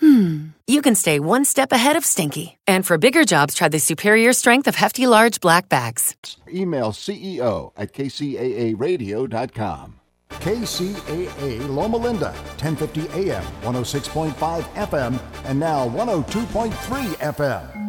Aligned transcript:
hmm, 0.00 0.48
you 0.66 0.82
can 0.82 0.94
stay 0.94 1.20
one 1.20 1.44
step 1.44 1.72
ahead 1.72 1.96
of 1.96 2.04
stinky. 2.04 2.58
And 2.66 2.84
for 2.84 2.98
bigger 2.98 3.24
jobs, 3.24 3.54
try 3.54 3.68
the 3.68 3.78
superior 3.78 4.32
strength 4.32 4.66
of 4.66 4.74
Hefty 4.74 5.06
Large 5.06 5.40
Black 5.40 5.68
Bags. 5.68 6.16
Email 6.52 6.92
CEO 6.92 7.72
at 7.76 7.92
kcaaradio.com. 7.92 9.96
KCAA 10.30 11.68
Loma 11.68 11.96
Linda, 11.96 12.30
1050 12.62 13.30
AM, 13.30 13.42
106.5 13.62 14.62
FM, 14.62 15.20
and 15.44 15.60
now 15.60 15.88
102.3 15.88 16.70
FM. 17.16 17.80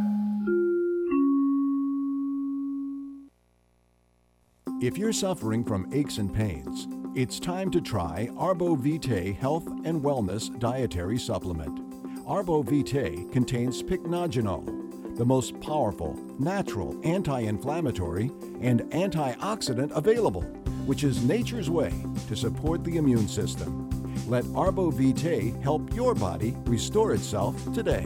If 4.82 4.98
you're 4.98 5.14
suffering 5.14 5.64
from 5.64 5.88
aches 5.94 6.18
and 6.18 6.34
pains, 6.34 6.88
it's 7.14 7.40
time 7.40 7.70
to 7.72 7.82
try 7.82 8.30
Arbor 8.36 8.76
Vitae 8.76 9.34
Health 9.34 9.68
and 9.86 10.02
Wellness 10.02 10.58
Dietary 10.60 11.20
Supplement. 11.20 11.91
Arbor 12.32 12.64
Vitae 12.64 13.28
contains 13.34 13.84
pycnogenol, 13.84 15.18
the 15.18 15.26
most 15.26 15.60
powerful, 15.60 16.18
natural 16.40 16.98
anti 17.04 17.42
inflammatory 17.42 18.32
and 18.62 18.84
antioxidant 18.92 19.92
available, 19.94 20.44
which 20.86 21.04
is 21.04 21.26
nature's 21.26 21.70
way 21.70 21.92
to 22.30 22.36
support 22.38 22.86
the 22.86 22.96
immune 22.96 23.28
system. 23.28 23.90
Let 24.30 24.46
Arbor 24.56 24.94
Vitae 24.94 25.52
help 25.62 25.94
your 25.94 26.16
body 26.16 26.56
restore 26.64 27.14
itself 27.14 27.62
today. 27.74 28.06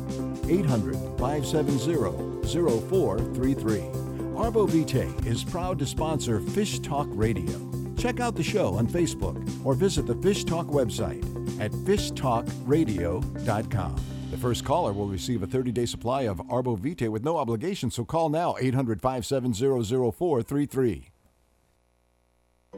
800 0.50 0.96
570 1.18 2.46
0433. 2.46 3.84
Arbor 4.36 4.68
Vitae 4.68 5.08
is 5.26 5.46
proud 5.46 5.80
to 5.80 5.86
sponsor 5.86 6.42
Fish 6.42 6.80
Talk 6.80 7.08
Radio. 7.12 7.58
Check 7.98 8.20
out 8.20 8.36
the 8.36 8.44
show 8.44 8.74
on 8.74 8.86
Facebook 8.86 9.66
or 9.66 9.76
visit 9.76 10.08
the 10.08 10.16
Fish 10.16 10.44
Talk 10.44 10.68
website 10.68 11.24
at 11.62 11.72
fishtalkradio.com. 11.72 13.96
The 14.30 14.38
first 14.38 14.66
caller 14.66 14.92
will 14.92 15.08
receive 15.08 15.42
a 15.42 15.48
30 15.48 15.72
day 15.72 15.86
supply 15.86 16.24
of 16.24 16.42
Arbor 16.50 16.76
Vitae 16.76 17.08
with 17.08 17.24
no 17.24 17.38
obligation, 17.38 17.90
so 17.90 18.04
call 18.04 18.28
now 18.28 18.58
800 18.60 19.02
570 19.02 20.12
0433. 20.12 21.13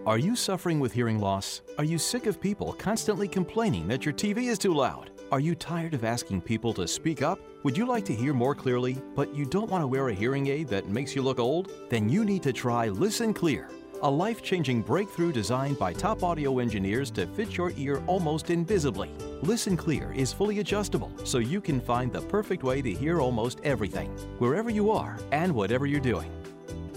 Are 0.04 0.20
you 0.20 0.36
suffering 0.36 0.80
with 0.80 0.94
hearing 0.94 1.18
loss? 1.18 1.62
Are 1.80 1.84
you 1.84 1.98
sick 1.98 2.28
of 2.28 2.40
people 2.40 2.74
constantly 2.74 3.28
complaining 3.28 3.88
that 3.88 4.06
your 4.06 4.14
TV 4.14 4.50
is 4.50 4.60
too 4.60 4.74
loud? 4.74 5.10
Are 5.32 5.40
you 5.40 5.56
tired 5.56 5.96
of 5.96 6.04
asking 6.04 6.42
people 6.42 6.74
to 6.74 6.88
speak 6.88 7.24
up? 7.24 7.40
Would 7.64 7.76
you 7.76 7.88
like 7.88 8.06
to 8.06 8.14
hear 8.14 8.32
more 8.32 8.54
clearly, 8.54 9.02
but 9.16 9.34
you 9.34 9.46
don't 9.46 9.70
want 9.70 9.82
to 9.82 9.88
wear 9.88 10.10
a 10.10 10.14
hearing 10.14 10.46
aid 10.48 10.68
that 10.68 10.90
makes 10.90 11.16
you 11.16 11.24
look 11.24 11.40
old? 11.40 11.72
Then 11.90 12.08
you 12.08 12.24
need 12.24 12.44
to 12.44 12.54
try 12.54 12.90
Listen 12.90 13.34
Clear, 13.34 13.68
a 14.04 14.12
life 14.12 14.44
changing 14.44 14.84
breakthrough 14.84 15.32
designed 15.32 15.80
by 15.80 15.92
top 15.92 16.22
audio 16.22 16.60
engineers 16.60 17.10
to 17.12 17.26
fit 17.26 17.58
your 17.58 17.72
ear 17.76 18.04
almost 18.06 18.52
invisibly. 18.52 19.10
Listen 19.42 19.76
Clear 19.76 20.12
is 20.12 20.32
fully 20.32 20.60
adjustable, 20.60 21.12
so 21.24 21.40
you 21.40 21.60
can 21.60 21.82
find 21.82 22.14
the 22.14 22.22
perfect 22.22 22.62
way 22.62 22.84
to 22.84 22.94
hear 22.94 23.22
almost 23.22 23.60
everything, 23.64 24.12
wherever 24.38 24.70
you 24.70 24.92
are 24.92 25.18
and 25.32 25.52
whatever 25.52 25.88
you're 25.88 26.00
doing. 26.00 26.30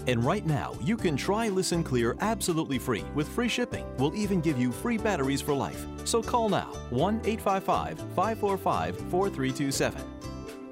And 0.09 0.25
right 0.25 0.43
now, 0.43 0.73
you 0.81 0.97
can 0.97 1.15
try 1.15 1.49
Listen 1.49 1.83
Clear 1.83 2.17
absolutely 2.19 2.79
free 2.79 3.03
with 3.13 3.27
free 3.29 3.47
shipping. 3.47 3.85
We'll 3.99 4.15
even 4.15 4.41
give 4.41 4.57
you 4.57 4.71
free 4.71 4.97
batteries 4.97 5.39
for 5.39 5.53
life. 5.53 5.85
So 6.03 6.23
call 6.23 6.49
now 6.49 6.73
1 6.89 7.21
855 7.25 7.99
545 8.15 8.97
4327. 9.11 10.01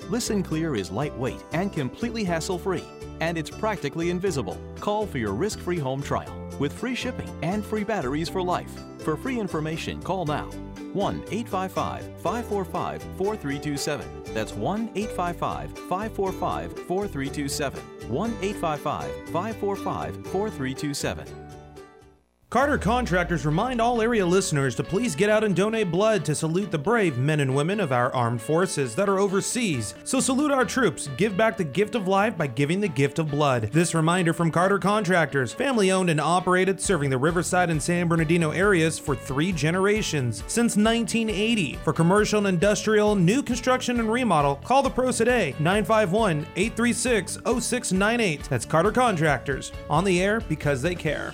Listen 0.10 0.42
Clear 0.42 0.76
is 0.76 0.90
lightweight 0.90 1.40
and 1.52 1.72
completely 1.72 2.24
hassle 2.24 2.58
free, 2.58 2.84
and 3.20 3.38
it's 3.38 3.52
practically 3.52 4.10
invisible. 4.10 4.60
Call 4.80 5.06
for 5.06 5.20
your 5.20 5.34
risk 5.34 5.60
free 5.60 5.78
home 5.78 6.02
trial 6.02 6.47
with 6.60 6.74
free 6.74 6.96
shipping 6.96 7.30
and 7.44 7.66
free 7.66 7.84
batteries 7.84 8.30
for 8.30 8.42
life. 8.42 8.72
For 9.00 9.16
free 9.16 9.40
information, 9.40 10.02
call 10.02 10.26
now 10.26 10.50
1 10.94 11.24
855 11.32 12.04
545 12.22 13.02
4327. 13.18 14.34
That's 14.34 14.54
1 14.54 14.90
855 14.96 15.72
545 15.90 16.74
4327. 16.88 17.80
1 18.10 18.30
855 18.42 19.30
545 19.30 20.16
4327. 20.28 21.47
Carter 22.50 22.78
Contractors 22.78 23.46
remind 23.46 23.82
all 23.82 24.02
area 24.02 24.26
listeners 24.26 24.74
to 24.74 24.82
please 24.82 25.18
get 25.18 25.30
out 25.30 25.44
and 25.44 25.54
donate 25.54 25.92
blood 25.92 26.24
to 26.24 26.34
salute 26.34 26.72
the 26.72 26.78
brave 26.78 27.18
men 27.18 27.42
and 27.42 27.54
women 27.54 27.78
of 27.82 27.92
our 27.92 28.10
armed 28.16 28.42
forces 28.42 28.96
that 28.96 29.10
are 29.10 29.20
overseas. 29.20 29.96
So 30.06 30.22
salute 30.22 30.52
our 30.52 30.64
troops, 30.64 31.10
give 31.18 31.36
back 31.36 31.58
the 31.58 31.66
gift 31.66 31.94
of 31.94 32.08
life 32.08 32.38
by 32.38 32.48
giving 32.48 32.80
the 32.80 32.88
gift 32.88 33.20
of 33.20 33.30
blood. 33.30 33.64
This 33.74 33.94
reminder 33.94 34.32
from 34.32 34.50
Carter 34.50 34.80
Contractors, 34.80 35.52
family 35.52 35.92
owned 35.92 36.10
and 36.10 36.22
operated, 36.22 36.80
serving 36.80 37.10
the 37.10 37.18
Riverside 37.18 37.70
and 37.70 37.84
San 37.84 38.08
Bernardino 38.08 38.52
areas 38.52 38.98
for 38.98 39.14
three 39.14 39.52
generations 39.52 40.38
since 40.48 40.78
1980. 40.78 41.74
For 41.84 41.92
commercial 41.92 42.38
and 42.38 42.48
industrial, 42.48 43.16
new 43.18 43.44
construction 43.44 44.00
and 44.00 44.10
remodel, 44.10 44.56
call 44.64 44.82
the 44.82 44.90
pros 44.90 45.18
today 45.18 45.54
951 45.60 46.48
836 46.56 47.40
0698. 47.44 48.44
That's 48.46 48.66
Carter 48.66 48.94
Contractors, 48.94 49.74
on 49.90 50.06
the 50.06 50.22
air 50.22 50.40
because 50.40 50.82
they 50.82 50.96
care. 50.96 51.34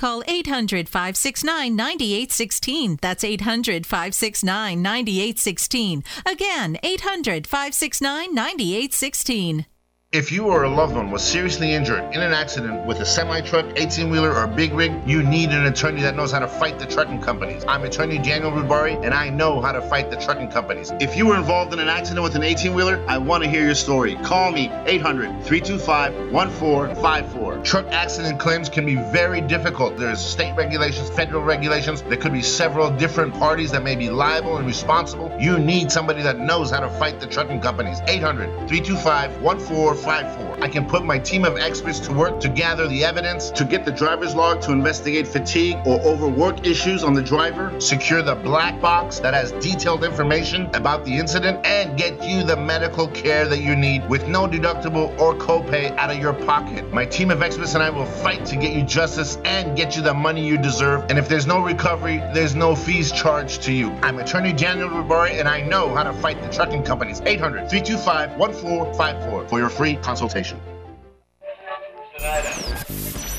Call 0.00 0.22
800 0.26 0.88
569 0.88 1.76
9816. 1.76 2.96
That's 3.02 3.22
800 3.22 3.84
569 3.84 4.80
9816. 4.80 6.02
Again, 6.24 6.78
800 6.82 7.46
569 7.46 8.34
9816. 8.34 9.66
If 10.12 10.32
you 10.32 10.46
or 10.46 10.64
a 10.64 10.68
loved 10.68 10.96
one 10.96 11.12
was 11.12 11.22
seriously 11.22 11.72
injured 11.72 12.02
in 12.12 12.20
an 12.20 12.32
accident 12.32 12.84
with 12.84 12.98
a 12.98 13.06
semi 13.06 13.42
truck, 13.42 13.66
18 13.76 14.10
wheeler, 14.10 14.34
or 14.34 14.48
big 14.48 14.72
rig, 14.72 14.92
you 15.06 15.22
need 15.22 15.50
an 15.50 15.66
attorney 15.66 16.02
that 16.02 16.16
knows 16.16 16.32
how 16.32 16.40
to 16.40 16.48
fight 16.48 16.80
the 16.80 16.86
trucking 16.86 17.20
companies. 17.20 17.64
I'm 17.68 17.84
attorney 17.84 18.18
Daniel 18.18 18.50
Rubari, 18.50 19.00
and 19.04 19.14
I 19.14 19.28
know 19.28 19.60
how 19.60 19.70
to 19.70 19.80
fight 19.80 20.10
the 20.10 20.16
trucking 20.16 20.50
companies. 20.50 20.90
If 20.98 21.16
you 21.16 21.26
were 21.26 21.36
involved 21.36 21.72
in 21.72 21.78
an 21.78 21.86
accident 21.86 22.24
with 22.24 22.34
an 22.34 22.42
18 22.42 22.74
wheeler, 22.74 23.00
I 23.06 23.18
want 23.18 23.44
to 23.44 23.48
hear 23.48 23.64
your 23.64 23.76
story. 23.76 24.16
Call 24.16 24.50
me 24.50 24.72
800 24.86 25.44
325 25.44 26.32
1454. 26.32 27.58
Truck 27.62 27.86
accident 27.92 28.40
claims 28.40 28.68
can 28.68 28.84
be 28.84 28.96
very 28.96 29.40
difficult. 29.40 29.96
There's 29.96 30.18
state 30.18 30.56
regulations, 30.56 31.08
federal 31.10 31.44
regulations. 31.44 32.02
There 32.02 32.16
could 32.16 32.32
be 32.32 32.42
several 32.42 32.90
different 32.90 33.32
parties 33.34 33.70
that 33.70 33.84
may 33.84 33.94
be 33.94 34.10
liable 34.10 34.56
and 34.56 34.66
responsible. 34.66 35.32
You 35.38 35.60
need 35.60 35.92
somebody 35.92 36.22
that 36.22 36.40
knows 36.40 36.72
how 36.72 36.80
to 36.80 36.90
fight 36.98 37.20
the 37.20 37.28
trucking 37.28 37.60
companies. 37.60 38.00
800 38.08 38.46
325 38.66 39.40
1454. 39.40 39.99
I 40.06 40.68
can 40.68 40.86
put 40.86 41.04
my 41.04 41.18
team 41.18 41.44
of 41.44 41.58
experts 41.58 42.00
to 42.00 42.12
work 42.12 42.40
to 42.40 42.48
gather 42.48 42.88
the 42.88 43.04
evidence, 43.04 43.50
to 43.50 43.64
get 43.64 43.84
the 43.84 43.92
driver's 43.92 44.34
log, 44.34 44.60
to 44.62 44.72
investigate 44.72 45.26
fatigue 45.26 45.76
or 45.86 46.00
overwork 46.00 46.66
issues 46.66 47.04
on 47.04 47.14
the 47.14 47.22
driver, 47.22 47.78
secure 47.80 48.22
the 48.22 48.34
black 48.34 48.80
box 48.80 49.18
that 49.20 49.34
has 49.34 49.52
detailed 49.52 50.04
information 50.04 50.68
about 50.74 51.04
the 51.04 51.14
incident, 51.14 51.64
and 51.66 51.98
get 51.98 52.22
you 52.24 52.42
the 52.42 52.56
medical 52.56 53.08
care 53.08 53.46
that 53.46 53.62
you 53.62 53.76
need 53.76 54.08
with 54.08 54.26
no 54.28 54.46
deductible 54.46 55.18
or 55.18 55.34
copay 55.34 55.96
out 55.96 56.10
of 56.10 56.18
your 56.18 56.32
pocket. 56.32 56.90
My 56.92 57.04
team 57.04 57.30
of 57.30 57.42
experts 57.42 57.74
and 57.74 57.82
I 57.82 57.90
will 57.90 58.06
fight 58.06 58.46
to 58.46 58.56
get 58.56 58.72
you 58.72 58.82
justice 58.82 59.38
and 59.44 59.76
get 59.76 59.96
you 59.96 60.02
the 60.02 60.14
money 60.14 60.46
you 60.46 60.56
deserve. 60.56 61.04
And 61.10 61.18
if 61.18 61.28
there's 61.28 61.46
no 61.46 61.62
recovery, 61.62 62.18
there's 62.32 62.54
no 62.54 62.74
fees 62.74 63.12
charged 63.12 63.62
to 63.62 63.72
you. 63.72 63.90
I'm 64.02 64.18
attorney 64.18 64.52
Daniel 64.52 64.88
Rubari, 64.88 65.38
and 65.38 65.48
I 65.48 65.60
know 65.60 65.94
how 65.94 66.04
to 66.04 66.12
fight 66.14 66.40
the 66.42 66.48
trucking 66.48 66.84
companies. 66.84 67.20
800 67.24 67.68
325 67.68 68.38
1454 68.38 69.48
for 69.48 69.58
your 69.58 69.68
free 69.68 69.89
consultation. 69.96 70.60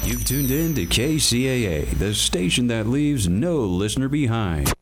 You've 0.04 0.26
tuned 0.26 0.52
in 0.52 0.74
to 0.76 0.86
KCAA, 0.86 1.98
the 1.98 2.14
station 2.14 2.68
that 2.68 2.88
leaves 2.88 3.30
no 3.30 3.60
listener 3.60 4.10
behind. 4.10 4.74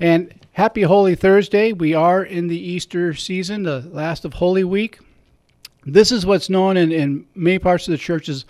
And 0.00 0.32
happy 0.52 0.82
Holy 0.82 1.14
Thursday. 1.14 1.72
We 1.72 1.94
are 1.94 2.22
in 2.22 2.48
the 2.48 2.58
Easter 2.58 3.14
season, 3.14 3.64
the 3.64 3.80
last 3.80 4.24
of 4.24 4.34
Holy 4.34 4.64
Week. 4.64 4.98
This 5.92 6.12
is 6.12 6.26
what's 6.26 6.50
known 6.50 6.76
in, 6.76 6.92
in 6.92 7.26
many 7.34 7.58
parts 7.58 7.88
of 7.88 7.92
the 7.92 7.98
church 7.98 8.28
as 8.28 8.44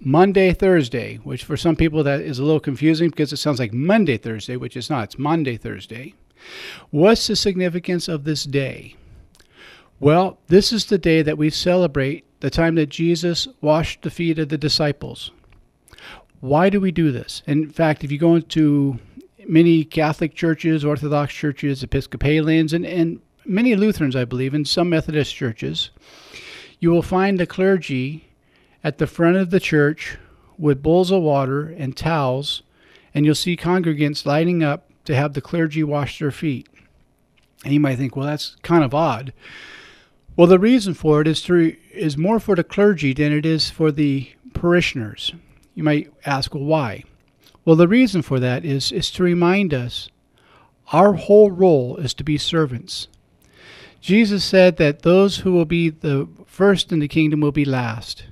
Maundy, 0.00 0.52
Thursday, 0.52 1.16
which 1.16 1.42
for 1.42 1.56
some 1.56 1.74
people 1.74 2.02
that 2.04 2.20
is 2.20 2.38
a 2.38 2.44
little 2.44 2.60
confusing 2.60 3.08
because 3.08 3.32
it 3.32 3.38
sounds 3.38 3.58
like 3.58 3.72
Monday, 3.72 4.18
Thursday, 4.18 4.56
which 4.56 4.76
is 4.76 4.90
not. 4.90 5.04
It's 5.04 5.18
Maundy, 5.18 5.56
Thursday. 5.56 6.14
What's 6.90 7.26
the 7.26 7.36
significance 7.36 8.08
of 8.08 8.24
this 8.24 8.44
day? 8.44 8.94
Well, 10.00 10.38
this 10.48 10.70
is 10.70 10.84
the 10.84 10.98
day 10.98 11.22
that 11.22 11.38
we 11.38 11.48
celebrate 11.48 12.24
the 12.40 12.50
time 12.50 12.74
that 12.74 12.90
Jesus 12.90 13.48
washed 13.62 14.02
the 14.02 14.10
feet 14.10 14.38
of 14.38 14.50
the 14.50 14.58
disciples. 14.58 15.30
Why 16.40 16.68
do 16.68 16.78
we 16.78 16.92
do 16.92 17.10
this? 17.10 17.42
In 17.46 17.70
fact, 17.70 18.04
if 18.04 18.12
you 18.12 18.18
go 18.18 18.34
into 18.34 18.98
many 19.48 19.82
Catholic 19.84 20.34
churches, 20.34 20.84
Orthodox 20.84 21.32
churches, 21.32 21.82
Episcopalians, 21.82 22.74
and, 22.74 22.84
and 22.84 23.20
many 23.46 23.74
Lutherans, 23.74 24.14
I 24.14 24.26
believe, 24.26 24.52
and 24.52 24.68
some 24.68 24.90
Methodist 24.90 25.34
churches, 25.34 25.90
you 26.78 26.90
will 26.90 27.02
find 27.02 27.38
the 27.38 27.46
clergy 27.46 28.28
at 28.84 28.98
the 28.98 29.06
front 29.06 29.36
of 29.36 29.50
the 29.50 29.60
church 29.60 30.16
with 30.58 30.82
bowls 30.82 31.10
of 31.10 31.22
water 31.22 31.66
and 31.66 31.96
towels, 31.96 32.62
and 33.14 33.24
you'll 33.24 33.34
see 33.34 33.56
congregants 33.56 34.26
lining 34.26 34.62
up 34.62 34.90
to 35.04 35.14
have 35.14 35.34
the 35.34 35.40
clergy 35.40 35.82
wash 35.82 36.18
their 36.18 36.30
feet. 36.30 36.68
And 37.64 37.72
you 37.72 37.80
might 37.80 37.96
think, 37.96 38.14
well, 38.14 38.26
that's 38.26 38.56
kind 38.62 38.84
of 38.84 38.94
odd. 38.94 39.32
Well, 40.36 40.46
the 40.46 40.58
reason 40.58 40.94
for 40.94 41.20
it 41.20 41.26
is 41.26 41.40
to, 41.42 41.76
is 41.92 42.18
more 42.18 42.38
for 42.38 42.54
the 42.54 42.64
clergy 42.64 43.14
than 43.14 43.32
it 43.32 43.46
is 43.46 43.70
for 43.70 43.90
the 43.90 44.30
parishioners. 44.52 45.32
You 45.74 45.82
might 45.82 46.12
ask, 46.24 46.54
well, 46.54 46.64
why? 46.64 47.04
Well, 47.64 47.76
the 47.76 47.88
reason 47.88 48.22
for 48.22 48.38
that 48.38 48.64
is 48.64 48.92
is 48.92 49.10
to 49.12 49.24
remind 49.24 49.74
us 49.74 50.08
our 50.92 51.14
whole 51.14 51.50
role 51.50 51.96
is 51.96 52.14
to 52.14 52.24
be 52.24 52.38
servants. 52.38 53.08
Jesus 54.00 54.44
said 54.44 54.76
that 54.76 55.02
those 55.02 55.38
who 55.38 55.52
will 55.52 55.64
be 55.64 55.90
the 55.90 56.28
first 56.56 56.90
in 56.90 57.00
the 57.00 57.08
kingdom 57.08 57.40
will 57.40 57.52
be 57.52 57.66
last, 57.66 58.24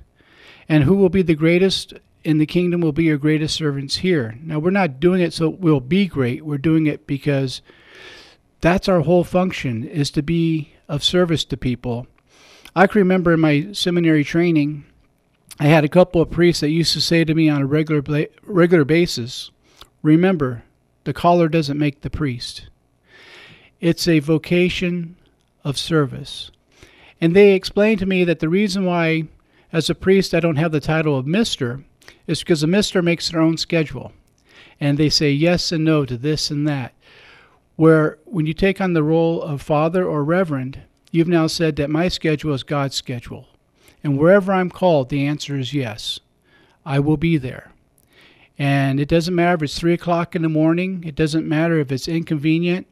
and 0.67 0.83
who 0.83 0.95
will 0.95 1.09
be 1.09 1.21
the 1.21 1.35
greatest 1.35 1.93
in 2.23 2.39
the 2.39 2.45
kingdom 2.47 2.81
will 2.81 2.91
be 2.91 3.03
your 3.03 3.19
greatest 3.19 3.55
servants 3.55 3.97
here. 3.97 4.35
Now, 4.41 4.57
we're 4.57 4.71
not 4.71 4.99
doing 4.99 5.21
it 5.21 5.31
so 5.31 5.47
we'll 5.47 5.79
be 5.79 6.07
great. 6.07 6.43
We're 6.43 6.57
doing 6.57 6.87
it 6.87 7.05
because 7.05 7.61
that's 8.61 8.89
our 8.89 9.01
whole 9.01 9.23
function 9.23 9.83
is 9.83 10.09
to 10.09 10.23
be 10.23 10.71
of 10.89 11.03
service 11.03 11.45
to 11.45 11.55
people. 11.55 12.07
I 12.75 12.87
can 12.87 12.97
remember 12.97 13.33
in 13.33 13.41
my 13.41 13.67
seminary 13.73 14.23
training, 14.23 14.85
I 15.59 15.67
had 15.67 15.85
a 15.85 15.87
couple 15.87 16.19
of 16.19 16.31
priests 16.31 16.61
that 16.61 16.71
used 16.71 16.93
to 16.93 17.01
say 17.01 17.25
to 17.25 17.35
me 17.35 17.47
on 17.47 17.61
a 17.61 17.67
regular 17.67 18.01
regular 18.41 18.85
basis, 18.85 19.51
"Remember, 20.01 20.63
the 21.03 21.13
collar 21.13 21.47
doesn't 21.47 21.77
make 21.77 22.01
the 22.01 22.09
priest. 22.09 22.69
It's 23.79 24.07
a 24.07 24.17
vocation 24.17 25.15
of 25.63 25.77
service." 25.77 26.49
And 27.25 27.35
they 27.35 27.53
explained 27.53 27.97
to 28.01 28.05
me 28.05 28.23
that 28.23 28.37
the 28.37 28.49
reason 28.49 28.85
why, 28.85 29.23
as 29.73 29.89
a 29.89 29.95
priest, 29.95 30.35
I 30.35 30.39
don't 30.39 30.57
have 30.57 30.71
the 30.71 30.79
title 30.79 31.17
of 31.17 31.25
Mister 31.25 31.83
is 32.27 32.41
because 32.41 32.61
a 32.61 32.67
Mister 32.67 33.01
makes 33.01 33.31
their 33.31 33.41
own 33.41 33.57
schedule. 33.57 34.13
And 34.79 34.95
they 34.95 35.09
say 35.09 35.31
yes 35.31 35.71
and 35.71 35.83
no 35.83 36.05
to 36.05 36.17
this 36.17 36.51
and 36.51 36.67
that. 36.67 36.93
Where 37.77 38.19
when 38.25 38.45
you 38.45 38.53
take 38.53 38.79
on 38.79 38.93
the 38.93 39.01
role 39.01 39.41
of 39.41 39.63
Father 39.63 40.05
or 40.05 40.23
Reverend, 40.23 40.81
you've 41.09 41.27
now 41.27 41.47
said 41.47 41.77
that 41.77 41.89
my 41.89 42.09
schedule 42.09 42.53
is 42.53 42.61
God's 42.61 42.93
schedule. 42.95 43.47
And 44.03 44.19
wherever 44.19 44.53
I'm 44.53 44.69
called, 44.69 45.09
the 45.09 45.25
answer 45.25 45.57
is 45.57 45.73
yes. 45.73 46.19
I 46.85 46.99
will 46.99 47.17
be 47.17 47.37
there. 47.37 47.71
And 48.59 48.99
it 48.99 49.09
doesn't 49.09 49.33
matter 49.33 49.55
if 49.55 49.63
it's 49.63 49.79
3 49.79 49.93
o'clock 49.93 50.35
in 50.35 50.43
the 50.43 50.47
morning, 50.47 51.03
it 51.03 51.15
doesn't 51.15 51.49
matter 51.49 51.79
if 51.79 51.91
it's 51.91 52.07
inconvenient. 52.07 52.85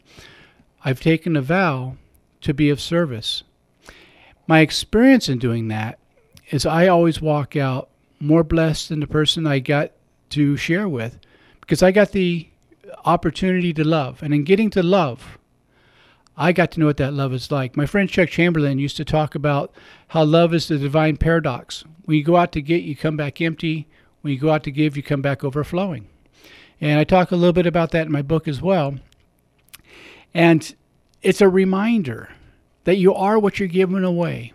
I've 0.84 1.02
taken 1.02 1.36
a 1.36 1.42
vow 1.44 1.98
to 2.42 2.52
be 2.52 2.72
of 2.72 2.82
service. 2.82 3.44
My 4.48 4.60
experience 4.60 5.30
in 5.30 5.40
doing 5.40 5.70
that 5.70 6.00
is 6.52 6.66
I 6.66 6.88
always 6.88 7.22
walk 7.22 7.56
out 7.56 7.90
more 8.20 8.44
blessed 8.44 8.90
than 8.90 9.00
the 9.00 9.08
person 9.08 9.48
I 9.48 9.60
got 9.60 9.92
to 10.32 10.58
share 10.58 10.90
with 10.90 11.20
because 11.62 11.82
I 11.82 11.92
got 11.92 12.12
the 12.12 12.50
opportunity 13.06 13.74
to 13.74 13.84
love. 13.84 14.22
And 14.22 14.34
in 14.34 14.44
getting 14.44 14.70
to 14.72 14.84
love, 14.84 15.38
I 16.36 16.52
got 16.52 16.72
to 16.72 16.80
know 16.80 16.88
what 16.88 16.98
that 16.98 17.14
love 17.14 17.34
is 17.34 17.52
like. 17.52 17.78
My 17.78 17.86
friend 17.86 18.10
Chuck 18.10 18.30
Chamberlain 18.30 18.80
used 18.80 18.98
to 18.98 19.06
talk 19.06 19.36
about 19.36 19.72
how 20.10 20.24
love 20.24 20.54
is 20.54 20.68
the 20.68 20.78
divine 20.78 21.18
paradox. 21.18 21.84
When 22.06 22.18
you 22.18 22.24
go 22.24 22.38
out 22.38 22.52
to 22.54 22.62
get, 22.62 22.84
you 22.84 22.96
come 22.96 23.16
back 23.16 23.40
empty. 23.40 23.88
When 24.22 24.34
you 24.34 24.40
go 24.40 24.50
out 24.50 24.64
to 24.64 24.72
give, 24.72 24.98
you 24.98 25.04
come 25.04 25.22
back 25.22 25.44
overflowing. 25.44 26.08
And 26.82 27.00
I 27.00 27.04
talk 27.04 27.32
a 27.32 27.36
little 27.36 27.54
bit 27.54 27.68
about 27.68 27.92
that 27.92 28.08
in 28.08 28.12
my 28.12 28.22
book 28.22 28.48
as 28.48 28.62
well. 28.62 28.96
And 30.34 30.76
it's 31.22 31.40
a 31.42 31.48
reminder 31.48 32.30
that 32.84 32.98
you 32.98 33.14
are 33.14 33.40
what 33.40 33.60
you're 33.60 33.68
giving 33.68 34.04
away. 34.04 34.54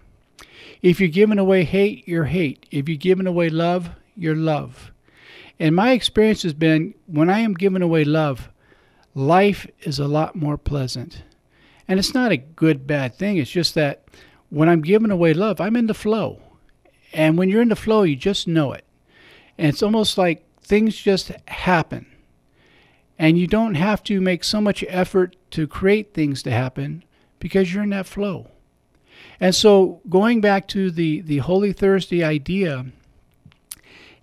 If 0.82 1.00
you're 1.00 1.08
giving 1.08 1.38
away 1.38 1.64
hate, 1.64 2.06
you're 2.06 2.26
hate. 2.26 2.66
If 2.70 2.88
you're 2.88 2.96
giving 2.96 3.26
away 3.26 3.48
love, 3.48 3.90
you're 4.16 4.36
love. 4.36 4.92
And 5.58 5.74
my 5.74 5.92
experience 5.92 6.42
has 6.42 6.54
been 6.54 6.94
when 7.06 7.30
I 7.30 7.40
am 7.40 7.54
giving 7.54 7.82
away 7.82 8.04
love, 8.04 8.48
life 9.14 9.66
is 9.80 9.98
a 9.98 10.06
lot 10.06 10.36
more 10.36 10.56
pleasant. 10.56 11.22
And 11.88 11.98
it's 11.98 12.14
not 12.14 12.32
a 12.32 12.36
good, 12.36 12.86
bad 12.86 13.16
thing. 13.16 13.38
It's 13.38 13.50
just 13.50 13.74
that 13.74 14.04
when 14.50 14.68
I'm 14.68 14.82
giving 14.82 15.10
away 15.10 15.34
love, 15.34 15.60
I'm 15.60 15.76
in 15.76 15.86
the 15.86 15.94
flow. 15.94 16.40
And 17.12 17.38
when 17.38 17.48
you're 17.48 17.62
in 17.62 17.70
the 17.70 17.76
flow, 17.76 18.02
you 18.02 18.14
just 18.14 18.46
know 18.46 18.72
it. 18.72 18.84
And 19.56 19.68
it's 19.68 19.82
almost 19.82 20.18
like 20.18 20.44
things 20.60 20.96
just 20.96 21.32
happen. 21.48 22.06
And 23.18 23.38
you 23.38 23.46
don't 23.48 23.74
have 23.74 24.04
to 24.04 24.20
make 24.20 24.44
so 24.44 24.60
much 24.60 24.84
effort 24.86 25.34
to 25.50 25.66
create 25.66 26.14
things 26.14 26.42
to 26.44 26.52
happen 26.52 27.02
because 27.38 27.72
you're 27.72 27.82
in 27.82 27.90
that 27.90 28.06
flow. 28.06 28.48
And 29.40 29.54
so 29.54 30.00
going 30.08 30.40
back 30.40 30.68
to 30.68 30.90
the, 30.90 31.20
the 31.20 31.38
Holy 31.38 31.72
Thursday 31.72 32.24
idea 32.24 32.86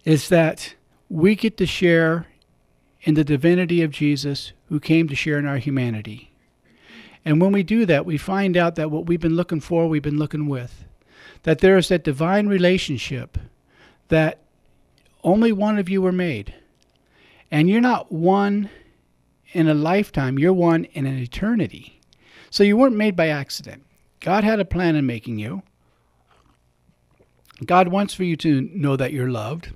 is 0.03 0.29
that 0.29 0.75
we 1.09 1.35
get 1.35 1.57
to 1.57 1.65
share 1.65 2.27
in 3.01 3.13
the 3.13 3.23
divinity 3.23 3.81
of 3.81 3.91
Jesus 3.91 4.51
who 4.69 4.79
came 4.79 5.07
to 5.07 5.15
share 5.15 5.39
in 5.39 5.45
our 5.45 5.57
humanity. 5.57 6.31
And 7.23 7.41
when 7.41 7.51
we 7.51 7.63
do 7.63 7.85
that, 7.85 8.05
we 8.05 8.17
find 8.17 8.57
out 8.57 8.75
that 8.75 8.91
what 8.91 9.05
we've 9.05 9.19
been 9.19 9.35
looking 9.35 9.59
for, 9.59 9.87
we've 9.87 10.01
been 10.01 10.19
looking 10.19 10.47
with. 10.47 10.85
That 11.43 11.59
there 11.59 11.77
is 11.77 11.89
that 11.89 12.03
divine 12.03 12.47
relationship 12.47 13.37
that 14.09 14.39
only 15.23 15.51
one 15.51 15.77
of 15.79 15.89
you 15.89 16.01
were 16.01 16.11
made. 16.11 16.53
And 17.51 17.69
you're 17.69 17.81
not 17.81 18.11
one 18.11 18.69
in 19.53 19.67
a 19.67 19.73
lifetime, 19.73 20.37
you're 20.37 20.53
one 20.53 20.85
in 20.85 21.05
an 21.05 21.17
eternity. 21.17 21.94
So 22.55 22.63
you 22.63 22.77
weren't 22.77 22.95
made 22.95 23.17
by 23.17 23.27
accident. 23.27 23.83
God 24.21 24.45
had 24.45 24.61
a 24.61 24.63
plan 24.63 24.95
in 24.95 25.05
making 25.05 25.39
you. 25.39 25.61
God 27.65 27.89
wants 27.89 28.13
for 28.13 28.23
you 28.23 28.37
to 28.37 28.61
know 28.73 28.95
that 28.95 29.11
you're 29.11 29.29
loved. 29.29 29.73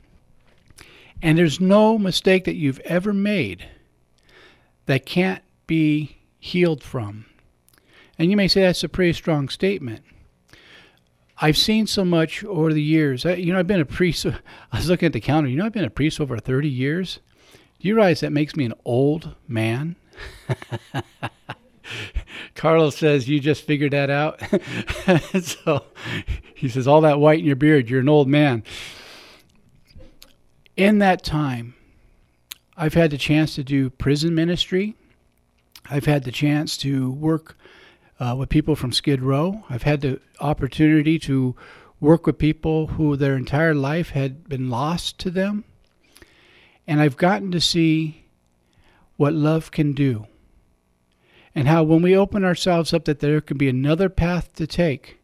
And 1.21 1.37
there's 1.37 1.59
no 1.59 1.97
mistake 1.97 2.45
that 2.45 2.55
you've 2.55 2.79
ever 2.85 3.11
made 3.11 3.67
that 4.85 5.05
can't 5.05 5.43
be 5.67 6.19
healed 6.39 6.81
from. 6.81 7.25
And 8.17 8.31
you 8.31 8.37
may 8.37 8.47
say 8.47 8.61
that's 8.61 8.85
a 8.85 8.87
pretty 8.87 9.11
strong 9.11 9.49
statement. 9.49 10.05
I've 11.41 11.57
seen 11.57 11.85
so 11.85 12.05
much 12.05 12.45
over 12.45 12.71
the 12.71 12.81
years. 12.81 13.25
I, 13.25 13.33
you 13.33 13.51
know, 13.51 13.59
I've 13.59 13.67
been 13.67 13.81
a 13.81 13.85
priest. 13.85 14.25
I 14.71 14.77
was 14.77 14.87
looking 14.87 15.07
at 15.07 15.11
the 15.11 15.19
counter. 15.19 15.49
You 15.49 15.57
know, 15.57 15.65
I've 15.65 15.73
been 15.73 15.83
a 15.83 15.89
priest 15.89 16.21
over 16.21 16.37
30 16.37 16.69
years. 16.69 17.19
Do 17.81 17.89
you 17.89 17.95
realize 17.95 18.21
that 18.21 18.31
makes 18.31 18.55
me 18.55 18.63
an 18.63 18.73
old 18.85 19.35
man? 19.49 19.97
Carlos 22.55 22.95
says, 22.95 23.27
You 23.27 23.39
just 23.39 23.63
figured 23.63 23.93
that 23.93 24.09
out. 24.09 24.41
so 25.43 25.83
he 26.55 26.69
says, 26.69 26.87
All 26.87 27.01
that 27.01 27.19
white 27.19 27.39
in 27.39 27.45
your 27.45 27.55
beard, 27.55 27.89
you're 27.89 28.01
an 28.01 28.09
old 28.09 28.27
man. 28.27 28.63
In 30.75 30.99
that 30.99 31.23
time, 31.23 31.75
I've 32.77 32.93
had 32.93 33.11
the 33.11 33.17
chance 33.17 33.55
to 33.55 33.63
do 33.63 33.89
prison 33.89 34.33
ministry. 34.33 34.95
I've 35.89 36.05
had 36.05 36.23
the 36.23 36.31
chance 36.31 36.77
to 36.77 37.11
work 37.11 37.57
uh, 38.19 38.35
with 38.37 38.49
people 38.49 38.75
from 38.75 38.93
Skid 38.93 39.21
Row. 39.21 39.63
I've 39.69 39.83
had 39.83 40.01
the 40.01 40.21
opportunity 40.39 41.19
to 41.19 41.55
work 41.99 42.25
with 42.25 42.37
people 42.37 42.87
who 42.87 43.15
their 43.15 43.35
entire 43.35 43.73
life 43.73 44.11
had 44.11 44.47
been 44.47 44.69
lost 44.69 45.19
to 45.19 45.29
them. 45.29 45.65
And 46.87 47.01
I've 47.01 47.17
gotten 47.17 47.51
to 47.51 47.59
see 47.59 48.25
what 49.17 49.33
love 49.33 49.71
can 49.71 49.93
do. 49.93 50.27
And 51.55 51.67
how, 51.67 51.83
when 51.83 52.01
we 52.01 52.15
open 52.15 52.45
ourselves 52.45 52.93
up, 52.93 53.05
that 53.05 53.19
there 53.19 53.41
can 53.41 53.57
be 53.57 53.69
another 53.69 54.09
path 54.09 54.53
to 54.55 54.67
take, 54.67 55.19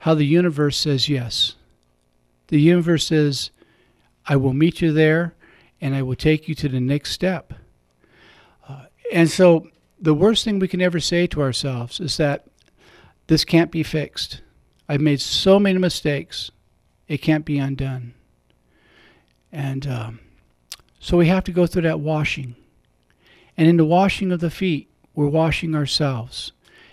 how 0.00 0.14
the 0.14 0.26
universe 0.26 0.76
says 0.76 1.08
yes. 1.08 1.54
The 2.48 2.60
universe 2.60 3.06
says, 3.06 3.50
I 4.26 4.36
will 4.36 4.52
meet 4.52 4.80
you 4.80 4.92
there 4.92 5.34
and 5.80 5.94
I 5.94 6.02
will 6.02 6.16
take 6.16 6.48
you 6.48 6.54
to 6.56 6.68
the 6.68 6.80
next 6.80 7.12
step. 7.12 7.54
Uh, 8.68 8.84
and 9.12 9.30
so 9.30 9.68
the 10.00 10.14
worst 10.14 10.44
thing 10.44 10.58
we 10.58 10.68
can 10.68 10.82
ever 10.82 11.00
say 11.00 11.26
to 11.28 11.40
ourselves 11.40 12.00
is 12.00 12.16
that 12.16 12.46
this 13.28 13.44
can't 13.44 13.70
be 13.70 13.82
fixed. 13.82 14.42
I've 14.88 15.00
made 15.00 15.20
so 15.20 15.58
many 15.58 15.78
mistakes, 15.78 16.50
it 17.08 17.18
can't 17.18 17.44
be 17.44 17.58
undone. 17.58 18.14
And 19.50 19.86
um, 19.86 20.20
so 20.98 21.16
we 21.16 21.28
have 21.28 21.44
to 21.44 21.52
go 21.52 21.66
through 21.66 21.82
that 21.82 22.00
washing. 22.00 22.56
And 23.56 23.68
in 23.68 23.76
the 23.76 23.84
washing 23.84 24.32
of 24.32 24.40
the 24.40 24.50
feet, 24.50 24.88
we're 25.14 25.26
washing 25.26 25.74
ourselves. 25.74 26.52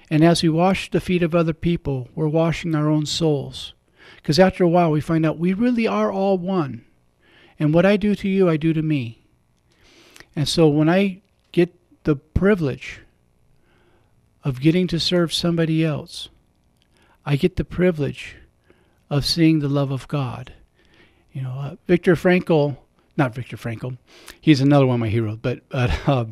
And 0.09 0.23
as 0.23 0.41
we 0.41 0.49
wash 0.49 0.89
the 0.89 1.01
feet 1.01 1.23
of 1.23 1.35
other 1.35 1.53
people, 1.53 2.09
we're 2.15 2.27
washing 2.27 2.75
our 2.75 2.89
own 2.89 3.05
souls. 3.05 3.73
Because 4.17 4.39
after 4.39 4.63
a 4.63 4.69
while, 4.69 4.91
we 4.91 5.01
find 5.01 5.25
out 5.25 5.37
we 5.37 5.53
really 5.53 5.87
are 5.87 6.11
all 6.11 6.37
one. 6.37 6.85
And 7.59 7.73
what 7.73 7.85
I 7.85 7.97
do 7.97 8.15
to 8.15 8.27
you, 8.27 8.49
I 8.49 8.57
do 8.57 8.73
to 8.73 8.81
me. 8.81 9.21
And 10.35 10.47
so 10.47 10.67
when 10.67 10.89
I 10.89 11.21
get 11.51 11.75
the 12.03 12.15
privilege 12.15 13.01
of 14.43 14.61
getting 14.61 14.87
to 14.87 14.99
serve 14.99 15.33
somebody 15.33 15.83
else. 15.83 16.29
I 17.25 17.35
get 17.35 17.55
the 17.55 17.65
privilege 17.65 18.37
of 19.09 19.25
seeing 19.25 19.59
the 19.59 19.67
love 19.67 19.91
of 19.91 20.07
God. 20.07 20.53
You 21.33 21.41
know, 21.41 21.51
uh, 21.51 21.75
Viktor 21.87 22.15
Frankl, 22.15 22.77
not 23.17 23.35
Viktor 23.35 23.57
Frankl, 23.57 23.97
he's 24.39 24.61
another 24.61 24.85
one 24.85 24.95
of 24.95 24.99
my 24.99 25.09
heroes, 25.09 25.37
but 25.41 25.61
uh, 25.71 26.25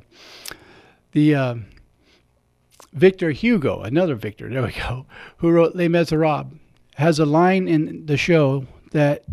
the 1.12 1.36
uh, 1.36 1.56
Victor 2.98 3.30
Hugo, 3.32 3.82
another 3.82 4.16
Victor, 4.16 4.50
there 4.50 4.64
we 4.64 4.72
go, 4.72 5.06
who 5.38 5.52
wrote 5.52 5.76
Les 5.76 5.88
Miserables, 5.88 6.52
has 6.96 7.20
a 7.20 7.26
line 7.26 7.68
in 7.68 8.08
the 8.08 8.18
show 8.18 8.66
that 8.92 9.24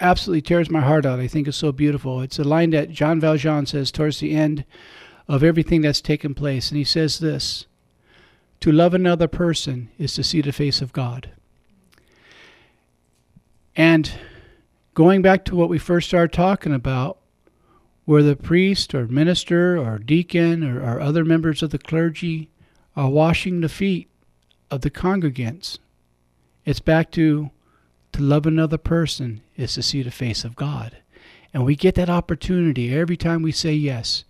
absolutely 0.00 0.40
tears 0.40 0.70
my 0.70 0.80
heart 0.80 1.04
out. 1.04 1.20
I 1.20 1.26
think 1.26 1.46
is 1.46 1.56
so 1.56 1.72
beautiful. 1.72 2.22
It's 2.22 2.38
a 2.38 2.44
line 2.44 2.70
that 2.70 2.90
Jean 2.90 3.20
Valjean 3.20 3.66
says 3.66 3.90
towards 3.90 4.20
the 4.20 4.34
end 4.34 4.64
of 5.28 5.44
everything 5.44 5.82
that's 5.82 6.00
taken 6.00 6.34
place. 6.34 6.70
And 6.70 6.78
he 6.78 6.84
says 6.84 7.18
this 7.18 7.66
To 8.60 8.72
love 8.72 8.94
another 8.94 9.28
person 9.28 9.90
is 9.98 10.14
to 10.14 10.24
see 10.24 10.40
the 10.40 10.52
face 10.52 10.80
of 10.80 10.94
God. 10.94 11.30
And 13.76 14.10
going 14.94 15.20
back 15.20 15.44
to 15.46 15.54
what 15.54 15.68
we 15.68 15.78
first 15.78 16.08
started 16.08 16.32
talking 16.32 16.74
about, 16.74 17.18
where 18.04 18.22
the 18.22 18.36
priest 18.36 18.94
or 18.94 19.06
minister 19.06 19.78
or 19.78 19.98
deacon 19.98 20.64
or, 20.64 20.82
or 20.82 21.00
other 21.00 21.24
members 21.24 21.62
of 21.62 21.70
the 21.70 21.78
clergy 21.78 22.48
are 22.96 23.10
washing 23.10 23.60
the 23.60 23.68
feet 23.68 24.08
of 24.70 24.82
the 24.82 24.90
congregants, 24.90 25.78
it's 26.64 26.80
back 26.80 27.10
to 27.12 27.50
to 28.12 28.22
love 28.22 28.46
another 28.46 28.78
person 28.78 29.40
is 29.56 29.74
to 29.74 29.82
see 29.82 30.02
the 30.02 30.10
face 30.10 30.44
of 30.44 30.54
God. 30.54 30.98
And 31.54 31.64
we 31.64 31.76
get 31.76 31.94
that 31.96 32.10
opportunity 32.10 32.94
every 32.94 33.16
time 33.16 33.42
we 33.42 33.52
say 33.52 33.72
yes. 33.72 34.24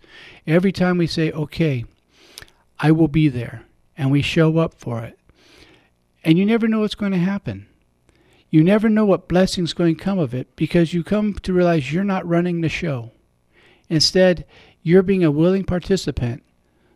Every 0.47 0.71
time 0.71 0.97
we 0.97 1.07
say, 1.07 1.31
okay, 1.31 1.85
I 2.79 2.91
will 2.91 3.07
be 3.07 3.27
there. 3.27 3.63
And 3.97 4.11
we 4.11 4.21
show 4.21 4.57
up 4.57 4.73
for 4.73 5.03
it. 5.03 5.19
And 6.23 6.37
you 6.37 6.45
never 6.45 6.67
know 6.67 6.79
what's 6.79 6.95
going 6.95 7.11
to 7.11 7.17
happen. 7.17 7.67
You 8.49 8.63
never 8.63 8.87
know 8.87 9.05
what 9.05 9.27
blessing's 9.27 9.73
going 9.73 9.95
to 9.95 10.03
come 10.03 10.19
of 10.19 10.33
it 10.33 10.55
because 10.55 10.93
you 10.93 11.03
come 11.03 11.33
to 11.33 11.53
realize 11.53 11.91
you're 11.91 12.03
not 12.03 12.27
running 12.27 12.61
the 12.61 12.69
show. 12.69 13.11
Instead, 13.89 14.45
you're 14.81 15.03
being 15.03 15.23
a 15.23 15.31
willing 15.31 15.63
participant 15.63 16.43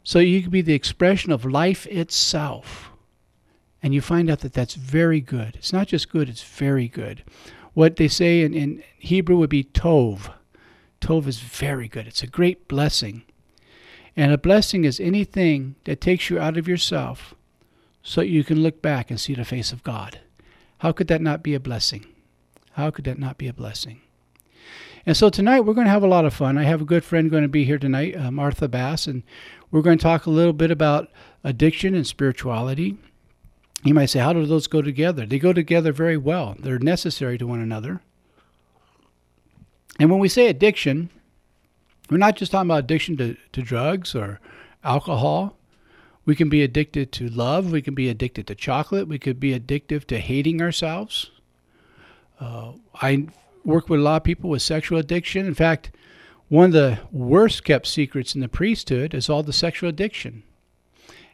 so 0.07 0.19
you 0.19 0.41
can 0.41 0.51
be 0.51 0.61
the 0.61 0.73
expression 0.73 1.33
of 1.33 1.43
life 1.43 1.85
itself. 1.87 2.91
And 3.83 3.93
you 3.93 3.99
find 3.99 4.29
out 4.29 4.39
that 4.39 4.53
that's 4.53 4.75
very 4.75 5.19
good. 5.19 5.57
It's 5.57 5.73
not 5.73 5.87
just 5.87 6.09
good, 6.09 6.29
it's 6.29 6.43
very 6.43 6.87
good. 6.87 7.25
What 7.73 7.97
they 7.97 8.07
say 8.07 8.41
in, 8.41 8.53
in 8.53 8.83
Hebrew 8.97 9.35
would 9.35 9.49
be 9.49 9.65
tov. 9.65 10.31
Tov 11.01 11.27
is 11.27 11.41
very 11.41 11.89
good. 11.89 12.07
It's 12.07 12.23
a 12.23 12.27
great 12.27 12.69
blessing. 12.69 13.23
And 14.15 14.31
a 14.31 14.37
blessing 14.37 14.85
is 14.85 15.01
anything 15.01 15.75
that 15.83 15.99
takes 15.99 16.29
you 16.29 16.39
out 16.39 16.55
of 16.55 16.69
yourself 16.69 17.35
so 18.01 18.21
you 18.21 18.45
can 18.45 18.63
look 18.63 18.81
back 18.81 19.11
and 19.11 19.19
see 19.19 19.33
the 19.33 19.43
face 19.43 19.73
of 19.73 19.83
God. 19.83 20.21
How 20.77 20.93
could 20.93 21.09
that 21.09 21.21
not 21.21 21.43
be 21.43 21.53
a 21.53 21.59
blessing? 21.59 22.05
How 22.71 22.91
could 22.91 23.03
that 23.03 23.19
not 23.19 23.37
be 23.37 23.49
a 23.49 23.53
blessing? 23.53 23.99
And 25.07 25.15
so 25.15 25.29
tonight 25.29 25.61
we're 25.61 25.73
going 25.73 25.87
to 25.87 25.91
have 25.91 26.03
a 26.03 26.07
lot 26.07 26.25
of 26.25 26.33
fun. 26.33 26.57
I 26.57 26.63
have 26.63 26.81
a 26.81 26.85
good 26.85 27.05
friend 27.05 27.31
going 27.31 27.43
to 27.43 27.47
be 27.47 27.63
here 27.63 27.77
tonight, 27.77 28.17
uh, 28.17 28.29
Martha 28.29 28.67
Bass, 28.67 29.07
and 29.07 29.23
we're 29.71 29.81
going 29.81 29.97
to 29.97 30.03
talk 30.03 30.25
a 30.25 30.31
little 30.31 30.53
bit 30.53 30.71
about 30.71 31.09
addiction 31.43 31.95
and 31.95 32.07
spirituality. 32.07 32.97
You 33.83 33.93
might 33.93 34.07
say, 34.07 34.19
how 34.19 34.33
do 34.33 34.45
those 34.45 34.67
go 34.67 34.81
together? 34.81 35.25
They 35.25 35.39
go 35.39 35.53
together 35.53 35.91
very 35.91 36.17
well, 36.17 36.55
they're 36.59 36.79
necessary 36.79 37.38
to 37.38 37.47
one 37.47 37.59
another. 37.59 38.01
And 40.00 40.12
when 40.12 40.19
we 40.19 40.29
say 40.29 40.47
addiction, 40.47 41.09
we're 42.09 42.17
not 42.17 42.36
just 42.36 42.51
talking 42.51 42.69
about 42.69 42.83
addiction 42.83 43.17
to, 43.17 43.36
to 43.53 43.62
drugs 43.62 44.15
or 44.15 44.39
alcohol. 44.83 45.57
We 46.25 46.36
can 46.36 46.50
be 46.50 46.62
addicted 46.62 47.12
to 47.13 47.29
love. 47.29 47.71
We 47.71 47.81
can 47.81 47.95
be 47.95 48.09
addicted 48.09 48.47
to 48.47 48.55
chocolate. 48.55 49.07
We 49.07 49.17
could 49.17 49.39
be 49.39 49.57
addictive 49.57 50.05
to 50.05 50.19
hating 50.19 50.62
ourselves. 50.62 51.31
Uh, 52.39 52.74
I 53.01 53.27
work 53.63 53.89
with 53.89 54.00
a 54.00 54.03
lot 54.03 54.17
of 54.17 54.24
people 54.24 54.50
with 54.50 54.62
sexual 54.62 55.00
addiction. 55.00 55.45
In 55.45 55.53
fact, 55.53 55.91
one 56.49 56.65
of 56.65 56.71
the 56.71 56.99
worst 57.11 57.63
kept 57.63 57.87
secrets 57.87 58.33
in 58.33 58.41
the 58.41 58.47
priesthood 58.47 59.13
is 59.13 59.29
all 59.29 59.43
the 59.43 59.53
sexual 59.53 59.89
addiction. 59.89 60.43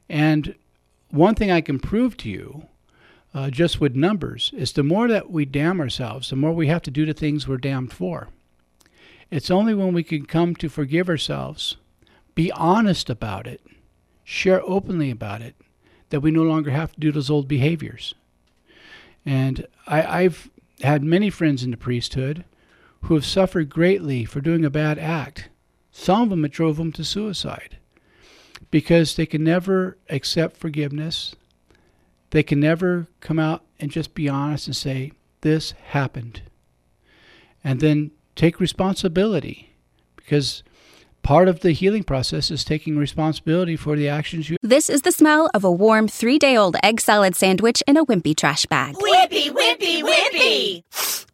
And 0.09 0.55
one 1.11 1.35
thing 1.35 1.51
I 1.51 1.61
can 1.61 1.79
prove 1.79 2.17
to 2.17 2.29
you, 2.29 2.67
uh, 3.33 3.49
just 3.49 3.79
with 3.79 3.95
numbers, 3.95 4.51
is 4.55 4.71
the 4.71 4.83
more 4.83 5.07
that 5.07 5.29
we 5.29 5.45
damn 5.45 5.79
ourselves, 5.79 6.29
the 6.29 6.35
more 6.35 6.53
we 6.53 6.67
have 6.67 6.81
to 6.83 6.91
do 6.91 7.05
the 7.05 7.13
things 7.13 7.47
we're 7.47 7.57
damned 7.57 7.93
for. 7.93 8.29
It's 9.29 9.51
only 9.51 9.73
when 9.73 9.93
we 9.93 10.03
can 10.03 10.25
come 10.25 10.55
to 10.55 10.69
forgive 10.69 11.09
ourselves, 11.09 11.77
be 12.35 12.51
honest 12.51 13.09
about 13.09 13.47
it, 13.47 13.61
share 14.23 14.61
openly 14.63 15.11
about 15.11 15.41
it, 15.41 15.55
that 16.09 16.21
we 16.21 16.31
no 16.31 16.43
longer 16.43 16.71
have 16.71 16.93
to 16.93 16.99
do 16.99 17.11
those 17.11 17.29
old 17.29 17.47
behaviors. 17.47 18.15
And 19.25 19.67
I, 19.87 20.23
I've 20.23 20.49
had 20.81 21.03
many 21.03 21.29
friends 21.29 21.63
in 21.63 21.71
the 21.71 21.77
priesthood 21.77 22.45
who 23.03 23.15
have 23.15 23.25
suffered 23.25 23.69
greatly 23.69 24.23
for 24.25 24.39
doing 24.41 24.63
a 24.63 24.69
bad 24.69 24.97
act. 24.97 25.49
Some 25.91 26.23
of 26.23 26.29
them 26.29 26.45
it 26.45 26.51
drove 26.51 26.77
them 26.77 26.91
to 26.93 27.03
suicide 27.03 27.77
because 28.71 29.15
they 29.15 29.25
can 29.25 29.43
never 29.43 29.97
accept 30.09 30.57
forgiveness. 30.57 31.35
They 32.31 32.43
can 32.43 32.59
never 32.59 33.07
come 33.19 33.39
out 33.39 33.63
and 33.79 33.91
just 33.91 34.15
be 34.15 34.29
honest 34.29 34.67
and 34.67 34.75
say, 34.75 35.11
This 35.41 35.71
happened. 35.89 36.41
And 37.63 37.79
then 37.79 38.11
take 38.35 38.59
responsibility 38.59 39.75
because 40.15 40.63
part 41.21 41.47
of 41.47 41.59
the 41.59 41.71
healing 41.71 42.03
process 42.03 42.49
is 42.49 42.63
taking 42.63 42.97
responsibility 42.97 43.75
for 43.75 43.95
the 43.95 44.09
actions 44.09 44.49
you. 44.49 44.57
This 44.61 44.89
is 44.89 45.01
the 45.01 45.11
smell 45.11 45.49
of 45.53 45.63
a 45.63 45.71
warm 45.71 46.07
three 46.07 46.39
day 46.39 46.55
old 46.55 46.77
egg 46.81 47.01
salad 47.01 47.35
sandwich 47.35 47.83
in 47.85 47.97
a 47.97 48.05
wimpy 48.05 48.35
trash 48.35 48.65
bag. 48.65 48.95
Wimpy, 48.95 49.49
wimpy, 49.49 50.01
wimpy! 50.01 50.83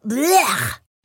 Blech! 0.05 0.79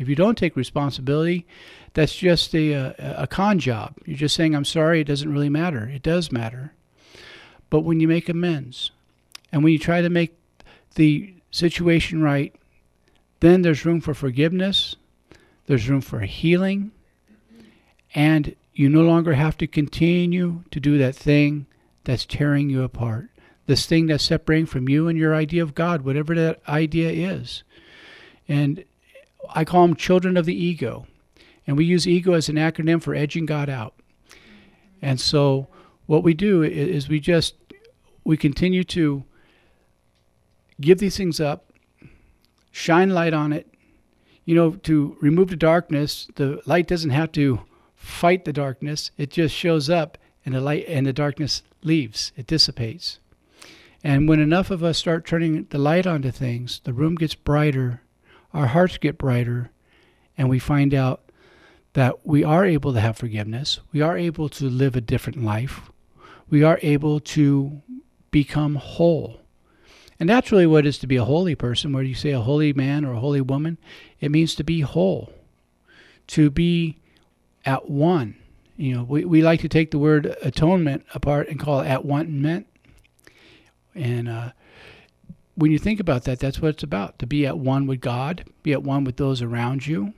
If 0.00 0.08
you 0.08 0.16
don't 0.16 0.38
take 0.38 0.56
responsibility, 0.56 1.46
that's 1.92 2.16
just 2.16 2.54
a, 2.54 2.72
a, 2.72 2.94
a 3.18 3.26
con 3.26 3.58
job. 3.58 3.94
You're 4.06 4.16
just 4.16 4.34
saying, 4.34 4.54
I'm 4.56 4.64
sorry, 4.64 5.00
it 5.02 5.06
doesn't 5.06 5.30
really 5.30 5.50
matter. 5.50 5.86
It 5.88 6.02
does 6.02 6.32
matter. 6.32 6.72
But 7.68 7.80
when 7.80 8.00
you 8.00 8.08
make 8.08 8.28
amends 8.28 8.92
and 9.52 9.62
when 9.62 9.74
you 9.74 9.78
try 9.78 10.00
to 10.00 10.08
make 10.08 10.34
the 10.94 11.34
situation 11.50 12.22
right, 12.22 12.54
then 13.40 13.60
there's 13.60 13.84
room 13.84 14.00
for 14.00 14.14
forgiveness, 14.14 14.96
there's 15.66 15.88
room 15.88 16.00
for 16.00 16.20
healing, 16.20 16.92
and 18.14 18.56
you 18.72 18.88
no 18.88 19.02
longer 19.02 19.34
have 19.34 19.58
to 19.58 19.66
continue 19.66 20.64
to 20.70 20.80
do 20.80 20.96
that 20.96 21.14
thing 21.14 21.66
that's 22.04 22.24
tearing 22.24 22.70
you 22.70 22.82
apart, 22.82 23.28
this 23.66 23.84
thing 23.84 24.06
that's 24.06 24.24
separating 24.24 24.66
from 24.66 24.88
you 24.88 25.08
and 25.08 25.18
your 25.18 25.34
idea 25.34 25.62
of 25.62 25.74
God, 25.74 26.02
whatever 26.02 26.34
that 26.34 26.60
idea 26.66 27.10
is. 27.10 27.62
And 28.48 28.84
I 29.54 29.64
call 29.64 29.86
them 29.86 29.96
children 29.96 30.36
of 30.36 30.46
the 30.46 30.54
ego. 30.54 31.06
And 31.66 31.76
we 31.76 31.84
use 31.84 32.06
ego 32.06 32.32
as 32.32 32.48
an 32.48 32.56
acronym 32.56 33.02
for 33.02 33.14
edging 33.14 33.46
God 33.46 33.68
out. 33.68 33.94
And 35.02 35.20
so 35.20 35.68
what 36.06 36.22
we 36.22 36.34
do 36.34 36.62
is 36.62 37.08
we 37.08 37.20
just 37.20 37.54
we 38.24 38.36
continue 38.36 38.84
to 38.84 39.24
give 40.80 40.98
these 40.98 41.16
things 41.16 41.40
up, 41.40 41.72
shine 42.70 43.10
light 43.10 43.34
on 43.34 43.52
it. 43.52 43.66
You 44.44 44.54
know, 44.54 44.70
to 44.72 45.16
remove 45.20 45.48
the 45.48 45.56
darkness, 45.56 46.26
the 46.34 46.60
light 46.66 46.88
doesn't 46.88 47.10
have 47.10 47.30
to 47.32 47.60
fight 47.94 48.44
the 48.44 48.52
darkness. 48.52 49.10
It 49.16 49.30
just 49.30 49.54
shows 49.54 49.88
up 49.88 50.18
and 50.44 50.54
the 50.54 50.60
light 50.60 50.86
and 50.88 51.06
the 51.06 51.12
darkness 51.12 51.62
leaves. 51.82 52.32
It 52.36 52.46
dissipates. 52.46 53.20
And 54.02 54.28
when 54.28 54.40
enough 54.40 54.70
of 54.70 54.82
us 54.82 54.98
start 54.98 55.26
turning 55.26 55.66
the 55.70 55.78
light 55.78 56.06
onto 56.06 56.30
things, 56.30 56.80
the 56.84 56.92
room 56.92 57.16
gets 57.16 57.34
brighter, 57.34 58.00
our 58.52 58.66
hearts 58.66 58.98
get 58.98 59.18
brighter, 59.18 59.70
and 60.36 60.48
we 60.48 60.58
find 60.58 60.94
out 60.94 61.22
that 61.92 62.26
we 62.26 62.44
are 62.44 62.64
able 62.64 62.92
to 62.92 63.00
have 63.00 63.16
forgiveness. 63.16 63.80
We 63.92 64.00
are 64.00 64.16
able 64.16 64.48
to 64.50 64.64
live 64.66 64.96
a 64.96 65.00
different 65.00 65.42
life. 65.42 65.90
We 66.48 66.62
are 66.62 66.78
able 66.82 67.20
to 67.20 67.82
become 68.30 68.76
whole. 68.76 69.40
And 70.18 70.28
that's 70.28 70.52
really 70.52 70.66
what 70.66 70.84
it 70.84 70.88
is 70.88 70.98
to 70.98 71.06
be 71.06 71.16
a 71.16 71.24
holy 71.24 71.54
person, 71.54 71.92
whether 71.92 72.06
you 72.06 72.14
say 72.14 72.30
a 72.30 72.40
holy 72.40 72.72
man 72.72 73.04
or 73.04 73.14
a 73.14 73.20
holy 73.20 73.40
woman. 73.40 73.78
It 74.20 74.30
means 74.30 74.54
to 74.56 74.64
be 74.64 74.80
whole, 74.80 75.32
to 76.28 76.50
be 76.50 76.98
at 77.64 77.88
one. 77.88 78.36
You 78.76 78.94
know, 78.94 79.02
we, 79.02 79.24
we 79.24 79.42
like 79.42 79.60
to 79.60 79.68
take 79.68 79.90
the 79.90 79.98
word 79.98 80.36
atonement 80.42 81.04
apart 81.14 81.48
and 81.48 81.58
call 81.58 81.80
it 81.80 81.88
at 81.88 82.04
one 82.04 82.40
meant. 82.40 82.66
And 83.94 84.28
uh, 84.28 84.52
when 85.60 85.70
you 85.70 85.78
think 85.78 86.00
about 86.00 86.24
that, 86.24 86.38
that's 86.38 86.60
what 86.60 86.70
it's 86.70 86.82
about 86.82 87.18
to 87.18 87.26
be 87.26 87.46
at 87.46 87.58
one 87.58 87.86
with 87.86 88.00
God, 88.00 88.44
be 88.62 88.72
at 88.72 88.82
one 88.82 89.04
with 89.04 89.18
those 89.18 89.42
around 89.42 89.86
you. 89.86 90.14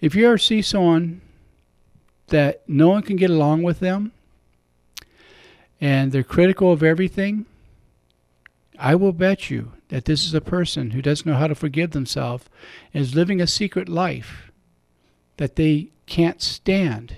If 0.00 0.16
you 0.16 0.26
ever 0.26 0.38
see 0.38 0.60
someone 0.60 1.20
that 2.28 2.68
no 2.68 2.88
one 2.88 3.02
can 3.02 3.14
get 3.14 3.30
along 3.30 3.62
with 3.62 3.78
them 3.78 4.10
and 5.80 6.10
they're 6.10 6.24
critical 6.24 6.72
of 6.72 6.82
everything, 6.82 7.46
I 8.76 8.96
will 8.96 9.12
bet 9.12 9.50
you 9.50 9.72
that 9.88 10.04
this 10.04 10.24
is 10.24 10.34
a 10.34 10.40
person 10.40 10.90
who 10.90 11.00
doesn't 11.00 11.26
know 11.30 11.38
how 11.38 11.46
to 11.46 11.54
forgive 11.54 11.92
themselves 11.92 12.46
and 12.92 13.02
is 13.02 13.14
living 13.14 13.40
a 13.40 13.46
secret 13.46 13.88
life 13.88 14.50
that 15.36 15.54
they 15.54 15.90
can't 16.06 16.42
stand 16.42 17.16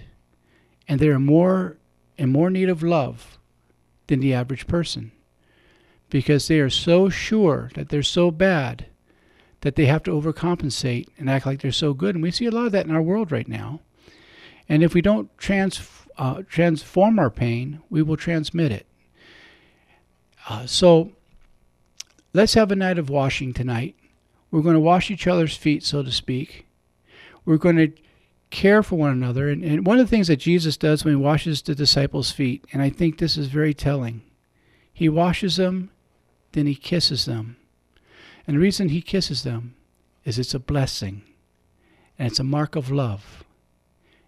and 0.86 1.00
they 1.00 1.08
are 1.08 1.18
more 1.18 1.78
in 2.18 2.30
more 2.30 2.50
need 2.50 2.68
of 2.68 2.82
love 2.82 3.38
than 4.06 4.20
the 4.20 4.34
average 4.34 4.66
person 4.66 5.12
because 6.10 6.48
they 6.48 6.60
are 6.60 6.70
so 6.70 7.08
sure 7.08 7.70
that 7.74 7.88
they're 7.88 8.02
so 8.02 8.30
bad 8.30 8.86
that 9.62 9.74
they 9.74 9.86
have 9.86 10.02
to 10.04 10.12
overcompensate 10.12 11.08
and 11.18 11.28
act 11.28 11.46
like 11.46 11.60
they're 11.60 11.72
so 11.72 11.92
good. 11.92 12.14
And 12.14 12.22
we 12.22 12.30
see 12.30 12.46
a 12.46 12.50
lot 12.50 12.66
of 12.66 12.72
that 12.72 12.86
in 12.86 12.94
our 12.94 13.02
world 13.02 13.32
right 13.32 13.48
now. 13.48 13.80
And 14.68 14.82
if 14.82 14.94
we 14.94 15.00
don't 15.00 15.36
trans, 15.38 15.88
uh, 16.18 16.42
transform 16.48 17.18
our 17.18 17.30
pain, 17.30 17.80
we 17.90 18.02
will 18.02 18.16
transmit 18.16 18.72
it. 18.72 18.86
Uh, 20.48 20.66
so 20.66 21.12
let's 22.32 22.54
have 22.54 22.70
a 22.70 22.76
night 22.76 22.98
of 22.98 23.10
washing 23.10 23.52
tonight. 23.52 23.96
We're 24.50 24.62
going 24.62 24.74
to 24.74 24.80
wash 24.80 25.10
each 25.10 25.26
other's 25.26 25.56
feet, 25.56 25.82
so 25.82 26.02
to 26.02 26.12
speak. 26.12 26.66
We're 27.44 27.56
going 27.56 27.76
to 27.76 27.92
care 28.50 28.82
for 28.82 28.96
one 28.96 29.10
another. 29.10 29.48
And, 29.48 29.64
and 29.64 29.86
one 29.86 29.98
of 29.98 30.06
the 30.06 30.10
things 30.10 30.28
that 30.28 30.36
Jesus 30.36 30.76
does 30.76 31.04
when 31.04 31.14
he 31.14 31.20
washes 31.20 31.62
the 31.62 31.74
disciples' 31.74 32.30
feet, 32.30 32.64
and 32.72 32.80
I 32.80 32.90
think 32.90 33.18
this 33.18 33.36
is 33.36 33.48
very 33.48 33.74
telling, 33.74 34.22
he 34.92 35.08
washes 35.08 35.56
them, 35.56 35.90
then 36.56 36.66
he 36.66 36.74
kisses 36.74 37.26
them. 37.26 37.58
And 38.46 38.56
the 38.56 38.60
reason 38.60 38.88
he 38.88 39.02
kisses 39.02 39.42
them 39.42 39.74
is 40.24 40.38
it's 40.38 40.54
a 40.54 40.58
blessing 40.58 41.22
and 42.18 42.28
it's 42.28 42.40
a 42.40 42.44
mark 42.44 42.76
of 42.76 42.90
love. 42.90 43.44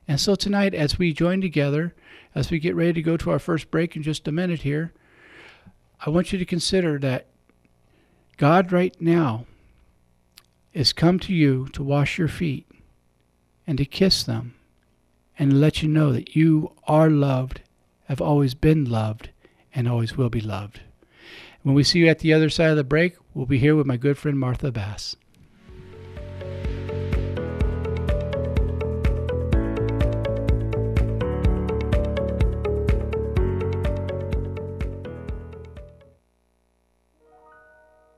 And 0.07 0.21
so 0.21 0.35
tonight, 0.35 0.75
as 0.75 0.99
we 0.99 1.15
join 1.15 1.41
together, 1.41 1.95
as 2.35 2.51
we 2.51 2.59
get 2.59 2.77
ready 2.77 2.93
to 2.93 3.03
go 3.03 3.17
to 3.17 3.31
our 3.31 3.39
first 3.39 3.71
break 3.71 3.97
in 3.97 4.03
just 4.03 4.29
a 4.29 4.33
minute 4.33 4.61
here, 4.61 4.93
I 6.05 6.11
want 6.11 6.31
you 6.31 6.39
to 6.39 6.45
consider 6.45 6.99
that 6.99 7.29
God 8.37 8.73
right 8.73 8.95
now 9.01 9.47
is 10.75 10.93
come 10.93 11.19
to 11.21 11.33
you 11.33 11.69
to 11.73 11.83
wash 11.83 12.19
your 12.19 12.29
feet 12.29 12.71
and 13.67 13.79
to 13.79 13.87
kiss 13.87 14.23
them 14.23 14.55
and 15.39 15.63
let 15.63 15.83
you 15.83 15.89
know 15.89 16.13
that 16.13 16.37
you 16.37 16.73
are 16.87 17.09
loved, 17.09 17.63
have 18.05 18.21
always 18.21 18.53
been 18.53 18.85
loved, 18.85 19.31
and 19.75 19.89
always 19.89 20.15
will 20.15 20.29
be 20.29 20.43
loved. 20.43 20.81
When 21.69 21.75
we 21.75 21.85
see 21.85 21.99
you 21.99 22.09
at 22.09 22.21
the 22.21 22.33
other 22.33 22.49
side 22.49 22.71
of 22.71 22.79
the 22.79 22.83
break, 22.83 23.17
we'll 23.35 23.45
be 23.45 23.59
here 23.59 23.77
with 23.77 23.87
my 23.87 23.99
good 23.99 24.17
friend 24.17 24.39
Martha 24.39 24.73
Bass. 24.73 25.17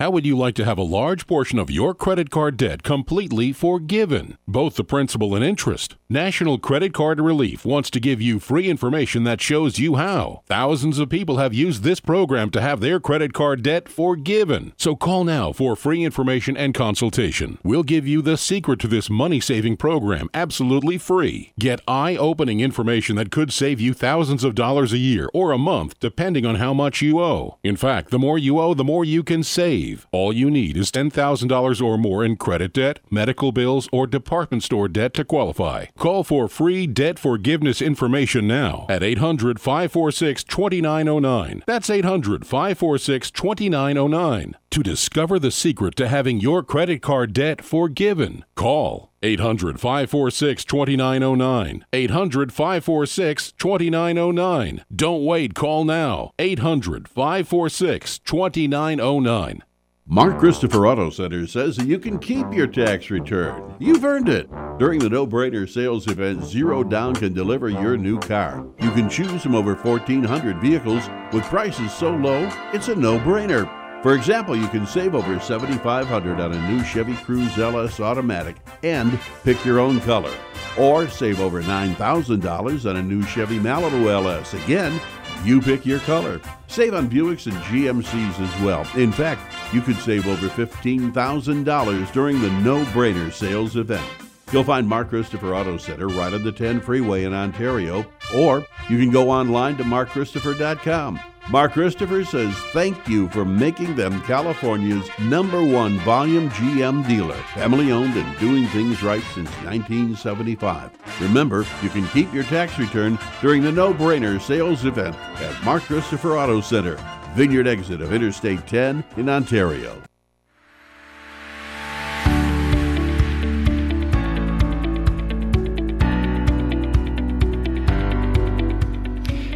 How 0.00 0.12
would 0.12 0.24
you 0.24 0.38
like 0.38 0.54
to 0.54 0.64
have 0.64 0.78
a 0.78 0.84
large 0.84 1.26
portion 1.26 1.58
of 1.58 1.72
your 1.72 1.92
credit 1.92 2.30
card 2.30 2.56
debt 2.56 2.84
completely 2.84 3.52
forgiven, 3.52 4.38
both 4.46 4.76
the 4.76 4.84
principal 4.84 5.34
and 5.34 5.44
interest? 5.44 5.96
National 6.08 6.56
Credit 6.56 6.94
Card 6.94 7.20
Relief 7.20 7.64
wants 7.64 7.90
to 7.90 7.98
give 7.98 8.22
you 8.22 8.38
free 8.38 8.68
information 8.68 9.24
that 9.24 9.40
shows 9.40 9.80
you 9.80 9.96
how. 9.96 10.42
Thousands 10.46 11.00
of 11.00 11.10
people 11.10 11.38
have 11.38 11.52
used 11.52 11.82
this 11.82 11.98
program 11.98 12.48
to 12.50 12.60
have 12.60 12.78
their 12.78 13.00
credit 13.00 13.32
card 13.32 13.64
debt 13.64 13.88
forgiven. 13.88 14.72
So 14.76 14.94
call 14.94 15.24
now 15.24 15.52
for 15.52 15.74
free 15.74 16.04
information 16.04 16.56
and 16.56 16.72
consultation. 16.74 17.58
We'll 17.64 17.82
give 17.82 18.06
you 18.06 18.22
the 18.22 18.36
secret 18.36 18.78
to 18.78 18.86
this 18.86 19.10
money 19.10 19.40
saving 19.40 19.78
program 19.78 20.30
absolutely 20.32 20.98
free. 20.98 21.54
Get 21.58 21.80
eye 21.88 22.14
opening 22.14 22.60
information 22.60 23.16
that 23.16 23.32
could 23.32 23.52
save 23.52 23.80
you 23.80 23.94
thousands 23.94 24.44
of 24.44 24.54
dollars 24.54 24.92
a 24.92 24.98
year 24.98 25.28
or 25.34 25.50
a 25.50 25.58
month, 25.58 25.98
depending 25.98 26.46
on 26.46 26.54
how 26.54 26.72
much 26.72 27.02
you 27.02 27.18
owe. 27.18 27.58
In 27.64 27.76
fact, 27.76 28.12
the 28.12 28.18
more 28.20 28.38
you 28.38 28.60
owe, 28.60 28.74
the 28.74 28.84
more 28.84 29.04
you 29.04 29.24
can 29.24 29.42
save. 29.42 29.87
All 30.12 30.32
you 30.32 30.50
need 30.50 30.76
is 30.76 30.90
$10,000 30.90 31.82
or 31.82 31.98
more 31.98 32.24
in 32.24 32.36
credit 32.36 32.72
debt, 32.72 33.00
medical 33.10 33.52
bills, 33.52 33.88
or 33.92 34.06
department 34.06 34.62
store 34.62 34.88
debt 34.88 35.14
to 35.14 35.24
qualify. 35.24 35.86
Call 35.96 36.24
for 36.24 36.48
free 36.48 36.86
debt 36.86 37.18
forgiveness 37.18 37.80
information 37.80 38.46
now 38.46 38.86
at 38.88 39.02
800 39.02 39.60
546 39.60 40.44
2909. 40.44 41.62
That's 41.66 41.90
800 41.90 42.46
546 42.46 43.30
2909 43.30 44.56
to 44.70 44.82
discover 44.82 45.38
the 45.38 45.50
secret 45.50 45.96
to 45.96 46.08
having 46.08 46.40
your 46.40 46.62
credit 46.62 47.02
card 47.02 47.32
debt 47.32 47.62
forgiven. 47.62 48.44
Call 48.54 49.10
800 49.22 49.80
546 49.80 50.64
2909. 50.64 51.84
800 51.92 52.52
546 52.52 53.52
2909. 53.52 54.84
Don't 54.94 55.24
wait, 55.24 55.54
call 55.54 55.84
now. 55.84 56.32
800 56.38 57.08
546 57.08 58.18
2909. 58.18 59.62
Mark 60.10 60.38
Christopher 60.38 60.86
Auto 60.86 61.10
Center 61.10 61.46
says 61.46 61.76
that 61.76 61.86
you 61.86 61.98
can 61.98 62.18
keep 62.18 62.50
your 62.50 62.66
tax 62.66 63.10
return. 63.10 63.74
You've 63.78 64.06
earned 64.06 64.30
it. 64.30 64.48
During 64.78 65.00
the 65.00 65.10
No 65.10 65.26
Brainer 65.26 65.68
sales 65.68 66.06
event, 66.06 66.42
Zero 66.46 66.82
Down 66.82 67.14
can 67.14 67.34
deliver 67.34 67.68
your 67.68 67.98
new 67.98 68.18
car. 68.18 68.66
You 68.80 68.90
can 68.92 69.10
choose 69.10 69.42
from 69.42 69.54
over 69.54 69.74
1,400 69.74 70.62
vehicles 70.62 71.06
with 71.30 71.44
prices 71.44 71.92
so 71.92 72.08
low, 72.08 72.50
it's 72.72 72.88
a 72.88 72.96
no 72.96 73.18
brainer. 73.18 73.70
For 74.02 74.14
example, 74.14 74.56
you 74.56 74.68
can 74.68 74.86
save 74.86 75.14
over 75.14 75.38
7,500 75.38 76.40
on 76.40 76.52
a 76.54 76.70
new 76.70 76.82
Chevy 76.84 77.12
Cruze 77.12 77.58
LS 77.58 78.00
automatic 78.00 78.56
and 78.82 79.20
pick 79.44 79.62
your 79.62 79.78
own 79.78 80.00
color. 80.00 80.32
Or 80.78 81.06
save 81.08 81.38
over 81.38 81.62
$9,000 81.62 82.88
on 82.88 82.96
a 82.96 83.02
new 83.02 83.22
Chevy 83.24 83.58
Malibu 83.58 84.10
LS. 84.10 84.54
Again, 84.54 84.98
you 85.44 85.60
pick 85.60 85.86
your 85.86 86.00
color. 86.00 86.40
Save 86.66 86.94
on 86.94 87.08
Buicks 87.08 87.46
and 87.46 87.56
GMCs 87.64 88.40
as 88.40 88.62
well. 88.62 88.86
In 88.96 89.12
fact, 89.12 89.40
you 89.72 89.80
could 89.80 89.96
save 89.96 90.26
over 90.26 90.48
$15,000 90.48 92.12
during 92.12 92.40
the 92.40 92.50
No 92.60 92.84
Brainer 92.86 93.32
sales 93.32 93.76
event. 93.76 94.06
You'll 94.52 94.64
find 94.64 94.88
Mark 94.88 95.10
Christopher 95.10 95.54
Auto 95.54 95.76
Center 95.76 96.08
right 96.08 96.32
on 96.32 96.42
the 96.42 96.52
10 96.52 96.80
freeway 96.80 97.24
in 97.24 97.34
Ontario, 97.34 98.06
or 98.34 98.66
you 98.88 98.98
can 98.98 99.10
go 99.10 99.30
online 99.30 99.76
to 99.76 99.84
markchristopher.com. 99.84 101.20
Mark 101.50 101.72
Christopher 101.72 102.26
says 102.26 102.54
thank 102.72 103.08
you 103.08 103.26
for 103.30 103.42
making 103.42 103.96
them 103.96 104.20
California's 104.22 105.08
number 105.18 105.64
one 105.64 105.98
volume 106.00 106.50
GM 106.50 107.08
dealer, 107.08 107.36
family 107.54 107.90
owned 107.90 108.14
and 108.16 108.38
doing 108.38 108.66
things 108.66 109.02
right 109.02 109.22
since 109.34 109.48
1975. 109.64 110.90
Remember, 111.22 111.64
you 111.82 111.88
can 111.88 112.06
keep 112.08 112.32
your 112.34 112.44
tax 112.44 112.78
return 112.78 113.18
during 113.40 113.62
the 113.62 113.72
no 113.72 113.94
brainer 113.94 114.38
sales 114.38 114.84
event 114.84 115.16
at 115.40 115.64
Mark 115.64 115.84
Christopher 115.84 116.36
Auto 116.36 116.60
Center, 116.60 116.96
Vineyard 117.34 117.66
exit 117.66 118.02
of 118.02 118.12
Interstate 118.12 118.66
10 118.66 119.02
in 119.16 119.30
Ontario. 119.30 120.02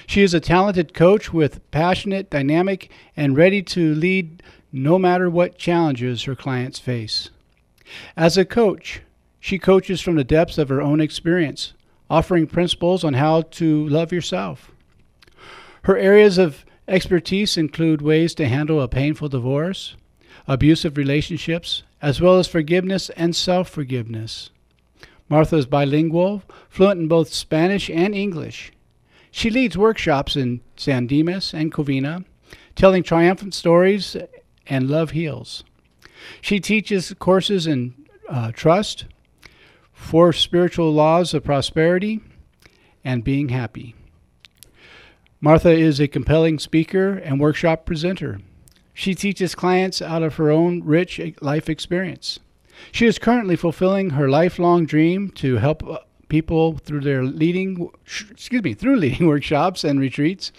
She 0.06 0.22
is 0.22 0.34
a 0.34 0.42
talented 0.42 0.94
coach 0.94 1.32
with 1.32 1.62
passionate, 1.72 2.30
dynamic, 2.30 2.92
and 3.16 3.38
ready 3.38 3.62
to 3.64 3.96
lead 3.96 4.44
no 4.78 4.98
matter 5.00 5.30
what 5.30 5.58
challenges 5.58 6.24
her 6.24 6.36
clients 6.36 6.80
face. 6.80 7.30
As 8.16 8.38
a 8.38 8.46
coach, 8.46 9.02
she 9.40 9.60
coaches 9.60 10.02
from 10.02 10.16
the 10.16 10.24
depths 10.24 10.58
of 10.58 10.70
her 10.70 10.82
own 10.82 11.00
experience, 11.00 11.74
offering 12.10 12.48
principles 12.48 13.04
on 13.04 13.14
how 13.14 13.42
to 13.42 13.88
love 13.88 14.12
yourself. 14.12 14.72
Her 15.84 15.98
areas 15.98 16.38
of 16.38 16.66
expertise 16.88 17.58
include 17.58 18.02
ways 18.02 18.34
to 18.36 18.48
handle 18.48 18.82
a 18.82 18.88
painful 18.88 19.30
divorce, 19.30 19.96
abusive 20.48 20.98
relationships, 20.98 21.84
as 22.02 22.22
well 22.22 22.40
as 22.40 22.48
forgiveness 22.48 23.10
and 23.12 23.36
self 23.36 23.70
forgiveness. 23.70 24.50
Martha 25.30 25.58
is 25.58 25.66
bilingual, 25.66 26.44
fluent 26.70 27.02
in 27.02 27.08
both 27.08 27.34
Spanish 27.34 27.90
and 27.90 28.16
English. 28.16 28.72
She 29.30 29.50
leads 29.50 29.78
workshops 29.78 30.36
in 30.36 30.62
San 30.78 31.06
Dimas 31.06 31.54
and 31.54 31.72
Covina, 31.72 32.24
telling 32.76 33.04
triumphant 33.04 33.54
stories 33.54 34.16
and 34.70 34.90
Love 34.90 35.12
Heals. 35.12 35.64
She 36.42 36.60
teaches 36.60 37.14
courses 37.20 37.68
in 37.68 37.94
uh, 38.30 38.52
trust, 38.52 39.06
four 39.94 40.34
spiritual 40.34 40.92
laws 40.92 41.34
of 41.34 41.44
prosperity, 41.44 42.22
and 43.04 43.24
being 43.24 43.50
happy. 43.50 43.96
Martha 45.40 45.72
is 45.72 46.00
a 46.00 46.08
compelling 46.08 46.60
speaker 46.60 47.14
and 47.14 47.40
workshop 47.40 47.86
presenter. 47.86 48.40
She 48.94 49.14
teaches 49.14 49.54
clients 49.54 50.02
out 50.02 50.24
of 50.24 50.36
her 50.36 50.50
own 50.50 50.84
rich 50.84 51.22
life 51.42 51.70
experience. 51.70 52.40
She 52.92 53.06
is 53.06 53.20
currently 53.20 53.56
fulfilling 53.56 54.12
her 54.12 54.30
lifelong 54.30 54.86
dream 54.86 55.30
to 55.32 55.58
help 55.58 55.88
uh, 55.88 56.00
people 56.30 56.78
through 56.80 57.02
their 57.02 57.24
leading 57.24 57.90
excuse 58.32 58.64
me 58.64 58.74
through 58.74 58.98
leading 58.98 59.28
workshops 59.34 59.84
and 59.84 60.00
retreats 60.00 60.52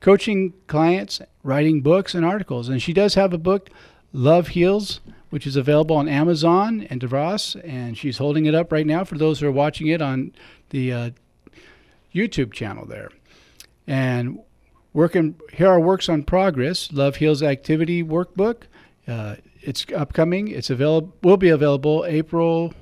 coaching 0.00 0.54
clients, 0.66 1.20
writing 1.42 1.80
books 1.80 2.14
and 2.14 2.24
articles. 2.24 2.68
And 2.68 2.82
she 2.82 2.92
does 2.92 3.14
have 3.14 3.32
a 3.32 3.38
book, 3.38 3.70
Love 4.12 4.48
Heals, 4.48 5.00
which 5.30 5.46
is 5.46 5.56
available 5.56 5.96
on 5.96 6.08
Amazon 6.08 6.86
and 6.88 7.00
DeVos, 7.00 7.60
and 7.64 7.98
she's 7.98 8.18
holding 8.18 8.46
it 8.46 8.54
up 8.54 8.72
right 8.72 8.86
now 8.86 9.04
for 9.04 9.18
those 9.18 9.40
who 9.40 9.46
are 9.46 9.52
watching 9.52 9.88
it 9.88 10.00
on 10.00 10.32
the 10.70 10.92
uh, 10.92 11.10
YouTube 12.14 12.52
channel 12.52 12.86
there. 12.86 13.10
And 13.86 14.40
working 14.92 15.36
here 15.52 15.68
are 15.68 15.80
works 15.80 16.08
on 16.08 16.22
progress. 16.22 16.92
Love 16.92 17.16
Heals 17.16 17.42
Activity 17.42 18.02
Workbook. 18.02 18.62
Uh, 19.06 19.36
it's 19.60 19.86
upcoming. 19.94 20.48
It's 20.48 20.70
available. 20.70 21.14
Will 21.22 21.36
be 21.36 21.48
available 21.48 22.04
April 22.06 22.72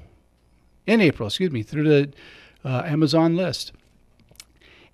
in 0.87 1.01
April. 1.01 1.29
Excuse 1.29 1.51
me 1.51 1.63
through 1.63 1.85
the 1.85 2.13
uh, 2.65 2.83
Amazon 2.85 3.37
list. 3.37 3.73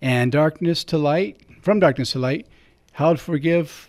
And 0.01 0.33
Darkness 0.33 0.85
to 0.85 0.99
Light, 0.99 1.41
From 1.63 1.79
Darkness 1.79 2.11
to 2.13 2.19
Light, 2.19 2.49
How 2.93 3.13
to 3.13 3.19
Forgive. 3.19 3.89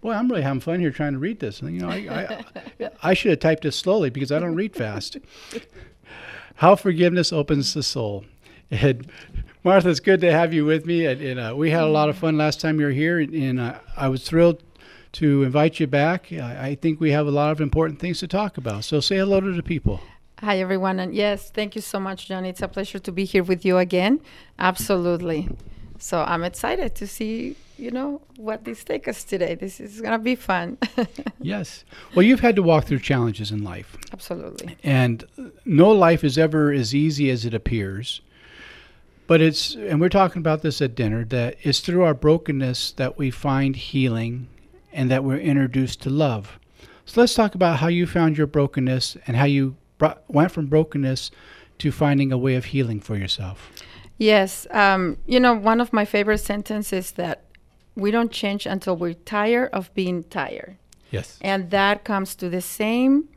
Boy, 0.00 0.12
I'm 0.12 0.28
really 0.28 0.42
having 0.42 0.60
fun 0.60 0.80
here 0.80 0.90
trying 0.90 1.12
to 1.12 1.20
read 1.20 1.38
this. 1.38 1.62
And, 1.62 1.72
You 1.72 1.82
know, 1.82 1.88
I, 1.88 2.44
I, 2.80 2.90
I 3.04 3.14
should 3.14 3.30
have 3.30 3.38
typed 3.38 3.62
this 3.62 3.76
slowly 3.76 4.10
because 4.10 4.32
I 4.32 4.40
don't 4.40 4.56
read 4.56 4.74
fast. 4.74 5.16
How 6.56 6.74
Forgiveness 6.74 7.32
Opens 7.32 7.72
the 7.72 7.84
Soul. 7.84 8.24
And 8.70 9.08
Martha, 9.62 9.90
it's 9.90 10.00
good 10.00 10.20
to 10.22 10.32
have 10.32 10.52
you 10.52 10.64
with 10.64 10.86
me. 10.86 11.06
And, 11.06 11.20
and 11.22 11.40
uh, 11.40 11.54
we 11.56 11.70
had 11.70 11.84
a 11.84 11.88
lot 11.88 12.08
of 12.08 12.18
fun 12.18 12.36
last 12.36 12.60
time 12.60 12.80
you 12.80 12.86
were 12.86 12.92
here, 12.92 13.20
and, 13.20 13.32
and 13.32 13.60
uh, 13.60 13.78
I 13.96 14.08
was 14.08 14.28
thrilled 14.28 14.64
to 15.12 15.44
invite 15.44 15.78
you 15.78 15.86
back. 15.86 16.32
I, 16.32 16.70
I 16.70 16.74
think 16.74 16.98
we 16.98 17.12
have 17.12 17.28
a 17.28 17.30
lot 17.30 17.52
of 17.52 17.60
important 17.60 18.00
things 18.00 18.18
to 18.20 18.28
talk 18.28 18.58
about. 18.58 18.82
So 18.82 18.98
say 18.98 19.18
hello 19.18 19.40
to 19.40 19.52
the 19.52 19.62
people. 19.62 20.00
Hi, 20.40 20.58
everyone. 20.58 20.98
And 20.98 21.14
yes, 21.14 21.50
thank 21.50 21.76
you 21.76 21.80
so 21.80 22.00
much, 22.00 22.26
John. 22.26 22.44
It's 22.44 22.60
a 22.60 22.66
pleasure 22.66 22.98
to 22.98 23.12
be 23.12 23.24
here 23.24 23.44
with 23.44 23.64
you 23.64 23.78
again. 23.78 24.20
Absolutely. 24.58 25.48
So 25.98 26.22
I'm 26.22 26.44
excited 26.44 26.94
to 26.96 27.06
see, 27.06 27.56
you 27.78 27.90
know, 27.90 28.20
what 28.36 28.64
this 28.64 28.84
takes 28.84 29.08
us 29.08 29.24
today. 29.24 29.54
This 29.54 29.80
is 29.80 30.00
going 30.00 30.12
to 30.12 30.18
be 30.18 30.34
fun. 30.34 30.78
yes. 31.40 31.84
Well, 32.14 32.24
you've 32.24 32.40
had 32.40 32.56
to 32.56 32.62
walk 32.62 32.84
through 32.84 33.00
challenges 33.00 33.50
in 33.50 33.62
life. 33.62 33.96
Absolutely. 34.12 34.76
And 34.82 35.24
no 35.64 35.90
life 35.90 36.24
is 36.24 36.36
ever 36.38 36.72
as 36.72 36.94
easy 36.94 37.30
as 37.30 37.44
it 37.44 37.54
appears. 37.54 38.20
But 39.26 39.40
it's, 39.40 39.74
and 39.74 40.00
we're 40.00 40.10
talking 40.10 40.40
about 40.40 40.62
this 40.62 40.82
at 40.82 40.94
dinner, 40.94 41.24
that 41.26 41.56
it's 41.62 41.80
through 41.80 42.02
our 42.04 42.14
brokenness 42.14 42.92
that 42.92 43.16
we 43.16 43.30
find 43.30 43.74
healing 43.74 44.48
and 44.92 45.10
that 45.10 45.24
we're 45.24 45.38
introduced 45.38 46.02
to 46.02 46.10
love. 46.10 46.58
So 47.06 47.20
let's 47.20 47.34
talk 47.34 47.54
about 47.54 47.78
how 47.78 47.88
you 47.88 48.06
found 48.06 48.36
your 48.36 48.46
brokenness 48.46 49.16
and 49.26 49.36
how 49.36 49.44
you 49.44 49.76
brought, 49.98 50.22
went 50.28 50.52
from 50.52 50.66
brokenness 50.66 51.30
to 51.78 51.90
finding 51.90 52.32
a 52.32 52.38
way 52.38 52.54
of 52.54 52.66
healing 52.66 53.00
for 53.00 53.16
yourself. 53.16 53.70
Yes. 54.18 54.66
Um, 54.70 55.18
you 55.26 55.40
know, 55.40 55.54
one 55.54 55.80
of 55.80 55.92
my 55.92 56.04
favorite 56.04 56.38
sentences 56.38 56.92
is 56.92 57.12
that 57.12 57.42
we 57.96 58.10
don't 58.10 58.30
change 58.30 58.66
until 58.66 58.96
we're 58.96 59.14
tired 59.14 59.70
of 59.72 59.92
being 59.94 60.24
tired. 60.24 60.76
Yes. 61.10 61.38
And 61.40 61.70
that 61.70 62.04
comes 62.04 62.34
to 62.36 62.48
the 62.48 62.60
same, 62.60 63.28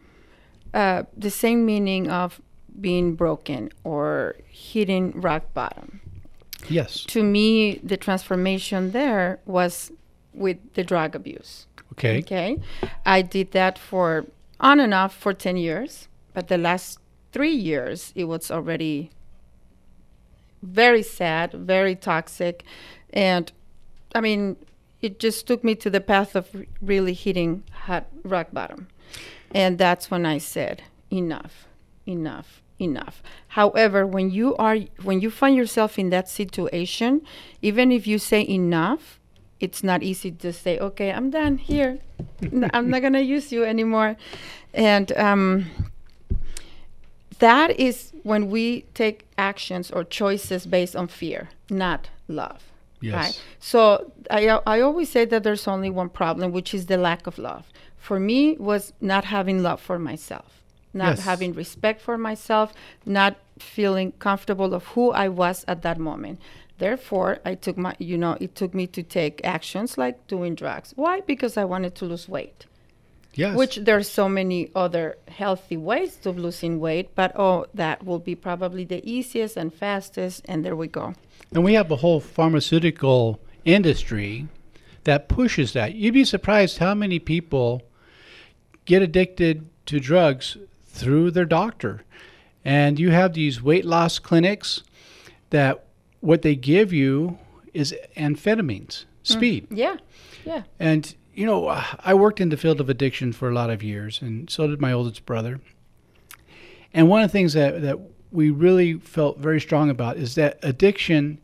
uh, 0.73 1.03
the 1.15 1.29
same 1.29 1.65
meaning 1.65 2.09
of 2.09 2.41
being 2.79 3.15
broken 3.15 3.71
or 3.83 4.35
hitting 4.47 5.19
rock 5.19 5.53
bottom. 5.53 6.01
Yes. 6.69 7.03
To 7.05 7.23
me, 7.23 7.79
the 7.83 7.97
transformation 7.97 8.91
there 8.91 9.39
was 9.45 9.91
with 10.33 10.57
the 10.73 10.83
drug 10.83 11.15
abuse. 11.15 11.67
Okay. 11.93 12.19
Okay. 12.19 12.59
I 13.05 13.21
did 13.21 13.51
that 13.51 13.77
for 13.77 14.25
on 14.59 14.79
and 14.79 14.93
off 14.93 15.15
for 15.15 15.33
10 15.33 15.57
years, 15.57 16.07
but 16.33 16.47
the 16.47 16.57
last 16.57 16.99
three 17.31 17.53
years, 17.55 18.11
it 18.15 18.25
was 18.25 18.49
already 18.51 19.11
very 20.61 21.03
sad, 21.03 21.53
very 21.53 21.95
toxic. 21.95 22.63
And 23.11 23.51
I 24.13 24.21
mean, 24.21 24.57
it 25.01 25.19
just 25.19 25.47
took 25.47 25.63
me 25.63 25.75
to 25.75 25.89
the 25.89 26.01
path 26.01 26.35
of 26.35 26.49
really 26.81 27.13
hitting 27.13 27.63
hot 27.71 28.07
rock 28.23 28.47
bottom. 28.51 28.87
And 29.53 29.77
that's 29.77 30.11
when 30.11 30.25
I 30.25 30.39
said, 30.39 30.83
enough, 31.11 31.67
enough, 32.05 32.61
enough. 32.79 33.23
However, 33.49 34.05
when 34.05 34.29
you 34.29 34.55
are 34.57 34.77
when 35.03 35.21
you 35.21 35.31
find 35.31 35.55
yourself 35.55 35.97
in 35.97 36.09
that 36.09 36.27
situation, 36.29 37.21
even 37.61 37.91
if 37.91 38.05
you 38.07 38.19
say 38.19 38.45
enough, 38.47 39.19
it's 39.59 39.83
not 39.83 40.03
easy 40.03 40.31
to 40.31 40.53
say, 40.53 40.77
okay, 40.79 41.11
I'm 41.11 41.29
done 41.29 41.57
here. 41.57 41.99
I'm 42.73 42.89
not 42.89 43.01
gonna 43.01 43.21
use 43.21 43.51
you 43.51 43.63
anymore. 43.63 44.17
And 44.73 45.11
um, 45.17 45.65
that 47.39 47.79
is 47.79 48.13
when 48.27 48.49
we 48.49 48.81
take 48.93 49.17
actions 49.37 49.89
or 49.89 50.03
choices 50.03 50.65
based 50.65 50.95
on 51.01 51.07
fear, 51.07 51.49
not 51.69 52.09
love. 52.27 52.61
Yes. 52.99 53.13
Right? 53.15 53.41
So 53.59 54.11
I, 54.29 54.41
I 54.75 54.81
always 54.81 55.09
say 55.09 55.23
that 55.25 55.43
there's 55.43 55.67
only 55.67 55.89
one 55.89 56.09
problem, 56.09 56.51
which 56.51 56.73
is 56.73 56.87
the 56.87 56.97
lack 56.97 57.25
of 57.25 57.37
love. 57.37 57.63
For 57.97 58.19
me, 58.19 58.57
was 58.57 58.93
not 58.99 59.23
having 59.25 59.63
love 59.63 59.79
for 59.81 59.97
myself, 59.97 60.61
not 60.93 61.17
Yes. 61.17 61.25
having 61.25 61.53
respect 61.53 62.01
for 62.01 62.17
myself, 62.17 62.73
not 63.05 63.33
feeling 63.59 64.11
comfortable 64.19 64.73
of 64.73 64.83
who 64.93 65.11
I 65.11 65.29
was 65.29 65.63
at 65.67 65.81
that 65.83 65.97
moment. 65.97 66.39
Therefore, 66.79 67.39
I 67.45 67.55
took 67.55 67.77
my, 67.77 67.95
you 67.97 68.17
know, 68.17 68.37
it 68.39 68.55
took 68.55 68.73
me 68.73 68.85
to 68.87 69.01
take 69.03 69.41
actions 69.43 69.97
like 69.97 70.27
doing 70.27 70.53
drugs. 70.53 70.93
Why? 70.95 71.21
Because 71.21 71.57
I 71.57 71.65
wanted 71.65 71.95
to 71.95 72.05
lose 72.05 72.27
weight. 72.29 72.66
Yes. 73.37 73.55
Which 73.55 73.75
there's 73.75 74.09
so 74.09 74.27
many 74.27 74.71
other 74.75 75.15
healthy 75.27 75.77
ways 75.77 76.25
of 76.25 76.39
losing 76.39 76.79
weight, 76.79 77.13
but 77.13 77.37
oh, 77.37 77.67
that 77.75 78.03
will 78.03 78.17
be 78.17 78.33
probably 78.33 78.83
the 78.83 79.07
easiest 79.07 79.55
and 79.55 79.71
fastest, 79.71 80.41
and 80.45 80.65
there 80.65 80.75
we 80.75 80.87
go. 80.87 81.13
And 81.53 81.63
we 81.63 81.75
have 81.75 81.91
a 81.91 81.97
whole 81.97 82.19
pharmaceutical 82.19 83.39
industry 83.63 84.47
that 85.03 85.29
pushes 85.29 85.73
that. 85.73 85.93
You'd 85.93 86.15
be 86.15 86.25
surprised 86.25 86.79
how 86.79 86.95
many 86.95 87.19
people 87.19 87.83
get 88.85 89.03
addicted 89.03 89.69
to 89.85 89.99
drugs 89.99 90.57
through 90.85 91.29
their 91.29 91.45
doctor. 91.45 92.03
And 92.65 92.99
you 92.99 93.11
have 93.11 93.33
these 93.33 93.61
weight 93.61 93.85
loss 93.85 94.17
clinics 94.17 94.81
that 95.51 95.85
what 96.21 96.41
they 96.41 96.55
give 96.55 96.91
you 96.91 97.37
is 97.71 97.93
amphetamines, 98.17 99.05
speed. 99.21 99.69
Mm, 99.69 99.77
yeah, 99.77 99.97
yeah. 100.43 100.63
And 100.79 101.15
you 101.37 101.45
know, 101.45 101.67
I 101.67 102.15
worked 102.15 102.41
in 102.41 102.49
the 102.49 102.57
field 102.57 102.81
of 102.81 102.89
addiction 102.89 103.31
for 103.31 103.47
a 103.47 103.53
lot 103.53 103.69
of 103.69 103.83
years, 103.83 104.23
and 104.23 104.49
so 104.49 104.65
did 104.65 104.81
my 104.81 104.91
oldest 104.91 105.23
brother. 105.23 105.59
And 106.91 107.07
one 107.07 107.21
of 107.21 107.29
the 107.29 107.31
things 107.31 107.53
that, 107.53 107.79
that 107.83 107.99
we 108.31 108.49
really 108.49 108.95
felt 108.95 109.37
very 109.37 109.61
strong 109.61 109.91
about 109.91 110.17
is 110.17 110.33
that 110.33 110.57
addiction 110.63 111.39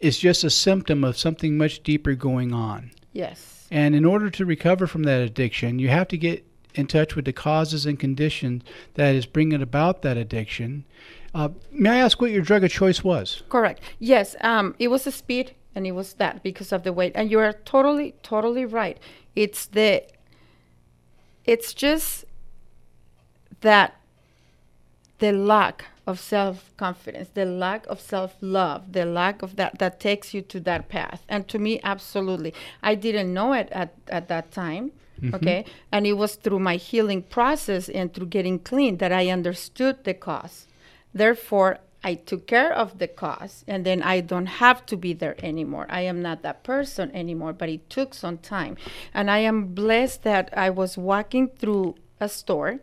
is 0.00 0.18
just 0.18 0.42
a 0.42 0.50
symptom 0.50 1.04
of 1.04 1.16
something 1.16 1.56
much 1.56 1.84
deeper 1.84 2.14
going 2.14 2.52
on. 2.52 2.90
Yes. 3.12 3.68
And 3.70 3.94
in 3.94 4.04
order 4.04 4.28
to 4.28 4.44
recover 4.44 4.88
from 4.88 5.04
that 5.04 5.20
addiction, 5.20 5.78
you 5.78 5.88
have 5.88 6.08
to 6.08 6.18
get 6.18 6.44
in 6.74 6.88
touch 6.88 7.14
with 7.14 7.24
the 7.24 7.32
causes 7.32 7.86
and 7.86 8.00
conditions 8.00 8.64
that 8.94 9.14
is 9.14 9.24
bringing 9.24 9.62
about 9.62 10.02
that 10.02 10.16
addiction. 10.16 10.84
Uh, 11.32 11.50
may 11.70 11.90
I 11.90 11.96
ask 11.98 12.20
what 12.20 12.32
your 12.32 12.42
drug 12.42 12.64
of 12.64 12.72
choice 12.72 13.04
was? 13.04 13.44
Correct. 13.48 13.80
Yes, 14.00 14.34
um, 14.40 14.74
it 14.80 14.88
was 14.88 15.06
a 15.06 15.12
speed, 15.12 15.54
and 15.74 15.86
it 15.86 15.92
was 15.92 16.14
that 16.14 16.42
because 16.42 16.72
of 16.72 16.82
the 16.82 16.92
weight. 16.92 17.12
And 17.14 17.30
you 17.30 17.38
are 17.38 17.52
totally, 17.52 18.14
totally 18.22 18.64
right. 18.64 18.98
It's 19.34 19.66
the, 19.66 20.04
it's 21.44 21.72
just 21.74 22.24
that 23.60 23.96
the 25.18 25.32
lack 25.32 25.86
of 26.06 26.18
self 26.18 26.76
confidence, 26.76 27.28
the 27.34 27.44
lack 27.44 27.86
of 27.86 28.00
self 28.00 28.36
love, 28.40 28.92
the 28.92 29.04
lack 29.04 29.42
of 29.42 29.56
that 29.56 29.78
that 29.78 30.00
takes 30.00 30.34
you 30.34 30.42
to 30.42 30.60
that 30.60 30.88
path. 30.88 31.24
And 31.28 31.46
to 31.48 31.58
me, 31.58 31.80
absolutely, 31.84 32.52
I 32.82 32.94
didn't 32.96 33.32
know 33.32 33.52
it 33.52 33.68
at 33.70 33.94
at 34.08 34.28
that 34.28 34.50
time. 34.50 34.92
Mhm. 35.20 35.34
Okay, 35.34 35.64
and 35.92 36.06
it 36.06 36.14
was 36.14 36.34
through 36.34 36.58
my 36.58 36.74
healing 36.76 37.22
process 37.22 37.88
and 37.88 38.12
through 38.12 38.26
getting 38.26 38.58
clean 38.58 38.96
that 38.96 39.12
I 39.12 39.28
understood 39.28 40.02
the 40.02 40.14
cause. 40.14 40.66
Therefore, 41.14 41.78
I 42.04 42.14
took 42.14 42.46
care 42.46 42.72
of 42.72 42.98
the 42.98 43.08
cause, 43.08 43.64
and 43.68 43.86
then 43.86 44.02
I 44.02 44.20
don't 44.20 44.46
have 44.46 44.84
to 44.86 44.96
be 44.96 45.12
there 45.12 45.36
anymore. 45.42 45.86
I 45.88 46.00
am 46.02 46.20
not 46.20 46.42
that 46.42 46.64
person 46.64 47.10
anymore, 47.14 47.52
but 47.52 47.68
it 47.68 47.88
took 47.88 48.12
some 48.14 48.38
time. 48.38 48.76
And 49.14 49.30
I 49.30 49.38
am 49.38 49.74
blessed 49.74 50.22
that 50.24 50.52
I 50.56 50.70
was 50.70 50.98
walking 50.98 51.48
through 51.48 51.94
a 52.20 52.28
store, 52.28 52.80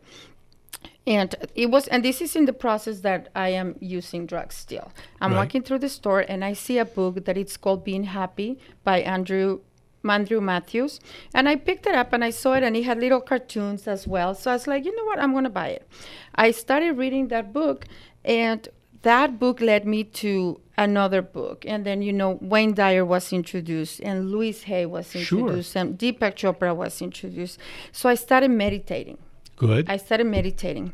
and 1.05 1.35
it 1.55 1.71
was, 1.71 1.87
and 1.87 2.05
this 2.05 2.21
is 2.21 2.35
in 2.35 2.45
the 2.45 2.53
process 2.53 3.01
that 3.01 3.29
I 3.35 3.49
am 3.49 3.75
using 3.79 4.25
drugs 4.25 4.55
still. 4.55 4.91
I'm 5.19 5.31
Right. 5.31 5.39
walking 5.39 5.63
through 5.63 5.79
the 5.79 5.89
store, 5.89 6.21
and 6.21 6.45
I 6.45 6.53
see 6.53 6.77
a 6.77 6.85
book 6.85 7.25
that 7.25 7.37
it's 7.37 7.57
called 7.57 7.83
Being 7.83 8.05
Happy 8.05 8.59
by 8.83 9.01
Andrew. 9.01 9.59
Andrew 10.09 10.39
Matthews, 10.39 11.01
and 11.33 11.49
I 11.49 11.57
picked 11.57 11.85
it 11.85 11.93
up 11.93 12.13
and 12.13 12.23
I 12.23 12.29
saw 12.29 12.53
it, 12.53 12.63
and 12.63 12.73
it 12.77 12.83
had 12.83 13.01
little 13.01 13.19
cartoons 13.19 13.85
as 13.85 14.07
well. 14.07 14.33
So 14.33 14.49
I 14.49 14.53
was 14.53 14.65
like, 14.65 14.85
you 14.85 14.95
know 14.95 15.03
what, 15.03 15.19
I'm 15.19 15.33
gonna 15.33 15.49
buy 15.49 15.69
it. 15.69 15.85
I 16.33 16.51
started 16.51 16.93
reading 16.93 17.27
that 17.27 17.51
book, 17.51 17.85
and 18.23 18.69
that 19.01 19.39
book 19.39 19.61
led 19.61 19.85
me 19.85 20.03
to 20.03 20.59
another 20.77 21.21
book. 21.21 21.65
And 21.67 21.85
then, 21.85 22.01
you 22.01 22.13
know, 22.13 22.37
Wayne 22.41 22.73
Dyer 22.73 23.05
was 23.05 23.31
introduced, 23.33 23.99
and 24.01 24.31
Louise 24.31 24.63
Hay 24.63 24.85
was 24.85 25.11
Sure. 25.11 25.39
introduced, 25.39 25.75
and 25.75 25.97
Deepak 25.97 26.35
Chopra 26.35 26.75
was 26.75 27.01
introduced. 27.01 27.59
So 27.91 28.09
I 28.09 28.15
started 28.15 28.51
meditating. 28.51 29.17
Good. 29.55 29.89
I 29.89 29.97
started 29.97 30.25
meditating. 30.27 30.93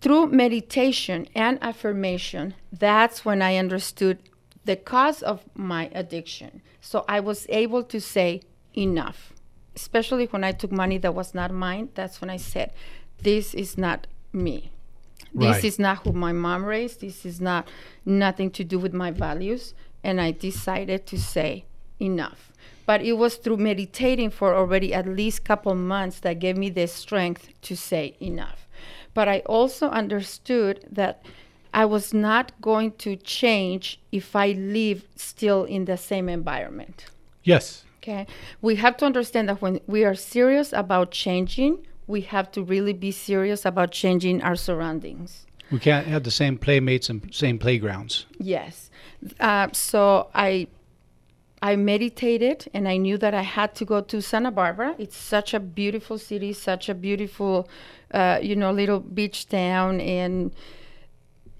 Through 0.00 0.28
meditation 0.28 1.26
and 1.34 1.58
affirmation, 1.62 2.54
that's 2.72 3.24
when 3.24 3.40
I 3.40 3.56
understood 3.56 4.18
the 4.64 4.76
cause 4.76 5.22
of 5.22 5.44
my 5.54 5.90
addiction. 5.94 6.60
So 6.80 7.04
I 7.08 7.20
was 7.20 7.46
able 7.48 7.82
to 7.84 8.00
say 8.00 8.42
enough, 8.76 9.32
especially 9.74 10.26
when 10.26 10.44
I 10.44 10.52
took 10.52 10.70
money 10.70 10.98
that 10.98 11.14
was 11.14 11.34
not 11.34 11.52
mine. 11.52 11.88
That's 11.94 12.20
when 12.20 12.30
I 12.30 12.36
said, 12.36 12.72
This 13.22 13.54
is 13.54 13.78
not 13.78 14.06
me. 14.32 14.70
This 15.34 15.56
Right. 15.56 15.64
is 15.64 15.78
not 15.78 15.98
who 16.04 16.12
my 16.12 16.32
mom 16.32 16.64
raised. 16.64 17.00
This 17.00 17.24
is 17.26 17.40
not 17.40 17.68
nothing 18.04 18.50
to 18.52 18.64
do 18.64 18.78
with 18.78 18.92
my 18.92 19.10
values. 19.10 19.74
And 20.02 20.20
I 20.20 20.30
decided 20.30 21.06
to 21.06 21.18
say 21.18 21.64
enough. 22.00 22.52
But 22.86 23.02
it 23.02 23.14
was 23.14 23.36
through 23.36 23.58
meditating 23.58 24.30
for 24.30 24.54
already 24.54 24.94
at 24.94 25.06
least 25.06 25.44
couple 25.44 25.74
months 25.74 26.20
that 26.20 26.38
gave 26.38 26.56
me 26.56 26.70
the 26.70 26.86
strength 26.86 27.50
to 27.62 27.76
say 27.76 28.16
enough. 28.20 28.66
But 29.12 29.28
I 29.28 29.40
also 29.40 29.88
understood 29.90 30.86
that 30.90 31.22
I 31.74 31.84
was 31.84 32.14
not 32.14 32.52
going 32.62 32.92
to 32.92 33.16
change 33.16 34.00
if 34.10 34.34
I 34.34 34.52
live 34.52 35.06
still 35.16 35.64
in 35.64 35.84
the 35.84 35.96
same 35.98 36.28
environment. 36.28 37.06
Yes. 37.44 37.84
Okay. 38.02 38.26
We 38.62 38.76
have 38.76 38.96
to 38.98 39.04
understand 39.04 39.48
that 39.48 39.60
when 39.60 39.80
we 39.86 40.04
are 40.04 40.14
serious 40.14 40.72
about 40.72 41.10
changing, 41.10 41.86
we 42.08 42.22
have 42.22 42.50
to 42.52 42.62
really 42.62 42.92
be 42.92 43.12
serious 43.12 43.64
about 43.64 43.92
changing 43.92 44.42
our 44.42 44.56
surroundings. 44.56 45.46
We 45.70 45.78
can't 45.78 46.06
have 46.06 46.24
the 46.24 46.30
same 46.30 46.56
playmates 46.56 47.10
and 47.10 47.32
same 47.32 47.58
playgrounds. 47.58 48.26
Yes. 48.38 48.90
Uh, 49.38 49.68
so 49.72 50.28
I 50.34 50.66
I 51.60 51.76
meditated 51.76 52.68
and 52.72 52.88
I 52.88 52.96
knew 52.96 53.18
that 53.18 53.34
I 53.34 53.42
had 53.42 53.74
to 53.76 53.84
go 53.84 54.00
to 54.00 54.22
Santa 54.22 54.50
Barbara. 54.50 54.94
It's 54.98 55.16
such 55.16 55.52
a 55.54 55.60
beautiful 55.60 56.16
city, 56.16 56.52
such 56.52 56.88
a 56.88 56.94
beautiful, 56.94 57.68
uh, 58.12 58.38
you 58.40 58.56
know, 58.56 58.72
little 58.72 59.00
beach 59.00 59.48
town, 59.48 60.00
and 60.00 60.52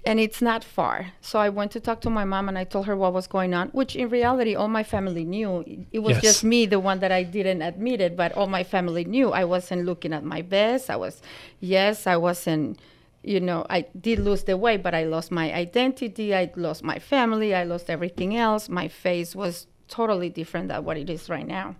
and 0.04 0.18
it's 0.18 0.40
not 0.40 0.64
far. 0.64 1.12
So 1.20 1.38
I 1.38 1.48
went 1.48 1.70
to 1.72 1.80
talk 1.80 2.00
to 2.02 2.11
my 2.11 2.24
mom 2.24 2.48
and 2.48 2.56
I 2.56 2.64
told 2.64 2.87
her 2.87 2.96
what 2.96 3.12
was 3.12 3.26
going 3.26 3.52
on, 3.52 3.68
which 3.70 3.94
in 3.96 4.08
reality 4.08 4.54
all 4.54 4.68
my 4.68 4.82
family 4.82 5.24
knew. 5.24 5.64
It 5.92 5.98
was 6.00 6.16
Yes. 6.16 6.22
just 6.22 6.44
me, 6.44 6.66
the 6.66 6.80
one 6.80 7.00
that 7.00 7.12
I 7.12 7.22
didn't 7.24 7.62
admit 7.62 8.00
it, 8.00 8.16
but 8.16 8.32
all 8.32 8.46
my 8.46 8.64
family 8.64 9.04
knew. 9.04 9.30
I 9.32 9.44
wasn't 9.44 9.84
looking 9.84 10.12
at 10.12 10.24
my 10.24 10.40
best. 10.42 10.88
I 10.88 10.96
was, 10.96 11.20
yes, 11.61 12.06
I 12.06 12.16
wasn't. 12.16 12.78
You 13.24 13.40
know, 13.40 13.66
I 13.68 13.84
did 14.00 14.20
lose 14.20 14.44
the 14.44 14.56
weight, 14.56 14.82
but 14.82 14.94
I 14.94 15.04
lost 15.04 15.30
my 15.32 15.52
identity. 15.52 16.34
I 16.34 16.50
lost 16.56 16.82
my 16.84 16.98
family. 16.98 17.54
I 17.54 17.64
lost 17.64 17.90
everything 17.90 18.37
else. 18.37 18.68
My 18.68 18.87
face 18.88 19.34
was 19.34 19.66
totally 19.88 20.30
different 20.30 20.68
than 20.68 20.84
what 20.84 20.96
it 20.96 21.11
is 21.11 21.28
right 21.28 21.46
now. 21.46 21.74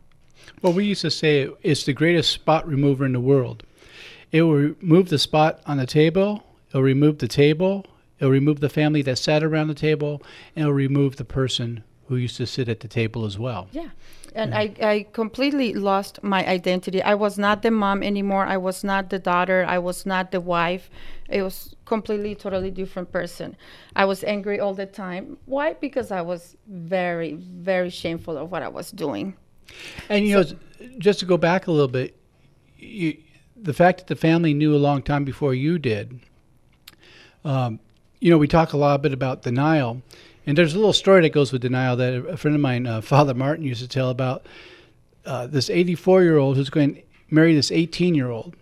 Well, 0.61 0.73
we 0.73 0.85
used 0.85 1.03
to 1.03 1.11
say 1.11 1.49
it's 1.63 1.85
the 1.85 1.93
greatest 1.93 2.33
spot 2.33 2.67
remover 2.67 3.07
in 3.07 3.13
the 3.13 3.21
world. 3.21 3.63
It 4.33 4.43
will 4.43 4.75
remove 4.81 5.09
the 5.09 5.19
spot 5.19 5.61
on 5.67 5.79
the 5.79 5.87
table, 5.87 6.43
it'll 6.69 6.83
remove 6.83 7.19
the 7.19 7.29
table, 7.29 7.87
it'll 8.19 8.31
remove 8.31 8.61
the 8.61 8.69
family 8.69 9.03
that 9.03 9.19
sat 9.19 9.43
around 9.43 9.69
the 9.69 9.75
table, 9.75 10.23
and 10.55 10.63
it'll 10.65 10.73
remove 10.73 11.17
the 11.17 11.25
person 11.25 11.85
who 12.09 12.17
used 12.17 12.37
to 12.39 12.47
sit 12.47 12.69
at 12.69 12.81
the 12.81 12.89
table 12.89 13.25
as 13.27 13.39
well. 13.39 13.69
Yeah. 13.73 13.91
And 14.35 14.55
I, 14.55 14.73
I 14.81 15.07
completely 15.13 15.75
lost 15.75 16.23
my 16.23 16.47
identity. 16.47 17.03
I 17.03 17.15
was 17.15 17.39
not 17.39 17.63
the 17.63 17.71
mom 17.71 18.03
anymore. 18.03 18.47
I 18.47 18.57
was 18.57 18.85
not 18.85 19.11
the 19.11 19.19
daughter. 19.19 19.65
I 19.67 19.79
was 19.79 20.07
not 20.07 20.31
the 20.31 20.41
wife. 20.41 20.91
It 21.29 21.43
was 21.43 21.75
completely, 21.87 22.35
totally 22.35 22.71
different 22.71 23.11
person. 23.11 23.57
I 23.97 24.05
was 24.05 24.23
angry 24.25 24.61
all 24.61 24.75
the 24.75 24.87
time. 24.87 25.39
Why? 25.47 25.75
Because 25.75 26.11
I 26.11 26.21
was 26.21 26.57
very, 26.67 27.35
very 27.35 27.91
shameful 27.91 28.39
of 28.39 28.51
what 28.51 28.63
I 28.63 28.69
was 28.69 28.91
doing. 28.91 29.35
And 30.09 30.27
you 30.27 30.37
know, 30.37 30.45
just 30.99 31.21
to 31.21 31.27
go 31.27 31.37
back 31.37 31.67
a 31.67 31.73
little 31.73 31.89
bit, 31.89 32.17
you, 32.77 33.19
the 33.57 33.75
fact 33.75 33.99
that 33.99 34.07
the 34.07 34.17
family 34.17 34.55
knew 34.55 34.75
a 34.75 34.79
long 34.79 35.03
time 35.03 35.25
before 35.25 35.53
you 35.53 35.79
did. 35.79 36.21
Um, 37.45 37.81
you 38.21 38.31
know, 38.31 38.39
we 38.39 38.49
talk 38.49 38.73
a 38.73 38.77
lot 38.77 39.03
bit 39.03 39.13
about 39.13 39.43
denial, 39.43 40.03
and 40.47 40.57
there's 40.57 40.75
a 40.75 40.79
little 40.79 40.93
story 40.93 41.23
that 41.23 41.33
goes 41.33 41.53
with 41.53 41.63
denial 41.63 41.97
that 41.97 42.15
a 42.27 42.37
friend 42.37 42.55
of 42.55 42.61
mine, 42.61 42.87
uh, 42.87 43.01
Father 43.01 43.35
Martin, 43.35 43.65
used 43.65 43.83
to 43.83 43.89
tell 43.89 44.11
about 44.11 44.47
uh, 45.27 45.47
this 45.47 45.69
84 45.71 46.23
year 46.23 46.39
old 46.39 46.57
who's 46.57 46.71
going 46.71 46.95
to 46.97 47.03
marry 47.31 47.55
this 47.55 47.71
18 47.71 48.15
year 48.15 48.31
old. 48.31 48.55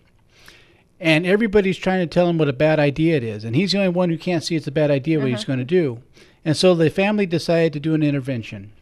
And 0.99 1.27
everybody's 1.27 1.77
trying 1.77 2.01
to 2.01 2.07
tell 2.12 2.29
him 2.29 2.38
what 2.38 2.49
a 2.49 2.55
bad 2.55 2.79
idea 2.81 3.16
it 3.16 3.23
is. 3.23 3.45
And 3.45 3.55
he's 3.55 3.73
the 3.73 3.79
only 3.79 3.90
one 3.90 4.09
who 4.09 4.16
can't 4.16 4.42
see 4.42 4.57
it's 4.57 4.66
a 4.66 4.73
bad 4.73 4.90
idea 4.90 5.19
what 5.19 5.29
he's 5.29 5.40
Uh-huh. 5.40 5.47
going 5.49 5.59
to 5.59 5.64
do. 5.64 6.03
And 6.45 6.57
so 6.57 6.75
the 6.75 6.88
family 6.88 7.27
decided 7.27 7.75
to 7.75 7.81
do 7.81 7.92
an 7.95 8.03
intervention. 8.03 8.73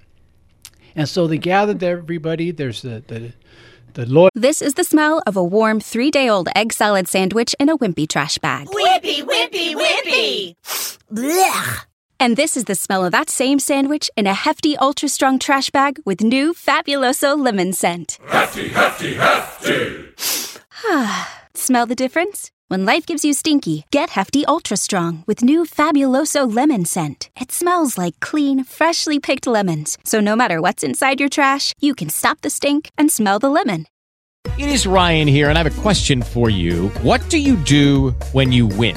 And 0.94 1.08
so 1.08 1.26
they 1.26 1.38
gathered 1.38 1.82
everybody. 1.82 2.52
There's 2.52 2.82
the, 2.82 3.02
the, 3.06 3.32
the 3.94 4.06
lawyer. 4.06 4.30
This 4.34 4.60
is 4.60 4.74
the 4.74 4.84
smell 4.84 5.22
of 5.26 5.36
a 5.36 5.42
warm 5.42 5.80
three 5.80 6.10
day 6.10 6.28
old 6.28 6.48
egg 6.54 6.72
salad 6.72 7.08
sandwich 7.08 7.54
in 7.58 7.68
a 7.68 7.78
wimpy 7.78 8.08
trash 8.08 8.38
bag. 8.38 8.68
Whippy, 8.68 9.22
whippy, 9.22 9.74
whippy. 9.74 10.56
Blech. 11.12 11.86
And 12.20 12.36
this 12.36 12.56
is 12.56 12.64
the 12.64 12.74
smell 12.74 13.04
of 13.04 13.12
that 13.12 13.28
same 13.28 13.58
sandwich 13.58 14.10
in 14.16 14.26
a 14.26 14.34
hefty, 14.34 14.76
ultra 14.76 15.08
strong 15.08 15.38
trash 15.38 15.70
bag 15.70 15.98
with 16.04 16.22
new 16.22 16.54
Fabuloso 16.54 17.36
lemon 17.36 17.72
scent. 17.72 18.18
Hefty, 18.28 18.68
hefty, 18.68 19.14
hefty. 19.14 20.04
Smell 21.54 21.86
the 21.86 21.94
difference? 21.94 22.50
When 22.68 22.86
life 22.86 23.04
gives 23.04 23.26
you 23.26 23.34
stinky, 23.34 23.84
get 23.90 24.08
Hefty 24.10 24.46
Ultra 24.46 24.78
Strong 24.78 25.22
with 25.26 25.42
new 25.42 25.64
Fabuloso 25.64 26.50
lemon 26.50 26.86
scent. 26.86 27.28
It 27.38 27.52
smells 27.52 27.98
like 27.98 28.18
clean, 28.20 28.64
freshly 28.64 29.20
picked 29.20 29.46
lemons. 29.46 29.98
So 30.02 30.20
no 30.20 30.34
matter 30.34 30.62
what's 30.62 30.82
inside 30.82 31.20
your 31.20 31.28
trash, 31.28 31.74
you 31.80 31.94
can 31.94 32.08
stop 32.08 32.40
the 32.40 32.48
stink 32.48 32.90
and 32.96 33.12
smell 33.12 33.38
the 33.38 33.50
lemon. 33.50 33.86
It 34.58 34.68
is 34.68 34.86
Ryan 34.86 35.28
here, 35.28 35.50
and 35.50 35.58
I 35.58 35.62
have 35.62 35.78
a 35.78 35.82
question 35.82 36.22
for 36.22 36.48
you. 36.48 36.88
What 37.02 37.28
do 37.28 37.38
you 37.38 37.56
do 37.56 38.10
when 38.32 38.50
you 38.50 38.66
win? 38.66 38.96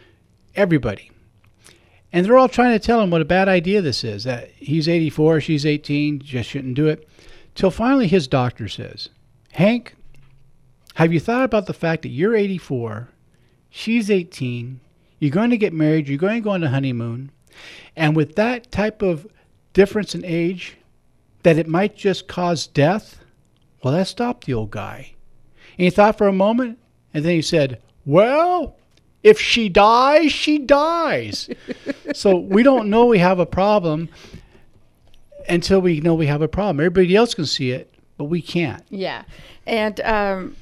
everybody. 0.55 1.11
And 2.13 2.25
they're 2.25 2.37
all 2.37 2.49
trying 2.49 2.77
to 2.77 2.85
tell 2.85 3.01
him 3.01 3.09
what 3.09 3.21
a 3.21 3.25
bad 3.25 3.47
idea 3.47 3.81
this 3.81 4.03
is. 4.03 4.25
That 4.25 4.51
he's 4.57 4.87
84, 4.87 5.41
she's 5.41 5.65
18, 5.65 6.19
just 6.19 6.49
shouldn't 6.49 6.75
do 6.75 6.87
it. 6.87 7.07
Till 7.55 7.71
finally 7.71 8.07
his 8.07 8.27
doctor 8.27 8.67
says, 8.67 9.09
Hank, 9.53 9.95
have 10.95 11.13
you 11.13 11.19
thought 11.19 11.43
about 11.43 11.67
the 11.67 11.73
fact 11.73 12.01
that 12.03 12.09
you're 12.09 12.35
84, 12.35 13.09
she's 13.69 14.11
18, 14.11 14.79
you're 15.19 15.31
going 15.31 15.49
to 15.49 15.57
get 15.57 15.73
married, 15.73 16.07
you're 16.07 16.17
going 16.17 16.41
to 16.41 16.43
go 16.43 16.51
on 16.51 16.63
a 16.63 16.69
honeymoon, 16.69 17.31
and 17.95 18.15
with 18.15 18.35
that 18.35 18.71
type 18.71 19.01
of 19.01 19.27
difference 19.73 20.15
in 20.15 20.25
age, 20.25 20.77
that 21.43 21.57
it 21.57 21.67
might 21.67 21.95
just 21.95 22.27
cause 22.27 22.67
death? 22.67 23.19
Well, 23.83 23.93
that 23.93 24.07
stopped 24.07 24.45
the 24.45 24.53
old 24.53 24.71
guy. 24.71 25.13
And 25.77 25.85
he 25.85 25.89
thought 25.89 26.17
for 26.17 26.27
a 26.27 26.33
moment, 26.33 26.77
and 27.13 27.25
then 27.25 27.33
he 27.33 27.41
said, 27.41 27.81
Well, 28.05 28.75
if 29.23 29.39
she 29.39 29.69
dies, 29.69 30.31
she 30.31 30.57
dies. 30.57 31.49
so 32.13 32.37
we 32.37 32.63
don't 32.63 32.89
know 32.89 33.05
we 33.05 33.19
have 33.19 33.39
a 33.39 33.45
problem 33.45 34.09
until 35.47 35.81
we 35.81 35.99
know 35.99 36.13
we 36.13 36.27
have 36.27 36.41
a 36.41 36.47
problem. 36.47 36.79
Everybody 36.79 37.15
else 37.15 37.33
can 37.33 37.45
see 37.45 37.71
it, 37.71 37.93
but 38.17 38.25
we 38.25 38.41
can't. 38.41 38.83
Yeah, 38.89 39.23
and 39.65 39.99
um, 40.01 40.55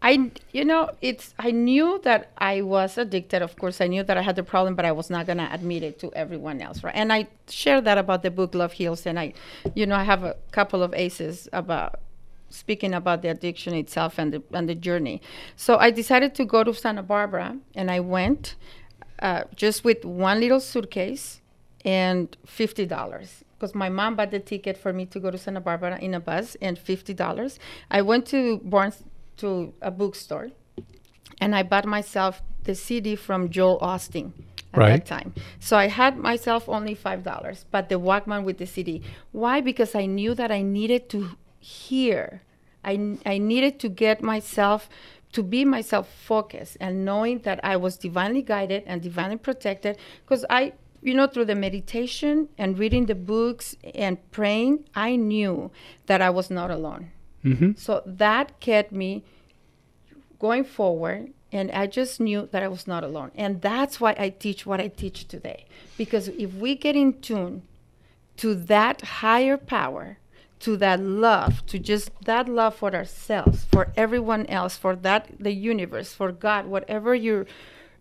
I, 0.00 0.30
you 0.52 0.64
know, 0.64 0.90
it's 1.00 1.34
I 1.38 1.50
knew 1.50 2.00
that 2.04 2.30
I 2.38 2.62
was 2.62 2.98
addicted. 2.98 3.42
Of 3.42 3.56
course, 3.56 3.80
I 3.80 3.86
knew 3.86 4.02
that 4.02 4.16
I 4.16 4.22
had 4.22 4.36
the 4.36 4.42
problem, 4.42 4.74
but 4.74 4.84
I 4.84 4.92
was 4.92 5.10
not 5.10 5.26
gonna 5.26 5.48
admit 5.52 5.82
it 5.82 5.98
to 6.00 6.12
everyone 6.14 6.60
else, 6.60 6.84
right? 6.84 6.94
And 6.94 7.12
I 7.12 7.26
share 7.48 7.80
that 7.80 7.98
about 7.98 8.22
the 8.22 8.30
book 8.30 8.54
Love 8.54 8.72
Heals, 8.72 9.06
and 9.06 9.18
I, 9.18 9.32
you 9.74 9.86
know, 9.86 9.96
I 9.96 10.04
have 10.04 10.24
a 10.24 10.36
couple 10.52 10.82
of 10.82 10.94
aces 10.94 11.48
about 11.52 12.00
speaking 12.50 12.94
about 12.94 13.22
the 13.22 13.28
addiction 13.28 13.74
itself 13.74 14.18
and 14.18 14.32
the 14.32 14.42
and 14.52 14.68
the 14.68 14.74
journey. 14.74 15.20
So 15.56 15.76
I 15.76 15.90
decided 15.90 16.34
to 16.36 16.44
go 16.44 16.64
to 16.64 16.72
Santa 16.74 17.02
Barbara, 17.02 17.56
and 17.74 17.90
I 17.90 18.00
went 18.00 18.56
uh, 19.20 19.44
just 19.54 19.84
with 19.84 20.04
one 20.04 20.40
little 20.40 20.60
suitcase 20.60 21.40
and 21.84 22.36
fifty 22.46 22.86
dollars 22.86 23.44
because 23.54 23.74
my 23.74 23.88
mom 23.88 24.14
bought 24.16 24.30
the 24.30 24.38
ticket 24.38 24.76
for 24.76 24.92
me 24.92 25.04
to 25.06 25.18
go 25.20 25.30
to 25.30 25.38
Santa 25.38 25.60
Barbara 25.60 25.98
in 25.98 26.14
a 26.14 26.20
bus 26.20 26.56
and 26.60 26.78
fifty 26.78 27.14
dollars. 27.14 27.58
I 27.90 28.02
went 28.02 28.26
to 28.26 28.58
Barnes 28.58 29.02
to 29.38 29.72
a 29.82 29.90
bookstore, 29.90 30.50
and 31.40 31.54
I 31.54 31.62
bought 31.62 31.84
myself 31.86 32.42
the 32.64 32.74
CD 32.74 33.16
from 33.16 33.50
Joel 33.50 33.78
Osteen 33.80 34.32
at 34.72 34.78
Right. 34.78 34.90
that 34.90 35.06
time. 35.06 35.34
So 35.60 35.76
I 35.76 35.88
had 35.88 36.16
myself 36.18 36.68
only 36.68 36.94
five 36.94 37.22
dollars, 37.24 37.64
but 37.70 37.88
the 37.88 37.96
Walkman 37.98 38.44
with 38.44 38.58
the 38.58 38.66
CD. 38.66 39.02
Why? 39.32 39.60
Because 39.60 39.94
I 39.94 40.06
knew 40.06 40.34
that 40.34 40.50
I 40.52 40.62
needed 40.62 41.08
to 41.10 41.30
hear. 41.58 42.42
I 42.84 42.96
needed 42.96 43.78
to 43.80 43.88
get 43.88 44.22
myself 44.22 44.88
to 45.32 45.42
be 45.42 45.64
myself 45.64 46.08
focused 46.08 46.76
and 46.80 47.04
knowing 47.04 47.40
that 47.40 47.60
I 47.62 47.76
was 47.76 47.96
divinely 47.96 48.42
guided 48.42 48.84
and 48.86 49.02
divinely 49.02 49.36
protected 49.36 49.98
because 50.24 50.44
I 50.48 50.72
you 51.02 51.14
know 51.14 51.26
through 51.26 51.44
the 51.44 51.54
meditation 51.54 52.48
and 52.56 52.78
reading 52.78 53.06
the 53.06 53.14
books 53.14 53.76
and 53.94 54.18
praying 54.30 54.84
I 54.94 55.16
knew 55.16 55.70
that 56.06 56.22
I 56.22 56.30
was 56.30 56.50
not 56.50 56.70
alone. 56.70 57.10
Mm-hmm. 57.44 57.72
So 57.76 58.02
that 58.06 58.58
kept 58.60 58.90
me 58.90 59.22
going 60.38 60.64
forward 60.64 61.32
and 61.52 61.70
I 61.70 61.86
just 61.86 62.20
knew 62.20 62.48
that 62.52 62.62
I 62.62 62.68
was 62.68 62.86
not 62.86 63.04
alone. 63.04 63.30
And 63.34 63.62
that's 63.62 64.00
why 64.00 64.14
I 64.18 64.30
teach 64.30 64.66
what 64.66 64.80
I 64.80 64.88
teach 64.88 65.28
today. 65.28 65.66
Because 65.96 66.28
if 66.28 66.54
we 66.54 66.74
get 66.74 66.96
in 66.96 67.20
tune 67.20 67.62
to 68.38 68.54
that 68.54 69.02
higher 69.02 69.56
power, 69.56 70.18
to 70.60 70.76
that 70.78 71.00
love, 71.00 71.64
to 71.66 71.78
just 71.78 72.10
that 72.24 72.48
love 72.48 72.74
for 72.74 72.94
ourselves, 72.94 73.64
for 73.64 73.88
everyone 73.96 74.46
else, 74.46 74.76
for 74.76 74.96
that 74.96 75.28
the 75.38 75.52
universe, 75.52 76.12
for 76.12 76.32
God, 76.32 76.66
whatever 76.66 77.14
your 77.14 77.46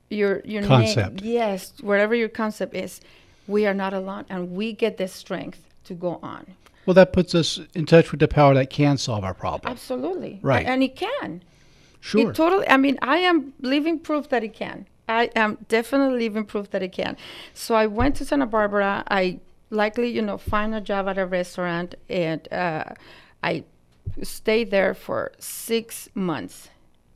your 0.10 0.42
your 0.46 0.62
name- 0.62 0.70
Concept. 0.70 1.22
yes, 1.22 1.74
whatever 1.82 2.16
your 2.16 2.30
concept 2.30 2.76
is, 2.76 3.02
we 3.48 3.66
are 3.66 3.74
not 3.74 3.94
alone, 3.94 4.26
and 4.30 4.52
we 4.52 4.74
get 4.74 4.98
the 4.98 5.08
strength 5.08 5.68
to 5.86 5.94
go 5.94 6.20
on. 6.24 6.56
Well, 6.86 6.94
that 6.94 7.12
puts 7.12 7.36
us 7.36 7.60
in 7.76 7.86
touch 7.86 8.12
with 8.12 8.22
the 8.22 8.28
power 8.30 8.54
that 8.54 8.70
can 8.70 8.98
solve 8.98 9.24
our 9.26 9.34
problem. 9.34 9.70
Absolutely. 9.72 10.40
Right. 10.42 10.66
And 10.66 10.82
it 10.82 10.96
can. 10.96 11.44
Sure. 12.00 12.30
It 12.32 12.36
totally, 12.36 12.68
I 12.70 12.78
mean, 12.78 12.98
I 13.02 13.18
am 13.18 13.54
living 13.60 14.00
proof 14.00 14.30
that 14.30 14.44
it 14.44 14.54
can. 14.54 14.88
I 15.10 15.30
am 15.36 15.58
definitely 15.68 16.20
living 16.20 16.46
proof 16.46 16.72
that 16.72 16.82
it 16.82 16.94
can. 16.94 17.18
So 17.54 17.76
I 17.76 17.88
went 17.88 18.16
to 18.18 18.26
Santa 18.26 18.46
Barbara. 18.46 19.04
I 19.10 19.40
likely, 19.70 20.10
you 20.10 20.22
know, 20.22 20.38
find 20.38 20.74
a 20.74 20.82
job 20.82 21.08
at 21.08 21.18
a 21.18 21.26
restaurant 21.26 21.96
and 22.10 22.52
uh, 22.52 22.86
I 23.44 23.64
stayed 24.24 24.72
there 24.72 24.94
for 24.94 25.32
six 25.40 26.10
months. 26.14 26.70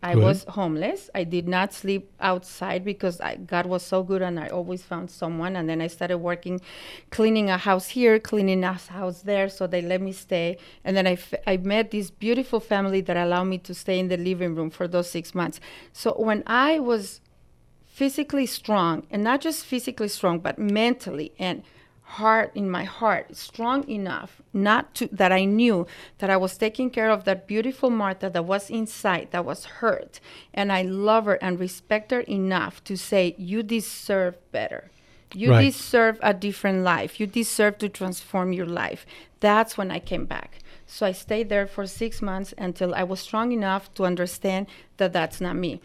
I 0.03 0.15
was 0.15 0.45
homeless. 0.45 1.11
I 1.13 1.23
did 1.23 1.47
not 1.47 1.73
sleep 1.73 2.11
outside 2.19 2.83
because 2.83 3.21
I, 3.21 3.35
God 3.35 3.67
was 3.67 3.83
so 3.83 4.01
good 4.01 4.23
and 4.23 4.39
I 4.39 4.47
always 4.47 4.81
found 4.81 5.11
someone. 5.11 5.55
And 5.55 5.69
then 5.69 5.79
I 5.79 5.85
started 5.85 6.17
working, 6.17 6.59
cleaning 7.11 7.51
a 7.51 7.57
house 7.57 7.89
here, 7.89 8.17
cleaning 8.17 8.63
a 8.63 8.73
house 8.73 9.21
there. 9.21 9.47
So 9.47 9.67
they 9.67 9.81
let 9.81 10.01
me 10.01 10.11
stay. 10.11 10.57
And 10.83 10.97
then 10.97 11.05
I, 11.05 11.13
f- 11.13 11.35
I 11.45 11.57
met 11.57 11.91
this 11.91 12.09
beautiful 12.09 12.59
family 12.59 13.01
that 13.01 13.15
allowed 13.15 13.43
me 13.43 13.59
to 13.59 13.75
stay 13.75 13.99
in 13.99 14.07
the 14.07 14.17
living 14.17 14.55
room 14.55 14.71
for 14.71 14.87
those 14.87 15.07
six 15.07 15.35
months. 15.35 15.59
So 15.93 16.13
when 16.13 16.41
I 16.47 16.79
was 16.79 17.21
physically 17.85 18.47
strong, 18.47 19.05
and 19.11 19.23
not 19.23 19.41
just 19.41 19.63
physically 19.63 20.07
strong, 20.07 20.39
but 20.39 20.57
mentally 20.57 21.33
and 21.37 21.61
heart 22.19 22.51
in 22.55 22.69
my 22.69 22.83
heart 22.83 23.35
strong 23.35 23.87
enough 23.87 24.41
not 24.53 24.93
to 24.95 25.07
that 25.11 25.31
I 25.31 25.45
knew 25.45 25.87
that 26.19 26.29
I 26.29 26.37
was 26.37 26.57
taking 26.57 26.89
care 26.89 27.09
of 27.09 27.23
that 27.23 27.47
beautiful 27.47 27.89
Martha 27.89 28.29
that 28.29 28.45
was 28.45 28.69
inside 28.69 29.29
that 29.31 29.45
was 29.45 29.65
hurt. 29.79 30.19
And 30.53 30.71
I 30.71 30.81
love 30.81 31.25
her 31.25 31.39
and 31.41 31.59
respect 31.59 32.11
her 32.11 32.21
enough 32.21 32.83
to 32.83 32.97
say 32.97 33.35
you 33.37 33.63
deserve 33.63 34.35
better. 34.51 34.91
You 35.33 35.51
Right. 35.51 35.65
deserve 35.65 36.19
a 36.21 36.33
different 36.33 36.83
life. 36.83 37.19
You 37.19 37.27
deserve 37.27 37.77
to 37.77 37.87
transform 37.89 38.51
your 38.51 38.65
life. 38.83 39.05
That's 39.39 39.77
when 39.77 39.89
I 39.89 39.99
came 39.99 40.25
back. 40.25 40.59
So 40.85 41.05
I 41.05 41.13
stayed 41.13 41.47
there 41.47 41.67
for 41.67 41.87
6 41.87 42.21
months 42.21 42.53
until 42.57 42.93
I 42.93 43.03
was 43.03 43.21
strong 43.21 43.53
enough 43.53 43.93
to 43.95 44.03
understand 44.03 44.67
that 44.97 45.13
that's 45.13 45.39
not 45.39 45.55
me. 45.55 45.79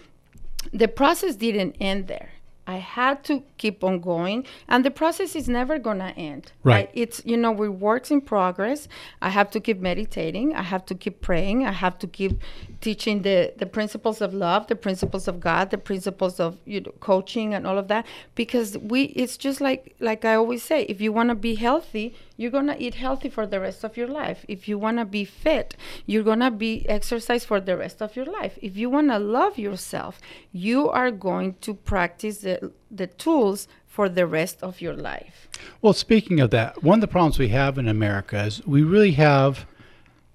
The 0.73 0.89
process 0.89 1.37
didn't 1.37 1.77
end 1.79 2.09
there. 2.09 2.31
I 2.67 2.77
had 2.77 3.23
to 3.25 3.43
keep 3.59 3.85
on 3.85 4.01
going, 4.01 4.45
and 4.69 4.85
the 4.85 4.91
process 4.91 5.37
is 5.37 5.49
never 5.49 5.79
gonna 5.79 6.13
end. 6.17 6.53
Right. 6.65 6.91
It's 6.93 7.23
you 7.25 7.37
know 7.37 7.53
we 7.53 7.69
works 7.69 8.11
in 8.11 8.21
progress. 8.21 8.89
I 9.23 9.31
have 9.31 9.51
to 9.53 9.61
keep 9.61 9.79
meditating. 9.79 10.55
I 10.55 10.63
have 10.63 10.85
to 10.87 10.95
keep 10.95 11.21
praying. 11.21 11.65
I 11.65 11.73
have 11.73 11.99
to 12.01 12.07
keep 12.07 12.41
teaching 12.81 13.23
the 13.23 13.53
the 13.57 13.67
principles 13.67 14.21
of 14.21 14.35
love, 14.35 14.67
the 14.67 14.77
principles 14.77 15.29
of 15.29 15.39
God, 15.41 15.71
the 15.71 15.79
principles 15.79 16.41
of 16.41 16.59
you 16.65 16.81
know 16.81 16.93
coaching 17.01 17.55
and 17.55 17.67
all 17.67 17.79
of 17.79 17.89
that. 17.89 18.05
Because 18.35 18.77
we, 18.79 19.05
it's 19.23 19.37
just 19.37 19.61
like 19.61 19.95
like 20.01 20.25
I 20.25 20.35
always 20.35 20.63
say, 20.63 20.83
if 20.85 21.01
you 21.01 21.13
want 21.13 21.29
to 21.29 21.35
be 21.35 21.55
healthy, 21.55 22.15
you're 22.37 22.51
gonna 22.51 22.77
eat 22.79 22.95
healthy 22.95 23.29
for 23.29 23.47
the 23.47 23.61
rest 23.61 23.85
of 23.85 23.97
your 23.97 24.09
life. 24.09 24.45
If 24.49 24.69
you 24.69 24.79
wanna 24.79 25.05
be 25.05 25.25
fit, 25.25 25.77
you're 26.07 26.23
gonna 26.23 26.51
be 26.51 26.89
exercise 26.89 27.45
for 27.45 27.61
the 27.61 27.77
rest 27.77 28.03
of 28.03 28.17
your 28.17 28.27
life. 28.27 28.59
If 28.63 28.77
you 28.77 28.91
wanna 28.91 29.19
love 29.19 29.59
yourself, 29.59 30.21
you 30.53 30.89
are 30.89 31.11
going 31.11 31.55
to 31.63 31.75
practice 31.75 32.39
the 32.39 32.73
the 32.91 33.07
tools 33.07 33.69
for 33.87 34.09
the 34.09 34.27
rest 34.27 34.63
of 34.63 34.81
your 34.81 34.95
life. 34.95 35.49
Well, 35.81 35.93
speaking 35.93 36.39
of 36.41 36.51
that, 36.51 36.83
one 36.83 36.99
of 36.99 37.01
the 37.01 37.09
problems 37.09 37.39
we 37.39 37.49
have 37.49 37.79
in 37.79 37.89
America 37.89 38.45
is 38.45 38.65
we 38.67 38.83
really 38.83 39.13
have 39.13 39.67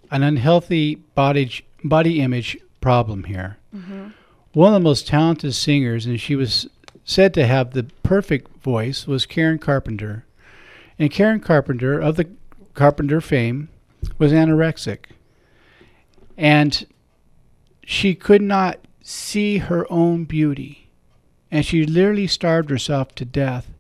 an 0.10 0.24
unhealthy 0.24 0.96
body 0.96 1.64
body 1.84 2.20
image 2.22 2.58
problem 2.82 3.26
here. 3.26 3.58
Mhm. 3.76 4.14
One 4.54 4.74
of 4.74 4.74
the 4.74 4.84
most 4.84 5.08
talented 5.08 5.54
singers, 5.54 6.06
and 6.06 6.20
she 6.20 6.36
was 6.36 6.68
said 7.06 7.34
to 7.36 7.48
have 7.48 7.72
the 7.72 7.86
perfect 8.04 8.62
voice, 8.64 9.08
was 9.08 9.26
Karen 9.26 9.60
Carpenter. 9.60 10.26
And 11.02 11.10
Karen 11.10 11.40
Carpenter, 11.40 12.00
of 12.00 12.16
the 12.16 12.30
Carpenter 12.76 13.22
fame, 13.22 13.70
was 14.20 14.32
anorexic. 14.32 15.06
And 16.38 16.86
she 17.84 18.14
could 18.14 18.44
not 18.44 18.78
see 19.02 19.58
her 19.58 19.92
own 19.92 20.26
beauty. 20.26 20.92
And 21.50 21.66
she 21.66 21.88
literally 21.88 22.28
starved 22.28 22.70
herself 22.70 23.16
to 23.16 23.26
death 23.26 23.74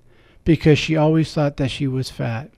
because 0.45 0.79
she 0.79 0.95
always 0.95 1.31
thought 1.31 1.57
that 1.57 1.69
she 1.69 1.85
was 1.85 2.09
fat. 2.09 2.49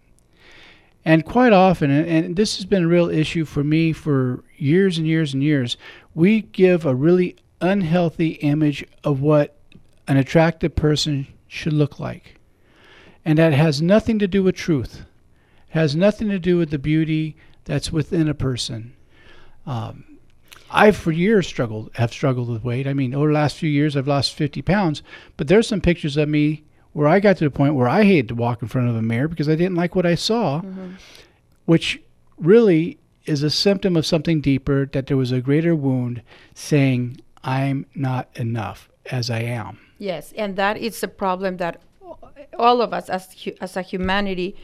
And 1.03 1.25
quite 1.25 1.51
often, 1.51 1.91
and, 1.91 2.37
this 2.37 2.55
has 2.55 2.63
been 2.63 2.85
a 2.85 2.87
real 2.87 3.09
issue 3.09 3.43
for 3.43 3.65
me 3.65 3.91
for 3.91 4.45
years 4.55 4.97
and 4.97 5.05
years 5.05 5.33
and 5.33 5.43
years, 5.43 5.75
we 6.15 6.43
give 6.43 6.85
a 6.85 6.95
really 6.95 7.35
unhealthy 7.59 8.35
image 8.35 8.85
of 9.03 9.19
what 9.19 9.57
an 10.07 10.15
attractive 10.15 10.73
person 10.73 11.27
should 11.49 11.73
look 11.73 11.99
like. 11.99 12.39
And 13.25 13.37
that 13.39 13.53
has 13.53 13.81
nothing 13.81 14.19
to 14.19 14.27
do 14.27 14.43
with 14.43 14.55
truth. 14.55 15.05
It 15.69 15.73
has 15.73 15.95
nothing 15.95 16.29
to 16.29 16.39
do 16.39 16.57
with 16.57 16.71
the 16.71 16.79
beauty 16.79 17.35
that's 17.65 17.91
within 17.91 18.27
a 18.27 18.33
person. 18.33 18.93
Um, 19.65 20.05
I've 20.69 20.97
for 20.97 21.11
years 21.11 21.47
struggled, 21.47 21.91
have 21.95 22.11
struggled 22.11 22.49
with 22.49 22.63
weight. 22.63 22.87
I 22.87 22.93
mean, 22.93 23.13
over 23.13 23.27
the 23.27 23.33
last 23.33 23.57
few 23.57 23.69
years, 23.69 23.95
I've 23.95 24.07
lost 24.07 24.33
50 24.33 24.61
pounds. 24.63 25.03
But 25.37 25.47
there's 25.47 25.67
some 25.67 25.81
pictures 25.81 26.17
of 26.17 26.27
me 26.27 26.63
where 26.93 27.07
I 27.07 27.19
got 27.19 27.37
to 27.37 27.43
the 27.43 27.51
point 27.51 27.75
where 27.75 27.87
I 27.87 28.03
hated 28.03 28.29
to 28.29 28.35
walk 28.35 28.61
in 28.61 28.67
front 28.67 28.89
of 28.89 28.95
a 28.95 29.01
mirror 29.01 29.27
because 29.27 29.49
I 29.49 29.55
didn't 29.55 29.75
like 29.75 29.95
what 29.95 30.05
I 30.05 30.15
saw, 30.15 30.61
which 31.65 32.01
really 32.37 32.97
is 33.25 33.43
a 33.43 33.49
symptom 33.49 33.95
of 33.95 34.05
something 34.05 34.41
deeper 34.41 34.85
that 34.87 35.07
there 35.07 35.17
was 35.17 35.31
a 35.31 35.41
greater 35.41 35.75
wound 35.75 36.21
saying, 36.53 37.21
I'm 37.43 37.85
not 37.95 38.29
enough 38.35 38.89
as 39.11 39.29
I 39.29 39.39
am. 39.39 39.79
Yes, 39.97 40.33
and 40.37 40.55
that 40.55 40.77
is 40.77 41.01
a 41.03 41.07
problem 41.07 41.57
that 41.57 41.81
all 42.57 42.81
of 42.81 42.93
us 42.93 43.09
as 43.09 43.35
as 43.61 43.77
a 43.77 43.81
humanity 43.81 44.55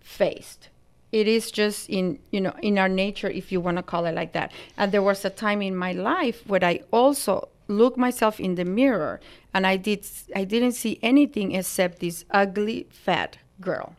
faced. 0.00 0.68
It 1.12 1.28
is 1.28 1.50
just 1.50 1.90
in 1.90 2.18
you 2.30 2.40
know 2.40 2.54
in 2.62 2.78
our 2.78 2.88
nature, 2.88 3.28
if 3.28 3.52
you 3.52 3.60
want 3.60 3.76
to 3.76 3.82
call 3.82 4.06
it 4.06 4.14
like 4.14 4.32
that. 4.32 4.50
And 4.76 4.92
there 4.92 5.02
was 5.02 5.24
a 5.24 5.30
time 5.30 5.60
in 5.62 5.76
my 5.76 5.92
life 5.92 6.42
where 6.46 6.64
I 6.64 6.80
also 6.90 7.48
looked 7.68 7.98
myself 7.98 8.40
in 8.40 8.54
the 8.56 8.64
mirror, 8.64 9.20
and 9.54 9.66
I 9.66 9.76
did 9.76 10.06
I 10.34 10.44
didn't 10.44 10.72
see 10.72 10.98
anything 11.02 11.52
except 11.54 11.98
this 12.00 12.24
ugly 12.30 12.86
fat 12.90 13.38
girl. 13.60 13.94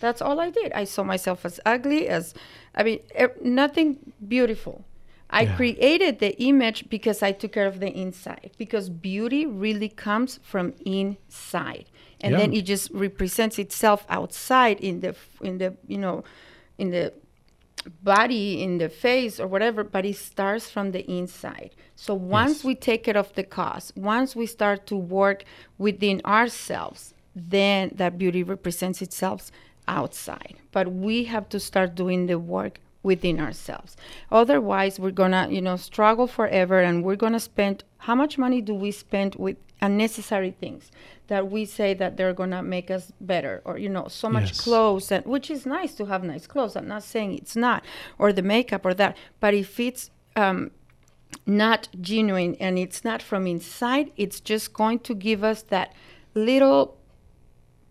That's 0.00 0.22
all 0.22 0.40
I 0.40 0.50
did. 0.50 0.72
I 0.72 0.84
saw 0.84 1.02
myself 1.02 1.44
as 1.44 1.60
ugly 1.66 2.08
as, 2.08 2.32
I 2.74 2.82
mean, 2.84 3.00
nothing 3.42 3.98
beautiful. 4.26 4.84
I 5.28 5.42
Yeah. 5.42 5.56
created 5.56 6.20
the 6.20 6.32
image 6.42 6.88
because 6.88 7.22
I 7.22 7.32
took 7.32 7.52
care 7.52 7.66
of 7.66 7.80
the 7.80 7.92
inside. 7.92 8.52
Because 8.56 8.88
beauty 8.88 9.44
really 9.44 9.90
comes 9.90 10.40
from 10.42 10.72
inside, 10.86 11.84
and 12.20 12.34
then 12.34 12.52
it 12.52 12.62
just 12.62 12.90
represents 12.92 13.58
itself 13.58 14.04
outside 14.08 14.80
in 14.80 15.00
the 15.00 15.14
in 15.42 15.58
the 15.58 15.76
you 15.86 15.98
know, 15.98 16.24
in 16.78 16.90
the 16.90 17.12
body, 18.02 18.62
in 18.62 18.78
the 18.78 18.88
face 18.88 19.40
or 19.40 19.46
whatever. 19.46 19.84
But 19.84 20.04
it 20.04 20.16
starts 20.16 20.70
from 20.70 20.92
the 20.92 21.08
inside. 21.10 21.70
So 21.96 22.14
once 22.14 22.64
we 22.64 22.74
take 22.74 23.04
care 23.04 23.16
of 23.16 23.34
the 23.34 23.44
cause, 23.44 23.92
once 23.96 24.36
we 24.36 24.46
start 24.46 24.86
to 24.86 24.96
work 24.96 25.44
within 25.78 26.20
ourselves, 26.24 27.14
then 27.34 27.92
that 27.94 28.18
beauty 28.18 28.42
represents 28.42 29.02
itself 29.02 29.50
outside. 29.88 30.56
But 30.72 30.92
we 30.92 31.24
have 31.24 31.48
to 31.50 31.60
start 31.60 31.94
doing 31.94 32.26
the 32.26 32.38
work 32.38 32.80
within 33.02 33.40
ourselves. 33.40 33.96
Otherwise, 34.30 35.00
we're 35.00 35.10
gonna, 35.10 35.48
you 35.50 35.60
know, 35.60 35.76
struggle 35.76 36.26
forever, 36.26 36.80
and 36.80 37.04
we're 37.04 37.16
gonna 37.16 37.40
spend. 37.40 37.84
How 37.98 38.14
much 38.14 38.38
money 38.38 38.60
do 38.60 38.74
we 38.74 38.90
spend 38.92 39.34
with 39.36 39.56
unnecessary 39.82 40.50
things 40.50 40.90
that 41.28 41.50
we 41.50 41.64
say 41.64 41.94
that 41.94 42.16
they're 42.16 42.34
gonna 42.34 42.62
make 42.62 42.90
us 42.90 43.12
better, 43.20 43.62
or 43.64 43.78
you 43.78 43.88
know, 43.88 44.06
so 44.08 44.28
much 44.28 44.48
Yes. 44.50 44.60
clothes, 44.60 45.10
and 45.12 45.24
which 45.24 45.50
is 45.50 45.64
nice 45.66 45.94
to 45.94 46.06
have 46.06 46.22
nice 46.24 46.46
clothes. 46.46 46.76
I'm 46.76 46.88
not 46.88 47.02
saying 47.02 47.34
it's 47.38 47.56
not, 47.56 47.84
or 48.18 48.32
the 48.32 48.42
makeup 48.42 48.84
or 48.84 48.94
that, 48.94 49.16
but 49.40 49.54
if 49.54 49.78
it's 49.80 50.10
um, 50.36 50.70
not 51.46 51.88
genuine 52.00 52.56
and 52.60 52.78
it's 52.78 53.04
not 53.04 53.22
from 53.22 53.46
inside, 53.46 54.10
it's 54.16 54.40
just 54.40 54.72
going 54.72 54.98
to 55.00 55.14
give 55.14 55.42
us 55.44 55.62
that 55.62 55.92
little 56.34 56.96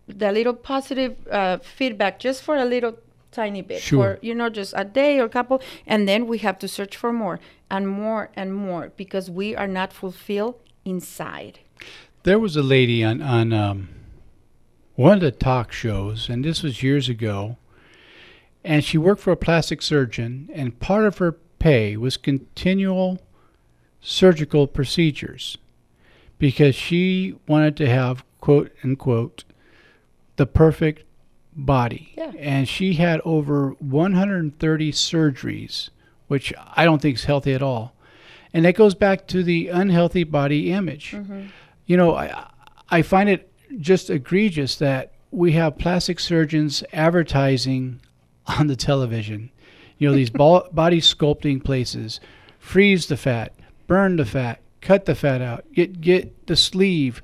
the 0.06 0.32
little 0.32 0.54
positive 0.54 1.16
uh, 1.30 1.58
feedback 1.58 2.18
just 2.18 2.42
for 2.42 2.56
a 2.56 2.64
little 2.64 2.96
tiny 3.30 3.62
bit 3.62 3.80
Sure. 3.80 4.14
for 4.16 4.18
you 4.26 4.34
know 4.34 4.48
just 4.48 4.74
a 4.76 4.84
day 4.84 5.20
or 5.20 5.28
couple 5.28 5.62
and 5.86 6.08
then 6.08 6.26
we 6.26 6.38
have 6.38 6.58
to 6.58 6.66
search 6.66 6.96
for 6.96 7.12
more 7.12 7.38
and 7.70 7.88
more 7.88 8.28
and 8.34 8.52
more 8.52 8.90
because 8.96 9.30
we 9.30 9.54
are 9.54 9.68
not 9.68 9.92
fulfilled 9.92 10.56
inside 10.84 11.60
There 12.22 12.38
was 12.38 12.56
a 12.56 12.62
lady 12.62 13.02
on 13.04 13.22
on 13.22 13.52
um, 13.52 13.88
one 14.94 15.14
of 15.14 15.20
the 15.20 15.30
talk 15.30 15.72
shows, 15.72 16.28
and 16.28 16.44
this 16.44 16.62
was 16.62 16.82
years 16.82 17.08
ago. 17.08 17.56
And 18.62 18.84
she 18.84 18.98
worked 18.98 19.22
for 19.22 19.32
a 19.32 19.36
plastic 19.36 19.80
surgeon, 19.80 20.50
and 20.52 20.78
part 20.78 21.06
of 21.06 21.16
her 21.16 21.32
pay 21.58 21.96
was 21.96 22.18
continual 22.18 23.18
surgical 24.02 24.66
procedures 24.66 25.56
because 26.38 26.74
she 26.74 27.36
wanted 27.46 27.76
to 27.76 27.88
have 27.88 28.24
quote 28.40 28.72
unquote 28.82 29.44
the 30.36 30.46
perfect 30.46 31.04
body. 31.54 32.12
Yeah. 32.16 32.32
And 32.38 32.68
she 32.68 32.94
had 32.94 33.20
over 33.24 33.70
130 33.78 34.92
surgeries, 34.92 35.90
which 36.28 36.52
I 36.74 36.84
don't 36.84 37.00
think 37.00 37.16
is 37.16 37.24
healthy 37.24 37.52
at 37.52 37.62
all. 37.62 37.94
And 38.52 38.64
that 38.64 38.74
goes 38.74 38.94
back 38.94 39.26
to 39.28 39.42
the 39.42 39.68
unhealthy 39.68 40.24
body 40.24 40.72
image. 40.72 41.14
You 41.90 41.96
know, 41.96 42.14
I, 42.14 42.46
I 42.88 43.02
find 43.02 43.28
it 43.28 43.52
just 43.80 44.10
egregious 44.10 44.76
that 44.76 45.12
we 45.32 45.50
have 45.54 45.76
plastic 45.76 46.20
surgeons 46.20 46.84
advertising 46.92 48.00
on 48.46 48.68
the 48.68 48.76
television. 48.76 49.50
You 49.98 50.08
know, 50.08 50.14
these 50.14 50.30
body 50.30 51.00
sculpting 51.00 51.64
places, 51.64 52.20
freeze 52.60 53.08
the 53.08 53.16
fat, 53.16 53.54
burn 53.88 54.14
the 54.14 54.24
fat, 54.24 54.60
cut 54.80 55.06
the 55.06 55.16
fat 55.16 55.42
out, 55.42 55.64
get 55.72 56.00
get 56.00 56.46
the 56.46 56.54
sleeve. 56.54 57.22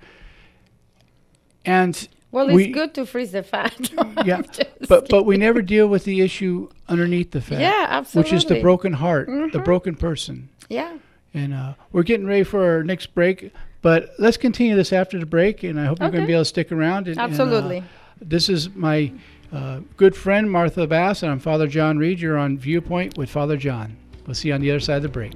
And 1.64 2.08
well, 2.32 2.48
we, 2.48 2.64
it's 2.64 2.74
good 2.74 2.92
to 2.94 3.06
freeze 3.06 3.30
the 3.30 3.44
fat. 3.44 3.88
yeah, 4.24 4.42
but 4.88 5.08
but 5.08 5.22
we 5.22 5.36
never 5.36 5.62
deal 5.62 5.86
with 5.86 6.02
the 6.02 6.22
issue 6.22 6.68
underneath 6.88 7.30
the 7.30 7.40
fat. 7.40 7.60
Yeah, 7.60 7.86
absolutely. 7.88 8.32
Which 8.32 8.36
is 8.36 8.48
the 8.48 8.60
broken 8.60 8.94
heart, 8.94 9.28
mm-hmm. 9.28 9.56
the 9.56 9.60
broken 9.60 9.94
person. 9.94 10.48
Yeah. 10.68 10.98
And 11.32 11.54
uh, 11.54 11.74
we're 11.92 12.02
getting 12.02 12.26
ready 12.26 12.42
for 12.42 12.64
our 12.64 12.82
next 12.82 13.14
break, 13.14 13.52
but 13.86 14.14
let's 14.18 14.36
continue 14.36 14.74
this 14.74 14.92
after 14.92 15.16
the 15.16 15.26
break, 15.26 15.62
and 15.62 15.78
I 15.78 15.84
hope 15.84 16.00
you're 16.00 16.10
going 16.10 16.24
to 16.24 16.26
be 16.26 16.32
able 16.32 16.40
to 16.40 16.46
stick 16.46 16.72
around. 16.72 17.06
And, 17.06 17.20
absolutely. 17.20 17.76
And, 17.76 17.86
uh, 17.86 17.90
this 18.20 18.48
is 18.48 18.74
my 18.74 19.12
uh, 19.52 19.78
good 19.96 20.16
friend 20.16 20.50
Martha 20.50 20.88
Bass, 20.88 21.22
and 21.22 21.30
I'm 21.30 21.38
Father 21.38 21.68
John 21.68 21.96
Reed. 21.96 22.18
You're 22.18 22.36
on 22.36 22.58
Viewpoint 22.58 23.16
with 23.16 23.30
Father 23.30 23.56
John. 23.56 23.96
We'll 24.26 24.34
see 24.34 24.48
you 24.48 24.54
on 24.54 24.60
the 24.60 24.72
other 24.72 24.80
side 24.80 24.96
of 24.96 25.02
the 25.04 25.08
break. 25.08 25.34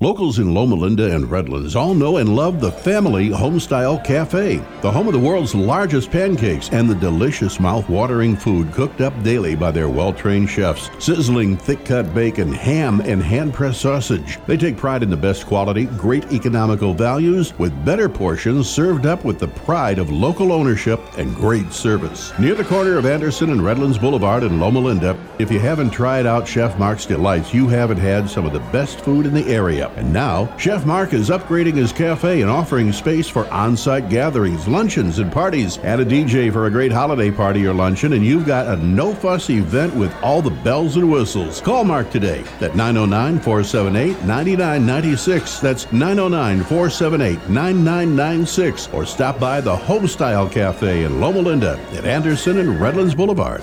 Locals 0.00 0.38
in 0.38 0.54
Loma 0.54 0.76
Linda 0.76 1.12
and 1.12 1.28
Redlands 1.28 1.74
all 1.74 1.92
know 1.92 2.18
and 2.18 2.36
love 2.36 2.60
the 2.60 2.70
Family 2.70 3.30
Homestyle 3.30 4.04
Cafe, 4.04 4.64
the 4.80 4.92
home 4.92 5.08
of 5.08 5.12
the 5.12 5.18
world's 5.18 5.56
largest 5.56 6.12
pancakes 6.12 6.68
and 6.70 6.88
the 6.88 6.94
delicious 6.94 7.58
mouth-watering 7.58 8.36
food 8.36 8.72
cooked 8.72 9.00
up 9.00 9.24
daily 9.24 9.56
by 9.56 9.72
their 9.72 9.88
well-trained 9.88 10.48
chefs. 10.48 10.88
Sizzling 11.04 11.56
thick-cut 11.56 12.14
bacon, 12.14 12.52
ham, 12.52 13.00
and 13.00 13.20
hand-pressed 13.20 13.80
sausage. 13.80 14.38
They 14.46 14.56
take 14.56 14.76
pride 14.76 15.02
in 15.02 15.10
the 15.10 15.16
best 15.16 15.46
quality, 15.46 15.86
great 15.86 16.30
economical 16.32 16.94
values, 16.94 17.58
with 17.58 17.84
better 17.84 18.08
portions 18.08 18.70
served 18.70 19.04
up 19.04 19.24
with 19.24 19.40
the 19.40 19.48
pride 19.48 19.98
of 19.98 20.12
local 20.12 20.52
ownership 20.52 21.00
and 21.18 21.34
great 21.34 21.72
service. 21.72 22.32
Near 22.38 22.54
the 22.54 22.62
corner 22.62 22.98
of 22.98 23.06
Anderson 23.06 23.50
and 23.50 23.64
Redlands 23.64 23.98
Boulevard 23.98 24.44
in 24.44 24.60
Loma 24.60 24.78
Linda, 24.78 25.18
if 25.40 25.50
you 25.50 25.58
haven't 25.58 25.90
tried 25.90 26.24
out 26.24 26.46
Chef 26.46 26.78
Mark's 26.78 27.04
Delights, 27.04 27.52
you 27.52 27.66
haven't 27.66 27.98
had 27.98 28.30
some 28.30 28.46
of 28.46 28.52
the 28.52 28.60
best 28.70 29.00
food 29.00 29.26
in 29.26 29.34
the 29.34 29.48
area. 29.48 29.87
And 29.96 30.12
now, 30.12 30.56
Chef 30.56 30.84
Mark 30.86 31.12
is 31.12 31.30
upgrading 31.30 31.74
his 31.74 31.92
cafe 31.92 32.42
and 32.42 32.50
offering 32.50 32.92
space 32.92 33.28
for 33.28 33.46
on 33.48 33.76
site 33.76 34.08
gatherings, 34.08 34.68
luncheons, 34.68 35.18
and 35.18 35.32
parties. 35.32 35.78
Add 35.78 36.00
a 36.00 36.04
DJ 36.04 36.52
for 36.52 36.66
a 36.66 36.70
great 36.70 36.92
holiday 36.92 37.30
party 37.30 37.66
or 37.66 37.74
luncheon, 37.74 38.12
and 38.12 38.24
you've 38.24 38.46
got 38.46 38.66
a 38.66 38.76
no 38.76 39.14
fuss 39.14 39.50
event 39.50 39.94
with 39.94 40.14
all 40.22 40.42
the 40.42 40.50
bells 40.50 40.96
and 40.96 41.10
whistles. 41.10 41.60
Call 41.60 41.84
Mark 41.84 42.10
today 42.10 42.44
at 42.60 42.76
909 42.76 43.40
478 43.40 44.24
9996. 44.24 45.60
That's 45.60 45.92
909 45.92 46.64
478 46.64 47.48
9996. 47.48 48.88
Or 48.92 49.06
stop 49.06 49.40
by 49.40 49.60
the 49.60 49.76
Homestyle 49.76 50.50
Cafe 50.50 51.04
in 51.04 51.20
Loma 51.20 51.40
Linda 51.40 51.78
at 51.92 52.04
Anderson 52.04 52.58
and 52.58 52.80
Redlands 52.80 53.14
Boulevard. 53.14 53.62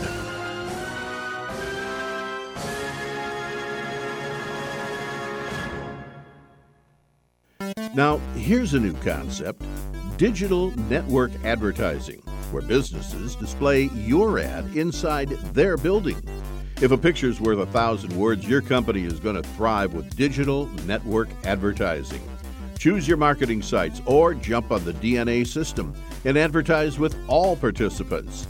Now, 7.95 8.17
here's 8.35 8.73
a 8.73 8.79
new 8.79 8.93
concept 8.95 9.63
digital 10.17 10.71
network 10.89 11.31
advertising, 11.45 12.19
where 12.51 12.61
businesses 12.61 13.37
display 13.37 13.83
your 13.95 14.37
ad 14.37 14.65
inside 14.75 15.29
their 15.53 15.77
building. 15.77 16.21
If 16.81 16.91
a 16.91 16.97
picture's 16.97 17.39
worth 17.39 17.59
a 17.59 17.65
thousand 17.67 18.11
words, 18.17 18.45
your 18.45 18.61
company 18.61 19.05
is 19.05 19.21
going 19.21 19.41
to 19.41 19.49
thrive 19.51 19.93
with 19.93 20.13
digital 20.17 20.65
network 20.85 21.29
advertising. 21.45 22.21
Choose 22.77 23.07
your 23.07 23.15
marketing 23.15 23.61
sites 23.61 24.01
or 24.05 24.33
jump 24.33 24.71
on 24.71 24.83
the 24.83 24.93
DNA 24.93 25.47
system 25.47 25.93
and 26.25 26.37
advertise 26.37 26.99
with 26.99 27.15
all 27.29 27.55
participants. 27.55 28.45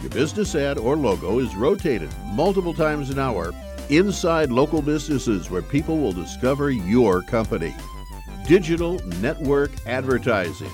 Your 0.00 0.10
business 0.10 0.54
ad 0.54 0.78
or 0.78 0.96
logo 0.96 1.38
is 1.38 1.54
rotated 1.54 2.08
multiple 2.28 2.72
times 2.72 3.10
an 3.10 3.18
hour 3.18 3.52
inside 3.90 4.50
local 4.50 4.80
businesses 4.80 5.50
where 5.50 5.60
people 5.60 5.98
will 5.98 6.12
discover 6.12 6.70
your 6.70 7.20
company. 7.20 7.74
Digital 8.46 9.00
Network 9.20 9.72
Advertising, 9.86 10.70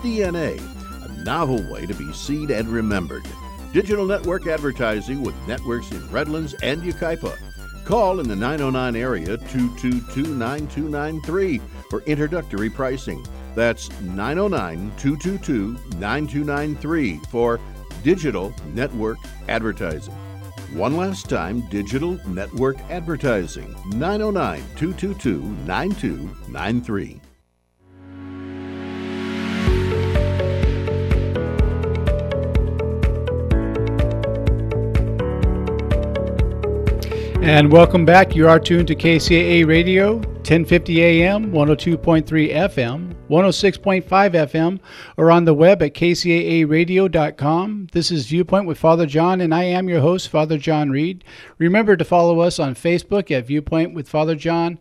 DNA, 0.00 0.60
a 1.04 1.24
novel 1.24 1.60
way 1.72 1.84
to 1.84 1.92
be 1.92 2.12
seen 2.12 2.52
and 2.52 2.68
remembered. 2.68 3.26
Digital 3.72 4.06
Network 4.06 4.46
Advertising 4.46 5.24
with 5.24 5.34
networks 5.48 5.90
in 5.90 6.08
Redlands 6.12 6.54
and 6.62 6.80
Yucaipa. 6.82 7.36
Call 7.84 8.20
in 8.20 8.28
the 8.28 8.36
909 8.36 8.94
area 8.94 9.36
222 9.38 10.36
9293 10.36 11.60
for 11.90 12.02
introductory 12.02 12.70
pricing. 12.70 13.26
That's 13.56 13.90
909 14.02 14.92
222 14.96 15.98
9293 15.98 17.20
for 17.28 17.58
Digital 18.04 18.54
Network 18.72 19.18
Advertising. 19.48 20.14
One 20.72 20.96
last 20.96 21.30
time, 21.30 21.62
Digital 21.70 22.18
Network 22.28 22.78
Advertising, 22.90 23.74
909 23.94 24.62
222 24.76 25.40
9293. 25.64 27.20
And 37.42 37.70
welcome 37.70 38.04
back. 38.04 38.34
You 38.34 38.48
are 38.48 38.58
tuned 38.58 38.88
to 38.88 38.96
KCAA 38.96 39.66
Radio, 39.66 40.16
1050 40.16 41.02
AM, 41.02 41.52
102.3 41.52 42.52
FM, 42.52 43.15
106.5 43.28 44.04
FM, 44.04 44.78
or 45.16 45.30
on 45.30 45.44
the 45.44 45.54
web 45.54 45.82
at 45.82 45.94
kcaaradio.com. 45.94 47.88
This 47.92 48.10
is 48.10 48.26
Viewpoint 48.26 48.66
with 48.66 48.78
Father 48.78 49.06
John, 49.06 49.40
and 49.40 49.54
I 49.54 49.64
am 49.64 49.88
your 49.88 50.00
host, 50.00 50.28
Father 50.28 50.58
John 50.58 50.90
Reed. 50.90 51.24
Remember 51.58 51.96
to 51.96 52.04
follow 52.04 52.40
us 52.40 52.58
on 52.58 52.74
Facebook 52.74 53.30
at 53.30 53.46
Viewpoint 53.46 53.94
with 53.94 54.08
Father 54.08 54.36
John, 54.36 54.78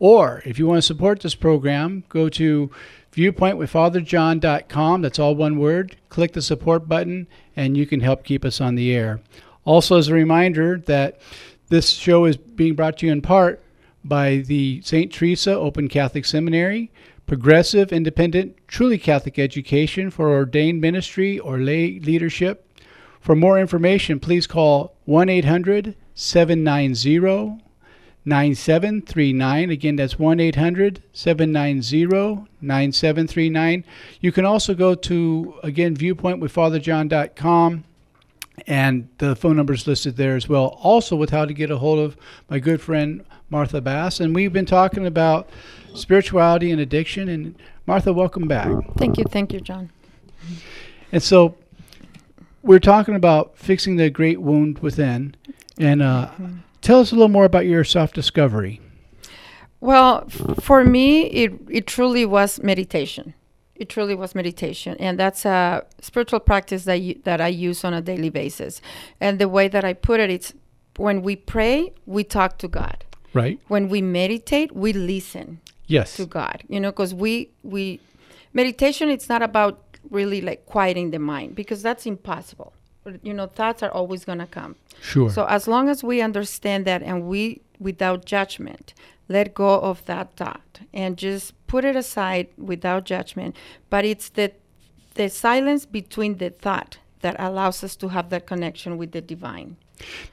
or 0.00 0.42
if 0.44 0.58
you 0.58 0.66
want 0.66 0.78
to 0.78 0.82
support 0.82 1.20
this 1.20 1.36
program, 1.36 2.02
go 2.08 2.28
to 2.30 2.70
viewpointwithfatherjohn.com. 3.12 5.02
That's 5.02 5.18
all 5.20 5.36
one 5.36 5.58
word. 5.58 5.96
Click 6.08 6.32
the 6.32 6.42
support 6.42 6.88
button, 6.88 7.28
and 7.54 7.76
you 7.76 7.86
can 7.86 8.00
help 8.00 8.24
keep 8.24 8.44
us 8.44 8.60
on 8.60 8.74
the 8.74 8.92
air. 8.92 9.20
Also, 9.64 9.96
as 9.96 10.08
a 10.08 10.14
reminder 10.14 10.78
that 10.86 11.20
this 11.68 11.90
show 11.90 12.24
is 12.24 12.36
being 12.36 12.74
brought 12.74 12.98
to 12.98 13.06
you 13.06 13.12
in 13.12 13.22
part 13.22 13.62
by 14.04 14.38
the 14.38 14.82
St. 14.82 15.12
Teresa 15.12 15.52
Open 15.52 15.88
Catholic 15.88 16.24
Seminary, 16.24 16.90
progressive, 17.26 17.92
independent, 17.92 18.56
truly 18.68 18.98
Catholic 18.98 19.38
education 19.38 20.10
for 20.10 20.30
ordained 20.30 20.80
ministry 20.80 21.38
or 21.38 21.58
lay 21.58 21.98
leadership. 22.00 22.68
For 23.20 23.34
more 23.34 23.58
information, 23.58 24.20
please 24.20 24.46
call 24.46 24.94
1 25.04 25.28
800 25.28 25.96
790 26.14 27.62
9739. 28.26 29.70
Again, 29.70 29.96
that's 29.96 30.18
1 30.18 30.40
800 30.40 31.02
790 31.12 32.48
9739. 32.60 33.84
You 34.20 34.32
can 34.32 34.44
also 34.44 34.74
go 34.74 34.94
to, 34.94 35.54
again, 35.62 35.96
viewpointwithfatherjohn.com 35.96 37.84
And 38.66 39.08
the 39.18 39.34
phone 39.34 39.56
number 39.56 39.72
is 39.72 39.86
listed 39.86 40.16
there 40.16 40.36
as 40.36 40.48
well. 40.48 40.78
Also, 40.82 41.16
with 41.16 41.30
how 41.30 41.44
to 41.44 41.52
get 41.52 41.70
a 41.70 41.78
hold 41.78 41.98
of 41.98 42.16
my 42.48 42.58
good 42.58 42.80
friend 42.80 43.24
Martha 43.50 43.80
Bass. 43.80 44.20
And 44.20 44.34
we've 44.34 44.52
been 44.52 44.66
talking 44.66 45.06
about 45.06 45.48
spirituality 45.94 46.70
and 46.70 46.80
addiction. 46.80 47.28
And 47.28 47.54
Martha, 47.86 48.12
welcome 48.12 48.46
back. 48.46 48.68
Thank 48.96 49.18
you. 49.18 49.24
Thank 49.24 49.52
you, 49.52 49.60
John. 49.60 49.90
And 51.12 51.22
so 51.22 51.56
we're 52.62 52.80
talking 52.80 53.14
about 53.14 53.56
fixing 53.56 53.96
the 53.96 54.10
great 54.10 54.40
wound 54.40 54.80
within. 54.80 55.36
And 55.78 56.02
uh, 56.02 56.30
tell 56.80 57.00
us 57.00 57.12
a 57.12 57.14
little 57.14 57.28
more 57.28 57.44
about 57.44 57.66
your 57.66 57.84
self 57.84 58.12
discovery. 58.12 58.80
Well, 59.80 60.24
f- 60.26 60.62
for 60.64 60.84
me, 60.84 61.24
it, 61.26 61.52
it 61.68 61.86
truly 61.86 62.24
was 62.24 62.62
meditation. 62.62 63.34
It 63.74 63.88
truly 63.88 64.14
was 64.14 64.36
meditation, 64.36 64.96
and 65.00 65.18
that's 65.18 65.44
a 65.44 65.84
spiritual 66.00 66.38
practice 66.38 66.84
that 66.84 67.00
you, 67.00 67.20
that 67.24 67.40
I 67.40 67.48
use 67.48 67.84
on 67.84 67.92
a 67.92 68.00
daily 68.00 68.30
basis. 68.30 68.80
And 69.20 69.40
the 69.40 69.48
way 69.48 69.66
that 69.66 69.84
I 69.84 69.94
put 69.94 70.20
it, 70.20 70.30
it's 70.30 70.54
when 70.96 71.22
we 71.22 71.34
pray, 71.34 71.92
we 72.06 72.22
talk 72.22 72.56
to 72.58 72.68
God. 72.68 73.04
Right. 73.32 73.58
When 73.66 73.88
we 73.88 74.00
meditate, 74.00 74.72
we 74.76 74.92
listen. 74.92 75.60
Yes. 75.86 76.16
To 76.16 76.26
God, 76.26 76.62
you 76.68 76.80
know, 76.80 76.90
because 76.90 77.14
we 77.14 77.50
we 77.62 78.00
meditation. 78.52 79.08
It's 79.08 79.28
not 79.28 79.42
about 79.42 79.80
really 80.10 80.40
like 80.40 80.66
quieting 80.66 81.10
the 81.10 81.18
mind 81.18 81.54
because 81.54 81.82
that's 81.82 82.06
impossible. 82.06 82.72
You 83.22 83.34
know, 83.34 83.46
thoughts 83.46 83.82
are 83.82 83.90
always 83.90 84.24
gonna 84.24 84.46
come. 84.46 84.76
Sure. 85.02 85.30
So 85.30 85.44
as 85.44 85.68
long 85.68 85.88
as 85.88 86.02
we 86.02 86.22
understand 86.22 86.86
that 86.86 87.02
and 87.02 87.24
we, 87.24 87.60
without 87.78 88.24
judgment, 88.24 88.94
let 89.28 89.54
go 89.54 89.80
of 89.80 90.04
that 90.06 90.36
thought 90.36 90.80
and 90.92 91.18
just 91.18 91.52
put 91.66 91.84
it 91.84 91.96
aside 91.96 92.48
without 92.56 93.04
judgment. 93.04 93.56
But 93.90 94.04
it's 94.04 94.30
the 94.30 94.52
the 95.14 95.28
silence 95.28 95.86
between 95.86 96.38
the 96.38 96.50
thought 96.50 96.98
that 97.20 97.36
allows 97.38 97.84
us 97.84 97.96
to 97.96 98.08
have 98.08 98.30
that 98.30 98.46
connection 98.46 98.96
with 98.96 99.12
the 99.12 99.20
divine. 99.20 99.76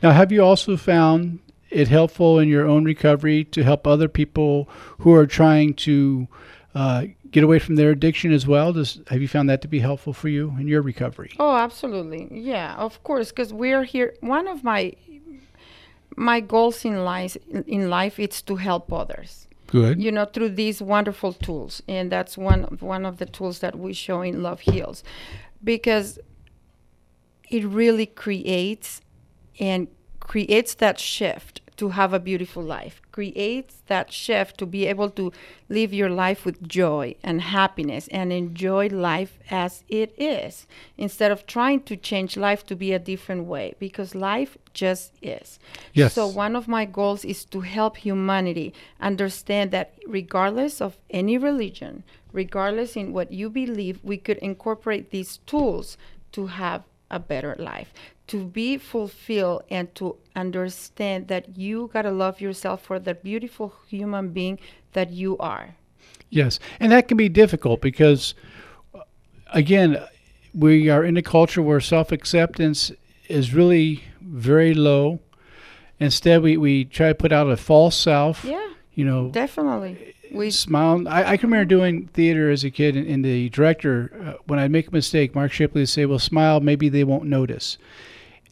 Now, 0.02 0.12
have 0.12 0.32
you 0.32 0.43
also 0.43 0.76
found 0.76 1.39
it 1.72 1.88
helpful 1.88 2.38
in 2.39 2.49
your 2.49 2.67
own 2.67 2.84
recovery 2.84 3.43
to 3.45 3.63
help 3.63 3.88
other 3.88 4.07
people 4.07 4.69
who 4.99 5.13
are 5.13 5.26
trying 5.26 5.74
to 5.74 6.28
uh, 6.76 7.05
get 7.32 7.43
away 7.43 7.59
from 7.59 7.76
their 7.76 7.91
addiction 7.91 8.32
as 8.32 8.45
well? 8.45 8.74
Does, 8.74 8.99
have 9.07 9.22
you 9.22 9.28
found 9.28 9.49
that 9.49 9.61
to 9.61 9.67
be 9.67 9.80
helpful 9.80 10.13
for 10.13 10.30
you 10.30 10.53
in 10.59 10.67
your 10.67 10.82
recovery? 10.82 11.32
Oh, 11.39 11.55
absolutely. 11.55 12.28
Yeah, 12.32 12.76
of 12.76 13.01
course, 13.03 13.30
because 13.30 13.53
we're 13.53 13.84
here. 13.84 14.13
One 14.19 14.47
of 14.47 14.63
my 14.63 14.93
my 16.17 16.41
goals 16.41 16.84
in 16.84 17.05
life 17.05 17.38
in 17.65 17.89
life 17.89 18.19
is 18.19 18.41
to 18.41 18.57
help 18.57 18.91
others. 18.91 19.47
Good. 19.67 20.01
You 20.01 20.11
know, 20.11 20.26
through 20.26 20.49
these 20.49 20.82
wonderful 20.82 21.32
tools, 21.32 21.82
and 21.88 22.11
that's 22.11 22.38
one 22.38 22.63
one 22.82 23.05
of 23.05 23.17
the 23.17 23.26
tools 23.26 23.59
that 23.59 23.80
we 23.80 23.93
show 23.93 24.22
in 24.22 24.43
Love 24.43 24.61
Heals, 24.61 25.03
because 25.63 26.19
it 27.49 27.63
really 27.65 28.05
creates 28.05 29.01
and 29.59 29.88
creates 30.32 30.75
that 30.75 30.97
shift 30.97 31.59
to 31.75 31.89
have 31.89 32.13
a 32.13 32.19
beautiful 32.19 32.63
life, 32.63 33.01
creates 33.11 33.82
that 33.88 34.13
shift 34.13 34.57
to 34.57 34.65
be 34.65 34.86
able 34.86 35.09
to 35.09 35.29
live 35.67 35.93
your 35.93 36.09
life 36.09 36.45
with 36.45 36.65
joy 36.65 37.13
and 37.21 37.41
happiness 37.41 38.07
and 38.13 38.32
enjoy 38.32 38.88
life 38.88 39.38
as 39.49 39.84
it 39.89 40.13
is 40.17 40.67
instead 40.97 41.32
of 41.32 41.45
trying 41.45 41.82
to 41.82 41.97
change 41.97 42.38
life 42.38 42.65
to 42.65 42.77
be 42.77 42.93
a 42.93 42.99
different 42.99 43.43
way 43.43 43.73
because 43.77 44.15
life 44.15 44.57
just 44.73 45.11
is. 45.21 45.59
Yes. 45.91 46.13
So, 46.13 46.27
one 46.27 46.55
of 46.55 46.65
my 46.65 46.86
goals 46.86 47.25
is 47.25 47.43
to 47.45 47.59
help 47.59 47.97
humanity 47.97 48.73
understand 49.01 49.71
that 49.71 49.95
regardless 50.07 50.79
of 50.79 50.97
any 51.09 51.38
religion, 51.38 52.03
regardless 52.32 52.95
in 52.95 53.11
what 53.11 53.34
you 53.34 53.49
believe, 53.49 53.99
we 54.01 54.15
could 54.15 54.38
incorporate 54.38 55.11
these 55.11 55.39
tools 55.45 55.97
to 56.32 56.47
have 56.47 56.84
a 57.09 57.19
better 57.19 57.53
life 57.59 57.93
to 58.32 58.45
be 58.45 58.77
fulfilled 58.77 59.61
and 59.69 59.93
to 59.93 60.15
understand 60.38 61.27
that 61.27 61.57
you 61.57 61.89
got 61.91 62.03
to 62.03 62.11
love 62.11 62.39
yourself 62.39 62.82
for 62.82 62.97
the 62.97 63.13
beautiful 63.13 63.73
human 63.89 64.29
being 64.29 64.57
that 64.93 65.11
you 65.11 65.38
are. 65.38 65.75
Yes. 66.29 66.57
And 66.79 66.93
that 66.93 67.09
can 67.09 67.17
be 67.17 67.27
difficult 67.27 67.82
because, 67.82 68.34
again, 69.53 70.01
we 70.53 70.89
are 70.89 71.03
in 71.03 71.17
a 71.17 71.21
culture 71.21 71.61
where 71.61 71.82
self 71.82 72.13
acceptance 72.13 72.93
is 73.27 73.53
really 73.53 74.05
very 74.21 74.73
low. 74.73 75.19
Instead, 75.99 76.41
we, 76.41 76.55
we 76.55 76.86
try 76.86 77.09
to 77.09 77.15
put 77.15 77.34
out 77.34 77.51
a 77.51 77.57
false 77.57 77.97
self. 77.97 78.45
Yeah. 78.45 78.65
You 78.93 79.03
know, 79.03 79.29
definitely. 79.29 80.15
We 80.32 80.51
smile. 80.51 81.05
I, 81.05 81.34
I 81.34 81.38
can 81.38 81.49
remember 81.49 81.65
doing 81.65 82.07
theater 82.07 82.49
as 82.49 82.63
a 82.63 82.71
kid, 82.71 82.95
and, 82.95 83.05
and 83.07 83.25
the 83.25 83.49
director, 83.49 84.09
uh, 84.25 84.41
when 84.47 84.57
I'd 84.57 84.71
make 84.71 84.88
a 84.88 84.91
mistake, 84.91 85.36
Mark 85.36 85.51
Shipley 85.51 85.82
would 85.82 85.89
say, 85.89 86.05
Well, 86.05 86.19
smile, 86.19 86.61
maybe 86.61 86.88
they 86.88 87.03
won't 87.03 87.25
notice. 87.25 87.77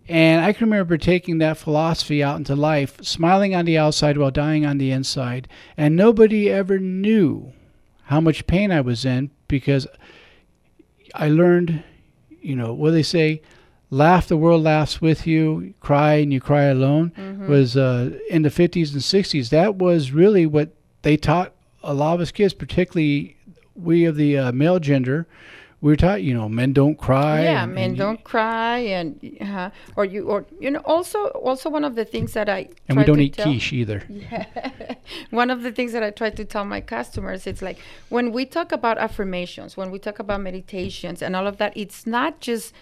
And 0.10 0.44
I 0.44 0.54
can 0.54 0.66
remember 0.70 0.98
taking 0.98 1.38
that 1.38 1.58
philosophy 1.58 2.24
out 2.24 2.38
into 2.38 2.56
life, 2.56 2.98
smiling 3.04 3.54
on 3.56 3.66
the 3.66 3.78
outside 3.78 4.18
while 4.18 4.32
dying 4.32 4.66
on 4.66 4.80
the 4.80 4.92
inside. 4.92 5.48
And 5.78 5.96
nobody 5.96 6.50
ever 6.50 6.80
knew 6.80 7.54
how 8.06 8.20
much 8.20 8.48
pain 8.48 8.72
I 8.72 8.82
was 8.82 9.06
in 9.06 9.30
because 9.48 9.86
I 11.14 11.30
learned, 11.30 11.84
you 12.42 12.56
know, 12.56 12.74
what 12.74 12.92
they 12.92 13.04
say, 13.04 13.42
laugh, 13.92 14.28
the 14.28 14.38
world 14.38 14.64
laughs 14.64 15.00
with 15.00 15.28
you, 15.28 15.74
cry, 15.80 16.16
and 16.16 16.34
you 16.34 16.42
cry 16.42 16.64
alone, 16.64 17.12
Mm-hmm. 17.16 17.48
was 17.48 17.78
uh, 17.78 18.18
in 18.30 18.42
the 18.42 18.50
50s 18.50 18.92
and 18.94 19.02
60s. 19.02 19.50
That 19.50 19.76
was 19.76 20.12
really 20.12 20.46
what 20.46 20.70
they 21.04 21.18
taught 21.18 21.54
a 21.84 21.94
lot 21.94 22.16
of 22.16 22.22
us 22.22 22.32
kids, 22.32 22.54
particularly 22.54 23.38
we 23.76 24.06
of 24.06 24.16
the 24.16 24.38
uh, 24.38 24.52
male 24.52 24.80
gender. 24.80 25.28
We 25.82 25.92
were 25.92 25.96
taught, 25.96 26.24
you 26.24 26.34
know, 26.34 26.50
men 26.50 26.74
don't 26.74 26.98
cry. 26.98 27.44
yeah 27.44 27.64
and- 27.64 27.74
men 27.74 27.90
and 27.92 27.98
don't 27.98 28.24
cry 28.24 28.80
and 28.80 29.08
uh, 29.42 29.70
or 29.96 30.04
you 30.06 30.24
or 30.28 30.46
you 30.60 30.70
know 30.72 30.82
also 30.86 31.20
also 31.28 31.70
one 31.70 31.86
of 31.86 31.96
the 31.96 32.04
things 32.06 32.34
that 32.34 32.50
i 32.50 32.68
And 32.88 32.98
we 32.98 33.06
don't 33.06 33.22
eat 33.22 33.36
tell- 33.36 33.46
quiche 33.46 33.72
either. 33.74 34.04
yeah 34.10 34.46
one 35.32 35.50
of 35.50 35.62
the 35.64 35.72
things 35.72 35.92
that 35.94 36.04
i 36.04 36.10
try 36.12 36.30
to 36.32 36.44
tell 36.46 36.66
my 36.66 36.82
customers 36.82 37.48
it's 37.48 37.62
like 37.62 37.78
when 38.10 38.32
we 38.32 38.46
talk 38.46 38.72
about 38.80 38.98
affirmations 38.98 39.78
when 39.78 39.90
we 39.92 40.00
talk 40.00 40.20
about 40.20 40.42
meditations 40.42 41.22
and 41.22 41.36
all 41.36 41.48
of 41.48 41.58
that 41.58 41.72
it's 41.76 42.06
not 42.06 42.40
just 42.42 42.74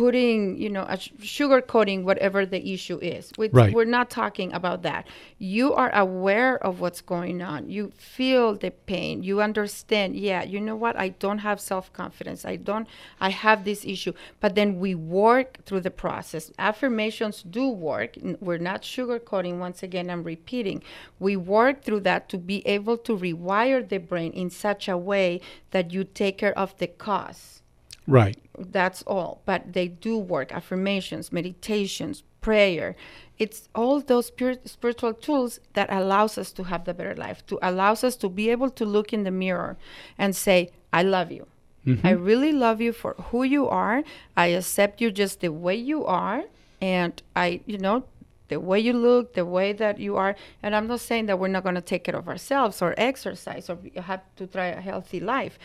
putting 0.00 0.56
you 0.56 0.70
know 0.70 0.86
a 0.88 0.96
sh- 0.98 1.10
sugar 1.20 1.60
coating 1.60 2.06
whatever 2.06 2.46
the 2.46 2.72
issue 2.72 2.98
is. 3.02 3.30
We, 3.36 3.48
Right. 3.48 3.74
we're 3.74 3.84
not 3.98 4.08
talking 4.08 4.50
about 4.54 4.80
that. 4.82 5.06
You 5.38 5.74
are 5.74 5.94
aware 5.94 6.56
of 6.66 6.80
what's 6.80 7.02
going 7.02 7.42
on. 7.42 7.68
You 7.68 7.92
feel 7.98 8.54
the 8.54 8.70
pain. 8.70 9.22
You 9.22 9.42
understand. 9.42 10.16
Yeah 10.16 10.42
you 10.42 10.58
know 10.58 10.74
what? 10.74 10.96
I 10.96 11.08
don't 11.24 11.40
have 11.48 11.60
self-confidence. 11.60 12.46
I 12.46 12.56
don't 12.56 12.88
i 13.20 13.28
have 13.28 13.64
this 13.64 13.84
issue. 13.84 14.14
But 14.42 14.54
then 14.54 14.78
we 14.84 14.94
work 14.94 15.58
through 15.66 15.82
the 15.82 15.90
process. 15.90 16.50
Affirmations 16.58 17.42
do 17.42 17.68
work. 17.68 18.16
We're 18.40 18.64
not 18.70 18.80
sugarcoating. 18.80 19.58
Once 19.58 19.82
again 19.82 20.08
i'm 20.08 20.24
repeating. 20.24 20.82
We 21.18 21.36
work 21.36 21.82
through 21.84 22.00
that 22.08 22.30
to 22.30 22.38
be 22.38 22.66
able 22.66 22.96
to 23.06 23.12
rewire 23.14 23.86
the 23.86 23.98
brain 23.98 24.32
in 24.32 24.48
such 24.48 24.88
a 24.88 24.96
way 24.96 25.42
that 25.72 25.92
you 25.92 26.04
take 26.04 26.38
care 26.38 26.58
of 26.58 26.70
the 26.78 26.86
cause 26.86 27.59
Right. 28.06 28.38
that's 28.58 29.02
all 29.02 29.40
but 29.44 29.72
they 29.72 29.88
do 29.88 30.18
work 30.18 30.52
affirmations 30.52 31.32
meditations 31.32 32.22
prayer 32.40 32.96
it's 33.38 33.68
all 33.74 34.00
those 34.00 34.26
spirit, 34.26 34.68
spiritual 34.68 35.14
tools 35.14 35.60
that 35.74 35.90
allows 35.92 36.36
us 36.38 36.52
to 36.52 36.64
have 36.64 36.84
the 36.84 36.94
better 36.94 37.14
life 37.14 37.44
to 37.46 37.58
allows 37.62 38.02
us 38.04 38.16
to 38.16 38.28
be 38.28 38.50
able 38.50 38.70
to 38.70 38.84
look 38.84 39.12
in 39.12 39.24
the 39.24 39.30
mirror 39.30 39.76
and 40.18 40.34
say 40.34 40.70
i 40.92 41.02
love 41.02 41.30
you 41.30 41.46
Mhm. 41.86 42.04
i 42.04 42.10
really 42.10 42.52
love 42.52 42.80
you 42.80 42.92
for 42.92 43.14
who 43.30 43.42
you 43.42 43.66
are 43.68 44.02
i 44.36 44.46
accept 44.48 45.00
you 45.00 45.10
just 45.10 45.40
the 45.40 45.48
way 45.50 45.74
you 45.76 46.04
are 46.04 46.42
and 46.82 47.22
i 47.36 47.60
you 47.66 47.78
know 47.78 48.04
the 48.48 48.58
way 48.58 48.80
you 48.80 48.92
look, 48.92 49.34
the 49.34 49.46
way 49.46 49.72
that 49.72 50.00
you 50.00 50.16
are. 50.16 50.34
And 50.60 50.74
I'm 50.74 50.88
not 50.88 50.98
saying 50.98 51.26
that 51.26 51.38
we're 51.38 51.46
not 51.46 51.62
going 51.62 51.76
to 51.76 51.80
take 51.80 52.02
care 52.02 52.16
of 52.16 52.26
ourselves 52.26 52.82
or 52.82 52.94
exercise 52.98 53.70
or 53.70 53.78
have 54.02 54.22
to 54.38 54.48
try 54.48 54.66
a 54.66 54.80
healthy 54.80 55.20
life 55.20 55.56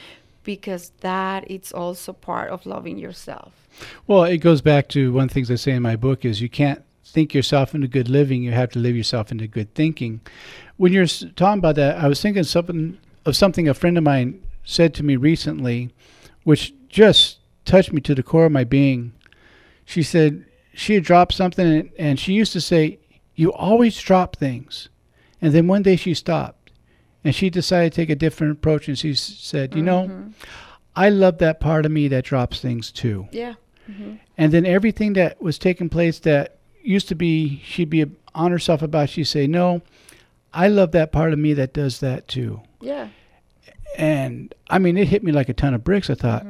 because 0.46 0.92
that 1.02 1.50
it's 1.52 1.74
also 1.74 2.14
part 2.14 2.52
of 2.52 2.66
loving 2.66 2.98
yourself. 2.98 3.68
Well, 4.08 4.24
it 4.24 4.38
goes 4.38 4.62
back 4.62 4.88
to 4.90 5.12
one 5.12 5.24
of 5.24 5.30
the 5.30 5.34
things 5.34 5.52
I 5.52 5.56
say 5.56 5.72
in 5.72 5.82
my 5.82 5.98
book 5.98 6.24
is 6.24 6.42
you 6.42 6.48
can't 6.50 6.82
think 7.04 7.34
yourself 7.34 7.76
into 7.76 7.88
good 7.88 8.08
living, 8.08 8.44
you 8.44 8.52
have 8.52 8.72
to 8.72 8.80
live 8.80 8.96
yourself 8.96 9.32
into 9.32 9.48
good 9.48 9.74
thinking. 9.74 10.22
When 10.78 10.94
you're 10.94 11.08
talking 11.08 11.60
about 11.60 11.76
that, 11.76 11.98
I 11.98 12.08
was 12.08 12.22
thinking 12.22 12.44
something 12.44 12.98
of 13.26 13.36
something 13.36 13.68
a 13.68 13.74
friend 13.74 13.98
of 13.98 14.04
mine 14.04 14.42
said 14.64 14.94
to 14.96 15.04
me 15.04 15.16
recently, 15.16 15.94
which 16.44 16.74
just 16.90 17.40
touched 17.66 17.92
me 17.92 18.02
to 18.02 18.16
the 18.16 18.24
core 18.24 18.46
of 18.46 18.52
my 18.52 18.64
being. 18.64 19.14
She 19.86 20.04
said 20.04 20.46
she 20.74 20.94
had 20.96 21.04
dropped 21.04 21.34
something, 21.34 21.66
and, 21.66 21.90
and 21.98 22.20
she 22.20 22.34
used 22.34 22.54
to 22.54 22.62
say, 22.62 23.00
"You 23.36 23.52
always 23.54 24.00
drop 24.00 24.36
things," 24.36 24.90
and 25.42 25.54
then 25.54 25.68
one 25.68 25.84
day 25.84 25.96
she 25.96 26.14
stopped, 26.14 26.55
and 27.26 27.36
she 27.36 27.50
decided 27.50 27.92
to 27.92 27.96
take 27.98 28.10
a 28.10 28.16
different 28.16 28.54
approach, 28.54 28.88
and 28.88 28.98
she 28.98 29.14
said, 29.16 29.76
"You 29.76 29.82
know, 29.82 30.30
I 30.96 31.10
love 31.10 31.40
that 31.40 31.60
part 31.60 31.86
of 31.86 31.92
me 31.92 32.08
that 32.08 32.24
drops 32.24 32.62
things 32.62 32.92
too." 32.92 33.28
Yeah. 33.34 33.56
hmm 33.88 34.14
And 34.38 34.52
then 34.54 34.66
everything 34.66 35.14
that 35.14 35.42
was 35.42 35.58
taking 35.60 35.90
place 35.90 36.20
that 36.20 36.58
used 36.82 37.08
to 37.10 37.16
be, 37.16 37.62
she'd 37.66 37.90
be 37.90 38.06
on 38.34 38.52
herself 38.52 38.82
about, 38.82 39.10
she'd 39.10 39.26
say, 39.26 39.48
No, 39.48 39.82
I 40.54 40.68
love 40.68 40.92
that 40.92 41.12
part 41.12 41.34
of 41.34 41.40
me 41.40 41.54
that 41.56 41.74
does 41.74 42.00
that 42.00 42.28
too. 42.28 42.62
Yeah. 42.82 43.08
And 43.98 44.54
I 44.70 44.78
mean, 44.80 44.98
it 44.98 45.08
hit 45.08 45.24
me 45.24 45.32
like 45.32 45.50
a 45.50 45.54
ton 45.54 45.74
of 45.74 45.84
bricks. 45.84 46.10
I 46.10 46.16
thought, 46.16 46.46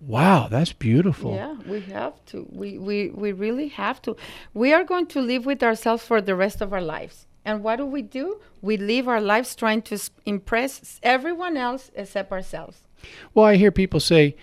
Wow, 0.00 0.48
that's 0.48 0.72
beautiful. 0.72 1.34
Yeah, 1.34 1.56
we 1.66 1.80
have 1.92 2.14
to. 2.26 2.46
We, 2.52 2.78
we, 2.78 3.10
we 3.10 3.32
really 3.32 3.68
have 3.68 4.00
to. 4.02 4.16
We 4.54 4.72
are 4.72 4.84
going 4.84 5.06
to 5.08 5.20
live 5.20 5.46
with 5.46 5.62
ourselves 5.62 6.02
for 6.04 6.20
the 6.20 6.34
rest 6.36 6.60
of 6.60 6.72
our 6.72 6.82
lives. 6.82 7.26
And 7.46 7.62
what 7.62 7.76
do 7.76 7.86
we 7.86 8.02
do? 8.02 8.40
We 8.60 8.76
live 8.76 9.06
our 9.08 9.20
lives 9.20 9.54
trying 9.54 9.82
to 9.82 9.98
impress 10.26 10.98
everyone 11.02 11.56
else 11.56 11.90
except 11.94 12.32
ourselves. 12.32 12.82
Well, 13.32 13.46
I 13.46 13.56
hear 13.56 13.70
people 13.70 14.00
say, 14.00 14.36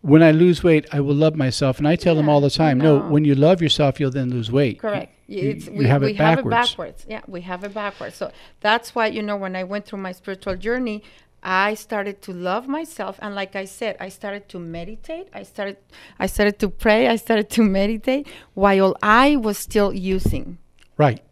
when 0.00 0.22
I 0.22 0.32
lose 0.32 0.62
weight, 0.62 0.86
I 0.90 1.00
will 1.00 1.14
love 1.14 1.34
myself. 1.34 1.78
And 1.78 1.86
I 1.86 1.96
tell 1.96 2.14
them 2.14 2.28
all 2.28 2.40
the 2.40 2.50
time, 2.50 2.78
no. 2.78 2.98
no. 2.98 3.08
when 3.08 3.24
you 3.24 3.34
love 3.34 3.62
yourself, 3.62 4.00
you'll 4.00 4.10
then 4.10 4.30
lose 4.30 4.50
weight. 4.50 4.78
Correct. 4.78 5.14
You, 5.26 5.50
It's, 5.50 5.66
you 5.66 5.72
we 5.72 5.86
have 5.86 6.02
we 6.02 6.10
it 6.10 6.16
have 6.16 6.36
backwards. 6.36 6.46
it 6.46 6.50
backwards. 6.50 7.06
Yeah, 7.08 7.22
we 7.26 7.40
have 7.42 7.64
it 7.64 7.72
backwards. 7.72 8.16
So 8.16 8.30
that's 8.60 8.94
why, 8.94 9.06
you 9.06 9.22
know, 9.22 9.36
when 9.36 9.56
I 9.56 9.64
went 9.64 9.86
through 9.86 10.00
my 10.00 10.12
spiritual 10.12 10.56
journey, 10.56 11.02
I 11.42 11.74
started 11.74 12.20
to 12.22 12.32
love 12.32 12.68
myself. 12.68 13.18
And 13.22 13.34
like 13.34 13.56
I 13.56 13.64
said, 13.64 13.96
I 13.98 14.10
started 14.10 14.48
to 14.50 14.58
meditate. 14.58 15.28
I 15.32 15.42
started, 15.42 15.78
I 16.18 16.26
started 16.26 16.58
to 16.60 16.68
pray. 16.68 17.08
I 17.08 17.16
started 17.16 17.48
to 17.50 17.62
meditate 17.62 18.28
while 18.52 18.96
I 19.02 19.36
was 19.36 19.56
still 19.58 19.92
using. 19.92 20.58
Right. 20.98 21.23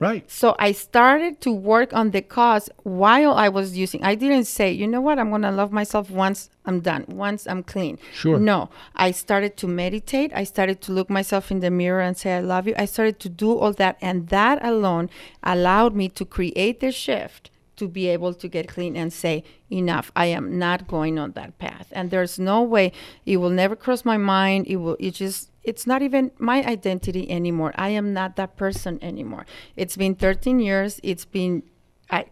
Right. 0.00 0.30
So 0.30 0.54
I 0.60 0.72
started 0.72 1.40
to 1.40 1.50
work 1.50 1.92
on 1.92 2.12
the 2.12 2.22
cause 2.22 2.70
while 2.84 3.32
I 3.32 3.48
was 3.48 3.76
using. 3.76 4.04
I 4.04 4.14
didn't 4.14 4.44
say, 4.44 4.70
you 4.70 4.86
know 4.86 5.00
what, 5.00 5.18
I'm 5.18 5.30
going 5.30 5.42
to 5.42 5.50
love 5.50 5.72
myself 5.72 6.08
once 6.08 6.50
I'm 6.64 6.80
done, 6.80 7.04
once 7.08 7.48
I'm 7.48 7.64
clean. 7.64 7.98
Sure. 8.12 8.38
No, 8.38 8.70
I 8.94 9.10
started 9.10 9.56
to 9.56 9.66
meditate. 9.66 10.30
I 10.34 10.44
started 10.44 10.80
to 10.82 10.92
look 10.92 11.10
myself 11.10 11.50
in 11.50 11.60
the 11.60 11.70
mirror 11.70 12.00
and 12.00 12.16
say, 12.16 12.36
I 12.36 12.40
love 12.40 12.68
you. 12.68 12.74
I 12.78 12.84
started 12.84 13.18
to 13.20 13.28
do 13.28 13.58
all 13.58 13.72
that. 13.72 13.98
And 14.00 14.28
that 14.28 14.64
alone 14.64 15.10
allowed 15.42 15.96
me 15.96 16.08
to 16.10 16.24
create 16.24 16.78
the 16.78 16.92
shift 16.92 17.50
to 17.78 17.88
be 17.88 18.08
able 18.08 18.34
to 18.34 18.48
get 18.48 18.68
clean 18.68 18.96
and 18.96 19.12
say, 19.12 19.42
enough, 19.70 20.12
I 20.14 20.26
am 20.26 20.58
not 20.58 20.86
going 20.86 21.18
on 21.18 21.32
that 21.32 21.58
path. 21.58 21.88
And 21.92 22.10
there's 22.10 22.38
no 22.38 22.62
way, 22.62 22.92
it 23.24 23.38
will 23.38 23.50
never 23.50 23.74
cross 23.74 24.04
my 24.04 24.16
mind. 24.16 24.66
It 24.66 24.76
will, 24.76 24.96
it 24.98 25.14
just, 25.14 25.50
it's 25.68 25.86
not 25.86 26.00
even 26.00 26.30
my 26.38 26.64
identity 26.64 27.30
anymore. 27.30 27.72
I 27.76 27.90
am 27.90 28.14
not 28.14 28.36
that 28.36 28.56
person 28.56 28.98
anymore. 29.02 29.44
It's 29.76 29.96
been 29.96 30.14
13 30.14 30.60
years. 30.60 30.98
It's 31.02 31.26
been, 31.26 31.62
I, 32.10 32.24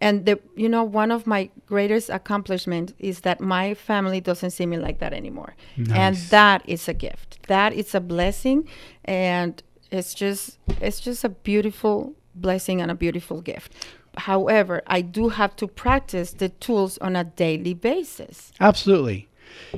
and 0.00 0.26
the, 0.26 0.40
you 0.56 0.68
know, 0.68 0.82
one 0.82 1.12
of 1.12 1.24
my 1.24 1.50
greatest 1.66 2.10
accomplishments 2.10 2.94
is 2.98 3.20
that 3.20 3.40
my 3.40 3.74
family 3.74 4.20
doesn't 4.20 4.50
see 4.50 4.66
me 4.66 4.76
like 4.76 4.98
that 4.98 5.12
anymore. 5.12 5.54
And 5.94 6.16
that 6.30 6.62
is 6.66 6.88
a 6.88 6.94
gift. 6.94 7.46
That 7.46 7.72
is 7.72 7.94
a 7.94 8.00
blessing. 8.00 8.68
And 9.04 9.62
it's 9.92 10.12
just, 10.12 10.58
it's 10.80 10.98
just 10.98 11.22
a 11.22 11.28
beautiful 11.28 12.14
blessing 12.34 12.80
and 12.80 12.90
a 12.90 12.94
beautiful 12.96 13.40
gift. 13.40 13.72
However, 14.16 14.82
I 14.88 15.00
do 15.02 15.28
have 15.28 15.54
to 15.56 15.68
practice 15.68 16.32
the 16.32 16.48
tools 16.48 16.98
on 16.98 17.14
a 17.14 17.22
daily 17.22 17.74
basis. 17.74 18.50
Absolutely. 18.58 19.28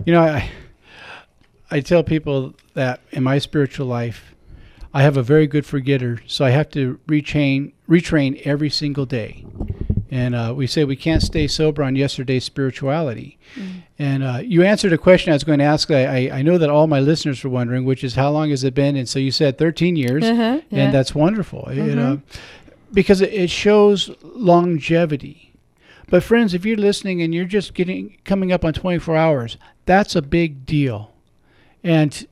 You 0.06 0.14
know, 0.14 0.22
I 0.22 0.50
I 1.70 1.80
tell 1.80 2.02
people 2.02 2.54
that 2.74 3.00
in 3.12 3.22
my 3.22 3.38
spiritual 3.38 3.86
life, 3.86 4.34
I 4.92 5.02
have 5.02 5.16
a 5.16 5.22
very 5.22 5.46
good 5.46 5.64
forgetter, 5.64 6.20
so 6.26 6.44
I 6.44 6.50
have 6.50 6.68
to 6.70 6.98
retrain 7.06 7.72
retrain 7.88 8.40
every 8.44 8.70
single 8.70 9.06
day. 9.06 9.44
And 10.12 10.34
uh, 10.34 10.52
we 10.56 10.66
say 10.66 10.82
we 10.84 10.96
can't 10.96 11.22
stay 11.22 11.46
sober 11.46 11.84
on 11.84 11.94
yesterday's 11.94 12.42
spirituality. 12.44 13.38
And 13.98 14.24
uh, 14.24 14.40
you 14.42 14.64
answered 14.64 14.92
a 14.92 14.98
question 14.98 15.32
I 15.32 15.36
was 15.36 15.44
going 15.44 15.60
to 15.60 15.64
ask. 15.64 15.88
I, 15.92 16.26
I, 16.28 16.38
I 16.38 16.42
know 16.42 16.58
that 16.58 16.68
all 16.70 16.88
my 16.88 16.98
listeners 16.98 17.44
were 17.44 17.50
wondering, 17.50 17.84
which 17.84 18.02
is 18.02 18.16
how 18.16 18.30
long 18.30 18.50
has 18.50 18.64
it 18.64 18.74
been? 18.74 18.96
And 18.96 19.08
so 19.08 19.20
you 19.20 19.30
said 19.30 19.56
13 19.58 19.94
years, 19.94 20.24
Uh-huh, 20.24 20.60
yeah. 20.70 20.84
and 20.84 20.92
that's 20.94 21.14
wonderful. 21.14 21.68
You 21.72 21.82
Mhm. 21.82 21.94
know, 21.94 22.20
because 22.92 23.20
it, 23.20 23.32
it 23.32 23.50
shows 23.50 24.10
longevity. 24.24 25.52
But 26.08 26.24
friends, 26.24 26.54
if 26.54 26.64
you're 26.66 26.76
listening 26.76 27.22
and 27.22 27.32
you're 27.32 27.44
just 27.44 27.74
getting 27.74 28.16
coming 28.24 28.50
up 28.50 28.64
on 28.64 28.72
24 28.72 29.16
hours, 29.16 29.56
that's 29.86 30.16
a 30.16 30.22
big 30.22 30.66
deal. 30.66 31.12
And 31.82 32.26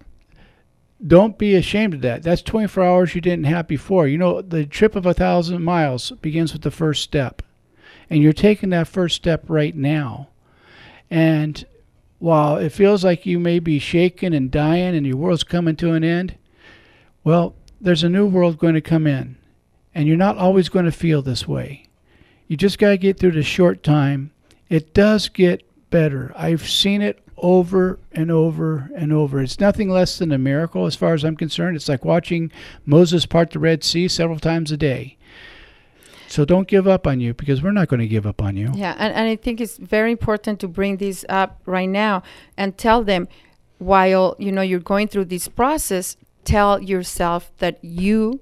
don't 1.04 1.38
be 1.38 1.54
ashamed 1.54 1.94
of 1.94 2.00
that. 2.02 2.22
That's 2.22 2.42
24 2.42 2.82
hours 2.82 3.14
you 3.14 3.20
didn't 3.20 3.44
have 3.44 3.68
before. 3.68 4.08
You 4.08 4.18
know, 4.18 4.42
the 4.42 4.66
trip 4.66 4.96
of 4.96 5.06
a 5.06 5.14
thousand 5.14 5.62
miles 5.62 6.10
begins 6.20 6.52
with 6.52 6.62
the 6.62 6.70
first 6.70 7.02
step. 7.02 7.42
And 8.10 8.22
you're 8.22 8.32
taking 8.32 8.70
that 8.70 8.88
first 8.88 9.16
step 9.16 9.44
right 9.48 9.74
now. 9.76 10.28
And 11.10 11.64
while 12.18 12.56
it 12.56 12.70
feels 12.70 13.04
like 13.04 13.26
you 13.26 13.38
may 13.38 13.58
be 13.58 13.78
shaking 13.78 14.34
and 14.34 14.50
dying 14.50 14.96
and 14.96 15.06
your 15.06 15.16
world's 15.16 15.44
coming 15.44 15.76
to 15.76 15.92
an 15.92 16.02
end, 16.02 16.36
well, 17.22 17.54
there's 17.80 18.02
a 18.02 18.08
new 18.08 18.26
world 18.26 18.58
going 18.58 18.74
to 18.74 18.80
come 18.80 19.06
in. 19.06 19.36
And 19.94 20.08
you're 20.08 20.16
not 20.16 20.36
always 20.36 20.68
going 20.68 20.84
to 20.84 20.92
feel 20.92 21.22
this 21.22 21.46
way. 21.46 21.86
You 22.46 22.56
just 22.56 22.78
got 22.78 22.90
to 22.90 22.98
get 22.98 23.18
through 23.18 23.32
the 23.32 23.42
short 23.42 23.82
time. 23.82 24.32
It 24.68 24.94
does 24.94 25.28
get 25.28 25.62
better. 25.90 26.32
I've 26.36 26.68
seen 26.68 27.02
it 27.02 27.22
over 27.42 27.98
and 28.12 28.30
over 28.30 28.90
and 28.94 29.12
over. 29.12 29.40
It's 29.40 29.60
nothing 29.60 29.88
less 29.88 30.18
than 30.18 30.32
a 30.32 30.38
miracle 30.38 30.86
as 30.86 30.96
far 30.96 31.14
as 31.14 31.24
I'm 31.24 31.36
concerned. 31.36 31.76
It's 31.76 31.88
like 31.88 32.04
watching 32.04 32.50
Moses 32.84 33.26
part 33.26 33.50
the 33.50 33.58
Red 33.58 33.84
Sea 33.84 34.08
several 34.08 34.38
times 34.38 34.72
a 34.72 34.76
day. 34.76 35.16
So 36.28 36.44
don't 36.44 36.68
give 36.68 36.86
up 36.86 37.06
on 37.06 37.20
you 37.20 37.32
because 37.32 37.62
we're 37.62 37.72
not 37.72 37.88
going 37.88 38.00
to 38.00 38.06
give 38.06 38.26
up 38.26 38.42
on 38.42 38.56
you. 38.56 38.70
Yeah, 38.74 38.94
and, 38.98 39.14
and 39.14 39.28
I 39.28 39.36
think 39.36 39.60
it's 39.60 39.78
very 39.78 40.12
important 40.12 40.60
to 40.60 40.68
bring 40.68 40.98
this 40.98 41.24
up 41.28 41.60
right 41.64 41.88
now 41.88 42.22
and 42.56 42.76
tell 42.76 43.02
them 43.02 43.28
while 43.78 44.36
you 44.38 44.52
know 44.52 44.60
you're 44.60 44.80
going 44.80 45.08
through 45.08 45.26
this 45.26 45.48
process, 45.48 46.16
tell 46.44 46.82
yourself 46.82 47.50
that 47.58 47.82
you 47.82 48.40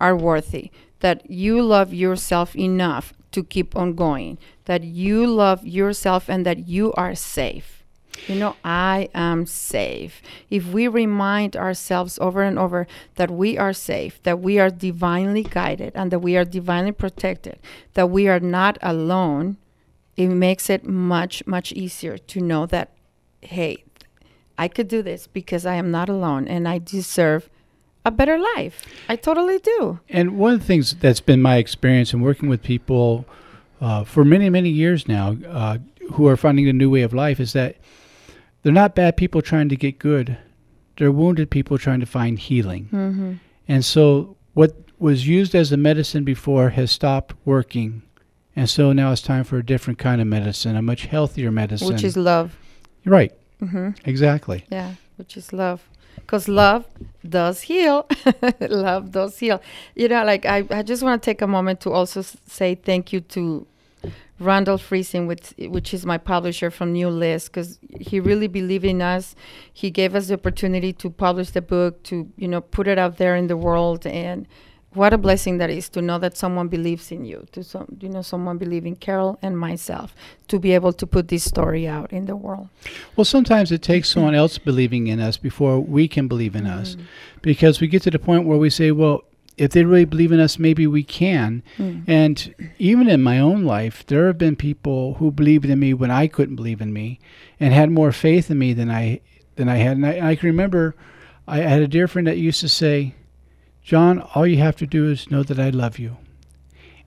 are 0.00 0.16
worthy, 0.16 0.70
that 1.00 1.28
you 1.30 1.62
love 1.62 1.92
yourself 1.92 2.56
enough 2.56 3.12
to 3.32 3.44
keep 3.44 3.76
on 3.76 3.94
going, 3.94 4.38
that 4.64 4.82
you 4.82 5.26
love 5.26 5.66
yourself 5.66 6.28
and 6.28 6.46
that 6.46 6.66
you 6.66 6.92
are 6.94 7.14
safe. 7.14 7.75
You 8.26 8.36
know, 8.36 8.56
I 8.64 9.08
am 9.14 9.46
safe. 9.46 10.22
If 10.50 10.66
we 10.66 10.88
remind 10.88 11.56
ourselves 11.56 12.18
over 12.18 12.42
and 12.42 12.58
over 12.58 12.86
that 13.14 13.30
we 13.30 13.56
are 13.56 13.72
safe, 13.72 14.22
that 14.24 14.40
we 14.40 14.58
are 14.58 14.70
divinely 14.70 15.42
guided, 15.42 15.92
and 15.94 16.10
that 16.10 16.18
we 16.20 16.36
are 16.36 16.44
divinely 16.44 16.92
protected, 16.92 17.58
that 17.94 18.10
we 18.10 18.28
are 18.28 18.40
not 18.40 18.78
alone, 18.82 19.58
it 20.16 20.28
makes 20.28 20.70
it 20.70 20.86
much, 20.86 21.46
much 21.46 21.72
easier 21.72 22.18
to 22.18 22.40
know 22.40 22.66
that, 22.66 22.90
hey, 23.42 23.84
I 24.58 24.68
could 24.68 24.88
do 24.88 25.02
this 25.02 25.26
because 25.26 25.66
I 25.66 25.74
am 25.74 25.90
not 25.90 26.08
alone 26.08 26.48
and 26.48 26.66
I 26.66 26.78
deserve 26.78 27.50
a 28.04 28.10
better 28.10 28.38
life. 28.38 28.82
I 29.08 29.16
totally 29.16 29.58
do. 29.58 30.00
And 30.08 30.38
one 30.38 30.54
of 30.54 30.60
the 30.60 30.66
things 30.66 30.94
that's 30.94 31.20
been 31.20 31.42
my 31.42 31.56
experience 31.56 32.14
in 32.14 32.20
working 32.22 32.48
with 32.48 32.62
people 32.62 33.26
uh, 33.80 34.04
for 34.04 34.24
many, 34.24 34.48
many 34.48 34.70
years 34.70 35.06
now 35.06 35.36
uh, 35.48 35.78
who 36.12 36.26
are 36.26 36.36
finding 36.36 36.68
a 36.68 36.72
new 36.72 36.88
way 36.88 37.02
of 37.02 37.12
life 37.12 37.40
is 37.40 37.52
that 37.52 37.76
they're 38.66 38.72
not 38.72 38.96
bad 38.96 39.16
people 39.16 39.40
trying 39.42 39.68
to 39.68 39.76
get 39.76 39.96
good. 40.00 40.38
They're 40.96 41.12
wounded 41.12 41.50
people 41.50 41.78
trying 41.78 42.00
to 42.00 42.06
find 42.06 42.36
healing. 42.36 42.88
Mhm. 42.90 43.38
And 43.68 43.84
so 43.84 44.36
what 44.54 44.72
was 44.98 45.28
used 45.28 45.54
as 45.54 45.70
a 45.70 45.76
medicine 45.76 46.24
before 46.24 46.70
has 46.70 46.90
stopped 46.90 47.36
working. 47.44 48.02
And 48.56 48.68
so 48.68 48.92
now 48.92 49.12
it's 49.12 49.22
time 49.22 49.44
for 49.44 49.56
a 49.58 49.64
different 49.64 50.00
kind 50.00 50.20
of 50.20 50.26
medicine, 50.26 50.74
a 50.74 50.82
much 50.82 51.06
healthier 51.06 51.52
medicine. 51.52 51.86
Which 51.94 52.02
is 52.02 52.16
love. 52.16 52.58
Right. 53.04 53.32
hmm 53.60 53.90
Exactly. 54.04 54.64
Yeah, 54.68 54.94
which 55.16 55.36
is 55.36 55.52
love. 55.52 55.88
Because 56.16 56.48
love 56.48 56.86
does 57.28 57.60
heal. 57.60 58.08
love 58.60 59.12
does 59.12 59.38
heal. 59.38 59.62
You 59.94 60.08
know, 60.08 60.24
like 60.24 60.44
I, 60.44 60.64
I 60.70 60.82
just 60.82 61.04
want 61.04 61.22
to 61.22 61.24
take 61.24 61.40
a 61.40 61.46
moment 61.46 61.80
to 61.82 61.92
also 61.92 62.18
s- 62.20 62.36
say 62.48 62.74
thank 62.74 63.12
you 63.12 63.20
to 63.20 63.64
Randall 64.38 64.76
Friesen, 64.76 65.26
with, 65.26 65.54
which 65.58 65.94
is 65.94 66.04
my 66.04 66.18
publisher 66.18 66.70
from 66.70 66.92
New 66.92 67.08
List, 67.08 67.46
because 67.46 67.78
he 68.00 68.20
really 68.20 68.48
believed 68.48 68.84
in 68.84 69.00
us. 69.00 69.34
He 69.72 69.90
gave 69.90 70.14
us 70.14 70.28
the 70.28 70.34
opportunity 70.34 70.92
to 70.94 71.10
publish 71.10 71.50
the 71.50 71.62
book, 71.62 72.02
to 72.04 72.30
you 72.36 72.48
know 72.48 72.60
put 72.60 72.86
it 72.86 72.98
out 72.98 73.16
there 73.16 73.34
in 73.34 73.46
the 73.46 73.56
world, 73.56 74.06
and 74.06 74.46
what 74.92 75.12
a 75.12 75.18
blessing 75.18 75.58
that 75.58 75.70
is 75.70 75.88
to 75.90 76.02
know 76.02 76.18
that 76.18 76.36
someone 76.36 76.68
believes 76.68 77.10
in 77.10 77.24
you, 77.24 77.46
to 77.52 77.64
some 77.64 77.86
you 78.00 78.10
know 78.10 78.22
someone 78.22 78.58
believe 78.58 78.84
in 78.84 78.96
Carol 78.96 79.38
and 79.40 79.58
myself, 79.58 80.14
to 80.48 80.58
be 80.58 80.72
able 80.72 80.92
to 80.92 81.06
put 81.06 81.28
this 81.28 81.44
story 81.44 81.88
out 81.88 82.12
in 82.12 82.26
the 82.26 82.36
world. 82.36 82.68
Well, 83.16 83.24
sometimes 83.24 83.72
it 83.72 83.82
takes 83.82 84.10
someone 84.10 84.34
else 84.34 84.58
believing 84.58 85.06
in 85.06 85.18
us 85.18 85.38
before 85.38 85.80
we 85.80 86.08
can 86.08 86.28
believe 86.28 86.54
in 86.54 86.66
us. 86.66 86.96
Mm. 86.96 87.04
Because 87.42 87.80
we 87.80 87.88
get 87.88 88.02
to 88.02 88.10
the 88.10 88.18
point 88.18 88.44
where 88.46 88.58
we 88.58 88.70
say, 88.70 88.90
well, 88.90 89.22
if 89.56 89.70
they 89.72 89.84
really 89.84 90.04
believe 90.04 90.32
in 90.32 90.40
us, 90.40 90.58
maybe 90.58 90.86
we 90.86 91.02
can. 91.02 91.62
Mm. 91.78 92.04
And 92.06 92.54
even 92.78 93.08
in 93.08 93.22
my 93.22 93.38
own 93.38 93.64
life, 93.64 94.04
there 94.06 94.26
have 94.26 94.36
been 94.38 94.56
people 94.56 95.14
who 95.14 95.30
believed 95.30 95.64
in 95.64 95.78
me 95.78 95.94
when 95.94 96.10
I 96.10 96.26
couldn't 96.26 96.56
believe 96.56 96.80
in 96.80 96.92
me 96.92 97.18
and 97.58 97.72
had 97.72 97.90
more 97.90 98.12
faith 98.12 98.50
in 98.50 98.58
me 98.58 98.72
than 98.74 98.90
I 98.90 99.20
than 99.56 99.68
I 99.68 99.76
had. 99.76 99.96
And 99.96 100.06
I, 100.06 100.30
I 100.30 100.36
can 100.36 100.48
remember 100.48 100.94
I 101.48 101.58
had 101.58 101.80
a 101.80 101.88
dear 101.88 102.06
friend 102.08 102.26
that 102.26 102.36
used 102.36 102.60
to 102.60 102.68
say, 102.68 103.14
John, 103.82 104.20
all 104.34 104.46
you 104.46 104.58
have 104.58 104.76
to 104.76 104.86
do 104.86 105.10
is 105.10 105.30
know 105.30 105.42
that 105.44 105.58
I 105.58 105.70
love 105.70 105.98
you. 105.98 106.16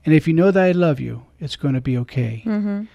And 0.04 0.14
if 0.14 0.26
you 0.26 0.32
know 0.34 0.50
that 0.50 0.64
I 0.64 0.72
love 0.72 0.98
you, 0.98 1.26
it's 1.38 1.56
going 1.56 1.74
to 1.74 1.80
be 1.80 1.96
okay. 1.98 2.42
Mhm. 2.46 2.88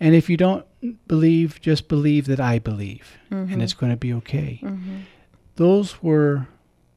And 0.00 0.14
if 0.14 0.30
you 0.30 0.36
don't 0.36 0.64
believe, 1.06 1.60
just 1.60 1.88
believe 1.88 2.26
that 2.26 2.40
I 2.40 2.58
believe, 2.60 3.18
Mhm. 3.30 3.52
and 3.52 3.62
it's 3.62 3.74
going 3.74 3.90
to 3.92 3.96
be 3.96 4.12
okay. 4.14 4.60
Mhm. 4.62 5.02
Those 5.56 6.02
were 6.02 6.46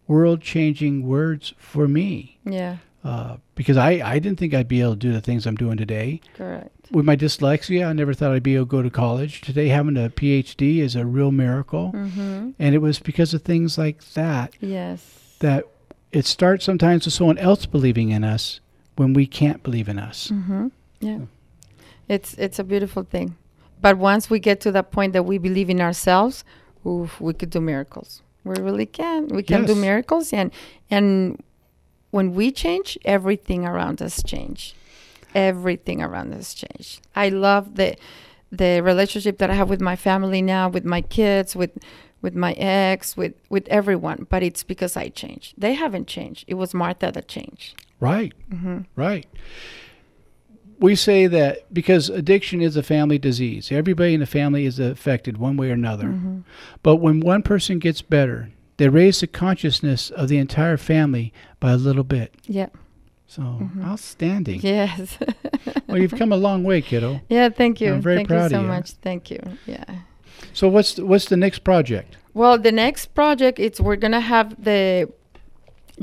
world 0.08 0.42
changing 0.42 1.06
words 1.08 1.54
for 1.58 1.88
me. 1.88 2.38
Yeah. 2.46 2.78
Uh, 3.04 3.38
because 3.54 3.78
I, 3.78 3.92
I 4.04 4.18
didn't 4.20 4.40
think 4.40 4.54
I'd 4.54 4.68
be 4.68 4.82
able 4.82 4.94
to 4.94 4.98
do 5.00 5.14
the 5.14 5.22
things 5.22 5.46
I'm 5.46 5.56
doing 5.56 5.78
today. 5.78 6.22
Correct. 6.36 6.72
With 6.92 7.06
my 7.06 7.16
dyslexia, 7.16 7.88
I 7.88 7.94
never 7.94 8.14
thought 8.14 8.32
I'd 8.32 8.42
be 8.44 8.56
able 8.56 8.66
to 8.66 8.70
go 8.70 8.82
to 8.82 8.90
college. 8.90 9.42
Today, 9.42 9.68
having 9.68 9.96
a 9.98 10.10
PhD 10.10 10.80
is 10.80 10.96
a 10.96 11.06
real 11.06 11.32
miracle. 11.32 11.92
Mhm. 11.94 12.54
And 12.58 12.74
it 12.76 12.80
was 12.80 13.00
because 13.00 13.34
of 13.34 13.44
things 13.44 13.78
like 13.78 14.04
that 14.14 14.54
Yes. 14.60 15.36
that 15.40 15.66
it 16.12 16.26
starts 16.26 16.66
sometimes 16.66 17.06
with 17.06 17.14
someone 17.14 17.38
else 17.38 17.66
believing 17.68 18.10
in 18.10 18.24
us 18.24 18.60
when 18.96 19.14
we 19.14 19.28
can't 19.28 19.62
believe 19.62 19.88
in 19.90 20.00
us. 20.00 20.30
Mm-hmm. 20.32 20.68
Yeah. 21.02 21.20
It's 22.08 22.34
it's 22.36 22.60
a 22.60 22.64
beautiful 22.64 23.04
thing. 23.04 23.36
But 23.82 23.98
once 23.98 24.30
we 24.30 24.40
get 24.40 24.60
to 24.62 24.72
that 24.72 24.92
point 24.92 25.14
that 25.14 25.24
we 25.26 25.38
believe 25.38 25.70
in 25.70 25.82
ourselves, 25.82 26.44
oof, 26.86 27.20
we 27.22 27.34
could 27.34 27.50
do 27.52 27.60
miracles. 27.62 28.22
We 28.46 28.56
really 28.62 28.86
can. 28.86 29.28
We 29.28 29.44
can 29.44 29.66
do 29.66 29.76
miracles 29.76 30.32
and 30.32 30.52
and 30.90 31.42
when 32.12 32.34
we 32.34 32.52
change, 32.52 32.98
everything 33.04 33.66
around 33.66 34.02
us 34.02 34.24
change. 34.24 34.74
Everything 35.34 36.02
around 36.02 36.34
us 36.34 36.54
change. 36.54 37.02
I 37.16 37.28
love 37.30 37.76
the 37.76 37.98
the 38.52 38.80
relationship 38.82 39.38
that 39.40 39.50
I 39.50 39.56
have 39.56 39.70
with 39.70 39.82
my 39.82 39.98
family 39.98 40.42
now, 40.42 40.70
with 40.70 40.86
my 40.86 41.02
kids, 41.02 41.56
with 41.58 41.72
with 42.22 42.36
my 42.36 42.54
ex, 42.54 43.18
with 43.18 43.34
with 43.50 43.68
everyone. 43.68 44.28
But 44.30 44.44
it's 44.44 44.64
because 44.64 44.96
I 44.96 45.10
changed. 45.10 45.56
They 45.58 45.74
haven't 45.74 46.08
changed. 46.08 46.46
It 46.48 46.54
was 46.54 46.74
Martha 46.74 47.12
that 47.12 47.28
changed. 47.28 47.82
Right. 48.00 48.34
Mhm. 48.50 48.86
Right. 48.96 49.26
We 50.80 50.96
say 50.96 51.28
that 51.28 51.74
because 51.74 52.10
addiction 52.10 52.62
is 52.62 52.76
a 52.76 52.84
family 52.84 53.18
disease, 53.18 53.72
everybody 53.72 54.14
in 54.14 54.20
the 54.20 54.26
family 54.26 54.66
is 54.66 54.80
affected 54.80 55.38
one 55.38 55.58
way 55.58 55.70
or 55.70 55.74
another. 55.74 56.08
Mhm. 56.08 56.44
But 56.84 56.98
when 56.98 57.20
one 57.22 57.42
person 57.44 57.80
gets 57.80 58.02
better, 58.02 58.50
they 58.78 58.90
raise 58.90 59.22
the 59.22 59.28
consciousness 59.28 60.10
of 60.10 60.28
the 60.28 60.38
entire 60.38 60.78
family 60.78 61.32
by 61.60 61.72
a 61.72 61.78
little 61.78 62.04
bit. 62.04 62.34
Yeah. 62.46 62.68
So 63.28 63.42
Mhm. 63.42 63.86
outstanding. 63.86 64.60
Yes. 64.62 65.18
well, 65.88 65.98
you've 65.98 66.12
come 66.16 66.32
a 66.32 66.38
long 66.38 66.64
way, 66.64 66.82
kiddo. 66.82 67.22
Yeah, 67.30 67.50
thank 67.50 67.80
you. 67.82 67.94
I'm 67.94 68.02
very 68.02 68.18
thank 68.18 68.28
proud 68.28 68.44
you 68.44 68.50
so 68.50 68.56
of 68.58 68.62
you. 68.64 68.68
much. 68.68 68.92
Thank 69.02 69.32
you. 69.32 69.40
Yeah. 69.66 69.84
So 70.54 70.68
what's 70.68 70.94
the, 70.96 71.06
what's 71.06 71.26
the 71.26 71.38
next 71.38 71.60
project? 71.60 72.18
Well, 72.34 72.58
the 72.58 72.72
next 72.72 73.14
project 73.16 73.60
it's 73.60 73.80
we're 73.80 73.96
gonna 73.96 74.20
have 74.20 74.62
the 74.64 75.10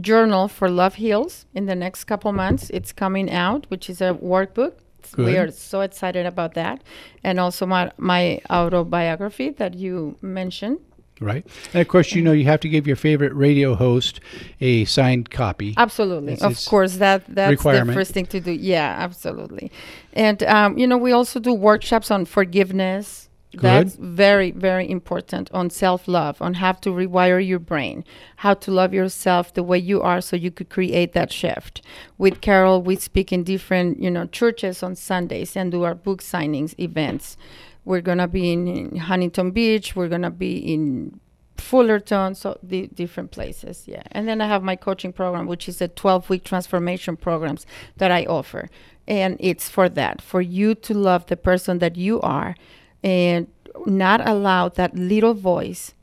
journal 0.01 0.49
for 0.49 0.69
Love 0.69 0.95
Heals 0.97 1.47
in 1.55 1.67
the 1.67 1.75
next 1.75 2.05
couple 2.05 2.33
months. 2.33 2.71
It's 2.71 2.93
coming 2.93 3.31
out, 3.31 3.67
which 3.69 3.89
is 3.91 4.01
a 4.01 4.15
workbook. 4.15 4.75
Good. 5.13 5.27
We 5.27 5.37
are 5.37 5.51
so 5.51 5.81
excited 5.81 6.27
about 6.27 6.55
that, 6.55 6.83
and 7.25 7.41
also 7.41 7.67
my 7.67 7.91
my 7.99 8.41
autobiography 8.51 9.51
that 9.51 9.75
you 9.75 10.17
mentioned. 10.23 10.79
Right. 11.21 11.47
And 11.73 11.81
of 11.81 11.89
course, 11.89 12.13
you 12.13 12.23
know 12.23 12.33
you 12.33 12.45
have 12.47 12.61
to 12.61 12.69
give 12.69 12.87
your 12.87 12.97
favorite 12.97 13.33
radio 13.35 13.75
host 13.75 14.21
a 14.61 14.85
signed 14.87 15.31
copy. 15.31 15.75
Absolutely, 15.77 16.33
It's- 16.35 16.45
of 16.47 16.53
it's 16.53 16.69
course 16.69 16.97
that 16.97 17.23
that's 17.29 17.63
the 17.63 17.91
first 17.93 18.13
thing 18.13 18.27
to 18.27 18.41
do. 18.41 18.53
Yeah, 18.53 18.97
absolutely, 18.99 19.71
and 20.13 20.43
um, 20.45 20.79
you 20.79 20.87
know 20.87 20.97
we 20.99 21.13
also 21.13 21.41
do 21.41 21.53
workshops 21.53 22.11
on 22.11 22.25
forgiveness. 22.25 23.29
That's 23.61 23.97
very 23.97 24.51
very 24.51 24.89
important 24.89 25.51
on 25.53 25.71
self 25.71 26.09
love, 26.09 26.41
on 26.41 26.55
how 26.55 26.73
to 26.73 26.91
rewire 26.91 27.47
your 27.47 27.59
brain, 27.59 28.05
how 28.37 28.55
to 28.55 28.71
love 28.71 28.95
yourself 28.95 29.53
the 29.53 29.63
way 29.63 29.79
you 29.79 30.01
are, 30.01 30.21
so 30.21 30.37
you 30.37 30.51
could 30.51 30.71
create 30.71 31.13
that 31.13 31.33
shift. 31.33 31.83
With 32.19 32.41
Carol, 32.41 32.83
we 32.83 32.97
speak 32.97 33.33
in 33.33 33.45
different 33.45 34.03
you 34.03 34.11
know 34.11 34.27
churches 34.27 34.83
on 34.83 34.97
Sundays 34.97 35.57
and 35.57 35.71
do 35.71 35.83
our 35.83 35.95
book 35.95 36.23
signings 36.23 36.79
events. 36.79 37.37
We're 37.85 38.01
gonna 38.01 38.29
be 38.29 38.53
in, 38.53 38.69
in 38.69 38.97
Huntington 38.97 39.51
Beach. 39.51 39.95
We're 39.97 40.09
gonna 40.09 40.31
be 40.31 40.57
in 40.57 41.21
Fullerton, 41.57 42.35
so 42.35 42.59
the 42.63 42.89
different 42.89 43.31
places, 43.31 43.85
yeah. 43.87 44.03
And 44.11 44.27
then 44.27 44.41
I 44.41 44.47
have 44.47 44.63
my 44.63 44.77
coaching 44.77 45.13
program, 45.13 45.47
which 45.47 45.69
is 45.69 45.81
a 45.81 45.89
12 45.89 46.29
week 46.31 46.45
transformation 46.45 47.17
programs 47.17 47.67
that 47.97 48.11
I 48.11 48.25
offer. 48.25 48.69
And 49.09 49.37
it's 49.41 49.69
for 49.69 49.89
that, 49.91 50.21
for 50.23 50.41
you 50.41 50.75
to 50.77 50.95
love 50.95 51.27
the 51.27 51.37
person 51.37 51.79
that 51.79 51.97
you 51.97 52.21
are 52.21 52.55
and 53.03 53.47
not 53.87 54.27
allow 54.27 54.69
that 54.69 54.95
little 54.95 55.35
voice 55.35 55.95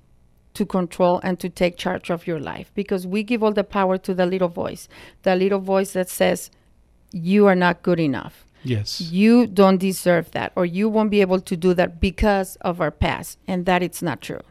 to 0.53 0.65
control 0.65 1.19
and 1.23 1.39
to 1.39 1.49
take 1.49 1.77
charge 1.77 2.09
of 2.09 2.27
your 2.27 2.39
life 2.39 2.71
because 2.73 3.07
we 3.07 3.23
give 3.23 3.43
all 3.43 3.53
the 3.53 3.63
power 3.63 3.97
to 3.97 4.13
the 4.13 4.25
little 4.25 4.49
voice, 4.49 4.89
the 5.23 5.35
little 5.35 5.59
voice 5.59 5.93
that 5.93 6.09
says, 6.09 6.51
you 7.11 7.47
are 7.47 7.55
not 7.55 7.81
good 7.81 7.99
enough. 7.99 8.45
Yes. 8.63 8.99
You 8.99 9.47
don't 9.47 9.77
deserve 9.77 10.31
that, 10.31 10.51
or 10.55 10.65
you 10.65 10.89
won't 10.89 11.11
be 11.11 11.21
able 11.21 11.39
to 11.39 11.55
do 11.55 11.73
that 11.75 12.01
because 12.01 12.57
of 12.57 12.81
our 12.81 12.91
past, 12.91 13.39
and 13.47 13.65
that 13.65 13.81
it's 13.81 14.01
not 14.01 14.21
true. 14.21 14.41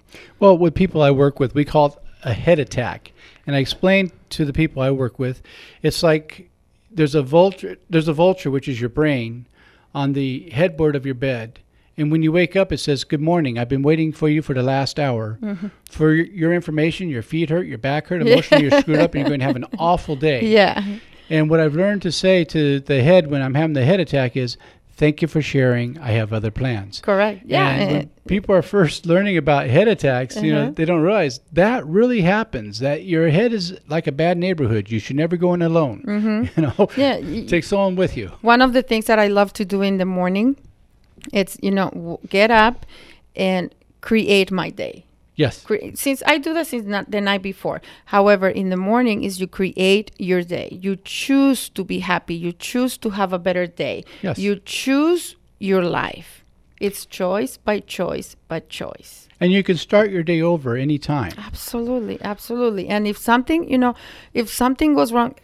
Well, 0.41 0.57
with 0.57 0.75
people 0.75 1.03
I 1.03 1.11
work 1.11 1.39
with, 1.39 1.55
we 1.55 1.67
call 1.67 1.87
it 1.87 1.95
a 2.25 2.33
head 2.33 2.59
attack. 2.59 3.13
And 3.47 3.55
I 3.55 3.59
explain 3.59 4.11
to 4.31 4.45
the 4.45 4.53
people 4.53 4.83
I 4.83 4.91
work 4.91 5.19
with, 5.19 5.43
it's 5.83 6.03
like 6.03 6.49
there's 6.91 7.15
a 7.15 7.23
vulture, 7.23 7.77
there's 7.91 8.09
a 8.09 8.15
vulture, 8.15 8.51
which 8.51 8.67
is 8.67 8.81
your 8.81 8.89
brain, 8.89 9.47
on 9.95 10.15
the 10.15 10.49
headboard 10.51 10.97
of 10.97 11.05
your 11.05 11.15
bed. 11.15 11.59
And 11.99 12.11
when 12.13 12.23
you 12.23 12.31
wake 12.33 12.55
up, 12.57 12.73
it 12.73 12.79
says, 12.79 13.05
Good 13.05 13.21
morning. 13.21 13.59
I've 13.59 13.69
been 13.69 13.83
waiting 13.83 14.13
for 14.13 14.29
you 14.29 14.41
for 14.43 14.55
the 14.55 14.63
last 14.63 14.99
hour. 15.01 15.39
Mhm. 15.43 15.71
For 15.91 16.15
your, 16.15 16.53
information, 16.55 17.09
your 17.09 17.23
feet 17.23 17.51
hurt, 17.51 17.67
your 17.67 17.79
back 17.79 18.07
hurt, 18.07 18.23
emotionally 18.23 18.69
you're 18.69 18.81
screwed 18.81 19.01
up, 19.01 19.15
and 19.15 19.21
you're 19.23 19.29
going 19.29 19.41
to 19.41 19.47
have 19.47 19.57
an 19.57 19.67
awful 19.79 20.15
day. 20.17 20.45
Yeah. 20.47 20.83
And 21.31 21.51
what 21.51 21.61
I've 21.61 21.75
learned 21.75 22.03
to 22.03 22.13
say 22.13 22.45
to 22.45 22.81
the 22.81 23.03
head 23.03 23.31
when 23.31 23.43
I'm 23.43 23.55
having 23.55 23.75
the 23.75 23.85
head 23.85 24.01
attack 24.01 24.37
is, 24.37 24.57
Thank 24.97 25.23
you 25.23 25.29
for 25.29 25.41
sharing. 25.41 25.97
I 26.01 26.11
have 26.11 26.33
other 26.33 26.51
plans. 26.51 27.01
Correct. 27.01 27.43
Yeah. 27.47 27.69
And 27.71 27.93
when 27.93 28.11
people 28.27 28.53
are 28.57 28.63
first 28.63 29.07
learning 29.07 29.37
about 29.37 29.69
head 29.69 29.87
attacks, 29.87 30.35
you 30.43 30.53
know, 30.53 30.63
Uh-huh. 30.63 30.73
they 30.75 30.85
don't 30.85 31.03
realize 31.03 31.39
that 31.53 31.87
really 31.87 32.23
happens. 32.23 32.81
That 32.81 33.05
your 33.05 33.29
head 33.31 33.53
is 33.53 33.79
like 33.87 34.09
a 34.09 34.13
bad 34.13 34.39
neighborhood. 34.39 34.91
You 34.91 34.99
should 34.99 35.15
never 35.15 35.37
go 35.37 35.55
in 35.55 35.63
alone. 35.63 36.03
Mm-hmm. 36.05 36.45
You 36.57 36.63
know, 36.77 36.89
Yeah, 36.97 37.47
take 37.47 37.63
someone 37.63 37.95
with 37.95 38.17
you. 38.17 38.33
One 38.43 38.61
of 38.61 38.73
the 38.73 38.83
things 38.83 39.05
that 39.07 39.21
I 39.21 39.29
love 39.29 39.53
to 39.53 39.65
do 39.65 39.83
in 39.83 39.99
the 39.99 40.05
morning, 40.05 40.57
it's 41.33 41.59
you 41.63 41.71
know 41.71 41.91
w- 41.91 42.19
get 42.29 42.51
up 42.51 42.87
and 43.37 43.75
create 44.01 44.51
my 44.51 44.71
day. 44.71 45.05
Yes. 45.37 45.63
Cre- 45.63 45.95
since 45.95 46.23
I 46.27 46.39
do 46.39 46.53
that 46.55 46.67
since 46.67 46.85
not 46.85 47.11
the 47.13 47.21
night 47.21 47.43
before. 47.43 47.81
However, 48.07 48.49
in 48.49 48.71
the 48.71 48.77
morning 48.77 49.23
is 49.23 49.41
you 49.41 49.47
create 49.47 50.11
your 50.19 50.43
day. 50.43 50.77
You 50.83 50.97
choose 50.97 51.69
to 51.71 51.85
be 51.85 52.01
happy. 52.01 52.35
You 52.35 52.53
choose 52.53 52.99
to 52.99 53.11
have 53.11 53.33
a 53.33 53.39
better 53.39 53.67
day. 53.69 54.05
Yes. 54.21 54.39
You 54.39 54.61
choose 54.65 55.37
your 55.61 55.85
life. 55.85 56.45
It's 56.81 57.07
choice 57.07 57.57
by 57.57 57.81
choice 57.81 58.35
by 58.49 58.61
choice. 58.61 59.29
And 59.41 59.53
you 59.53 59.63
can 59.63 59.77
start 59.77 60.11
your 60.11 60.25
day 60.25 60.41
over 60.41 60.77
anytime. 60.77 61.33
Absolutely, 61.39 62.19
absolutely. 62.23 62.89
And 62.89 63.07
if 63.07 63.17
something, 63.17 63.71
you 63.71 63.79
know, 63.79 63.95
if 64.35 64.49
something 64.49 64.95
goes 64.95 65.13
wrong, 65.13 65.37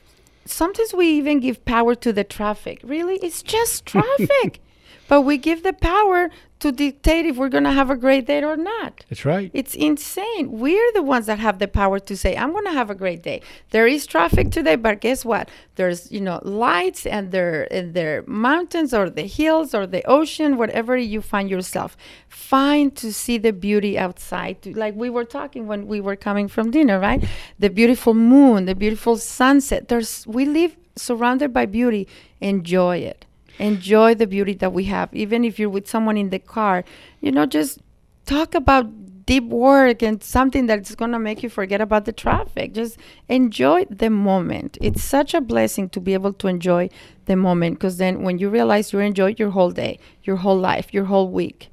sometimes 0.45 0.93
we 0.93 1.07
even 1.09 1.39
give 1.39 1.64
power 1.64 1.95
to 1.97 2.12
the 2.12 2.24
traffic. 2.24 2.80
Really, 2.82 3.16
it's 3.22 3.43
just 3.43 3.87
traffic. 3.95 4.61
But 5.09 5.23
we 5.23 5.39
give 5.39 5.63
the 5.63 5.73
power 5.73 6.31
to 6.65 6.73
dictate 6.73 7.27
if 7.27 7.37
we're 7.37 7.51
going 7.51 7.65
to 7.65 7.73
have 7.73 7.91
a 7.91 7.97
great 7.97 8.27
day 8.27 8.43
or 8.43 8.57
not. 8.57 9.05
That's 9.11 9.27
right. 9.27 9.51
It's 9.53 9.75
insane. 9.75 10.51
We're 10.51 10.93
the 10.95 11.03
ones 11.03 11.27
that 11.27 11.39
have 11.39 11.59
the 11.59 11.69
power 11.69 11.99
to 11.99 12.17
say, 12.17 12.35
I'm 12.35 12.53
going 12.53 12.65
to 12.65 12.73
have 12.73 12.89
a 12.89 12.95
great 12.95 13.23
day. 13.23 13.43
There 13.71 13.87
is 13.87 14.07
traffic 14.07 14.51
today, 14.51 14.77
but 14.77 15.03
guess 15.03 15.27
what? 15.27 15.51
There's, 15.75 16.11
you 16.11 16.23
know, 16.23 16.41
lights 16.43 17.05
and 17.05 17.33
there 17.33 17.69
and 17.71 17.93
there 17.93 18.25
mountains 18.27 18.95
or 18.95 19.11
the 19.11 19.27
hills 19.27 19.75
or 19.75 19.87
the 19.87 20.03
ocean, 20.07 20.57
whatever 20.57 20.97
you 20.97 21.21
find 21.21 21.51
yourself. 21.51 21.99
Find 22.29 22.97
to 22.97 23.13
see 23.13 23.37
the 23.37 23.53
beauty 23.53 23.99
outside. 23.99 24.65
Like 24.65 24.95
we 24.95 25.11
were 25.11 25.27
talking 25.27 25.67
when 25.67 25.87
we 25.87 26.01
were 26.01 26.17
coming 26.17 26.49
from 26.49 26.71
dinner, 26.71 26.99
right? 26.99 27.23
The 27.59 27.69
beautiful 27.69 28.15
moon, 28.15 28.65
the 28.65 28.75
beautiful 28.75 29.19
sunset. 29.19 29.89
There's 29.89 30.27
we 30.27 30.47
live 30.47 30.77
surrounded 30.97 31.53
by 31.53 31.67
beauty. 31.67 32.09
Enjoy 32.41 32.97
it 32.99 33.27
enjoy 33.59 34.15
the 34.15 34.27
beauty 34.27 34.55
that 34.55 34.73
we 34.73 34.85
have. 34.85 35.13
Even 35.15 35.45
if 35.45 35.59
you're 35.59 35.69
with 35.69 35.89
someone 35.89 36.17
in 36.17 36.31
the 36.31 36.39
car 36.39 36.85
you 37.21 37.33
know 37.33 37.47
just 37.47 37.81
talk 38.27 38.55
about 38.55 38.87
deep 39.27 39.45
work 39.45 40.03
and 40.03 40.23
something 40.23 40.67
that's 40.67 40.95
going 40.95 41.13
to 41.13 41.19
make 41.19 41.43
you 41.43 41.49
forget 41.49 41.81
about 41.81 42.05
the 42.05 42.13
traffic. 42.13 42.75
Just 42.75 42.99
enjoy 43.29 43.85
the 43.87 44.11
moment. 44.11 44.77
It's 44.81 45.03
such 45.03 45.35
a 45.35 45.41
blessing 45.41 45.89
to 45.91 46.01
be 46.01 46.15
able 46.15 46.33
to 46.35 46.49
enjoy 46.49 46.91
the 47.27 47.37
moment 47.37 47.77
because 47.77 47.97
then 47.97 48.23
when 48.23 48.39
you 48.39 48.49
realize 48.49 48.93
you 48.93 48.99
enjoy 48.99 49.35
your 49.39 49.51
whole 49.51 49.71
day 49.71 49.99
your 50.25 50.37
whole 50.37 50.59
life 50.59 50.93
your 50.93 51.07
whole 51.07 51.31
week. 51.31 51.69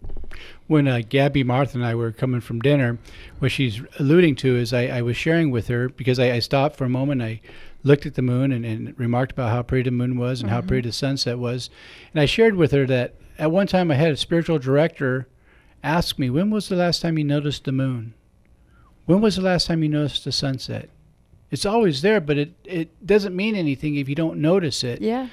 When 0.67 0.87
uh, 0.87 1.01
Gabby, 1.07 1.43
Martha, 1.43 1.77
and 1.77 1.85
I 1.85 1.95
were 1.95 2.13
coming 2.13 2.39
from 2.39 2.59
dinner, 2.59 2.97
what 3.39 3.51
she's 3.51 3.81
alluding 3.99 4.37
to 4.37 4.55
is 4.55 4.71
I, 4.71 4.87
I 4.87 5.01
was 5.01 5.17
sharing 5.17 5.51
with 5.51 5.67
her 5.67 5.89
because 5.89 6.17
I, 6.17 6.31
I 6.31 6.39
stopped 6.39 6.77
for 6.77 6.85
a 6.85 6.89
moment. 6.89 7.21
I 7.21 7.41
looked 7.83 8.05
at 8.05 8.15
the 8.15 8.21
moon 8.21 8.51
and, 8.51 8.65
and 8.65 8.99
remarked 8.99 9.31
about 9.31 9.49
how 9.51 9.61
pretty 9.63 9.89
the 9.89 9.95
moon 9.95 10.17
was 10.17 10.41
and 10.41 10.49
how 10.51 10.61
Mhm. 10.61 10.67
pretty 10.67 10.87
the 10.89 10.93
sunset 10.93 11.39
was. 11.39 11.69
And 12.13 12.21
I 12.21 12.25
shared 12.25 12.55
with 12.55 12.71
her 12.71 12.85
that 12.87 13.15
at 13.39 13.51
one 13.51 13.67
time 13.67 13.89
I 13.91 13.95
had 13.95 14.11
a 14.11 14.17
spiritual 14.17 14.59
director 14.59 15.27
ask 15.83 16.19
me, 16.19 16.29
When 16.29 16.49
was 16.51 16.69
the 16.69 16.75
last 16.75 17.01
time 17.01 17.17
you 17.17 17.23
noticed 17.23 17.63
the 17.65 17.71
moon? 17.71 18.13
When 19.05 19.19
was 19.21 19.35
the 19.35 19.41
last 19.41 19.65
time 19.67 19.81
you 19.81 19.89
noticed 19.89 20.25
the 20.25 20.31
sunset? 20.31 20.89
It's 21.49 21.65
always 21.65 22.01
there, 22.01 22.21
but 22.21 22.37
it, 22.37 22.53
it 22.63 23.05
doesn't 23.05 23.35
mean 23.35 23.55
anything 23.55 23.95
if 23.95 24.07
you 24.07 24.15
don't 24.15 24.39
notice 24.39 24.83
it. 24.83 25.01
yeah 25.01 25.27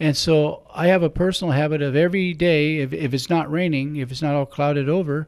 And 0.00 0.16
so 0.16 0.62
I 0.72 0.86
have 0.86 1.02
a 1.02 1.10
personal 1.10 1.52
habit 1.52 1.82
of 1.82 1.96
every 1.96 2.32
day, 2.32 2.78
if, 2.78 2.92
if 2.92 3.12
it's 3.12 3.28
not 3.28 3.50
raining, 3.50 3.96
if 3.96 4.12
it's 4.12 4.22
not 4.22 4.34
all 4.36 4.46
clouded 4.46 4.88
over, 4.88 5.26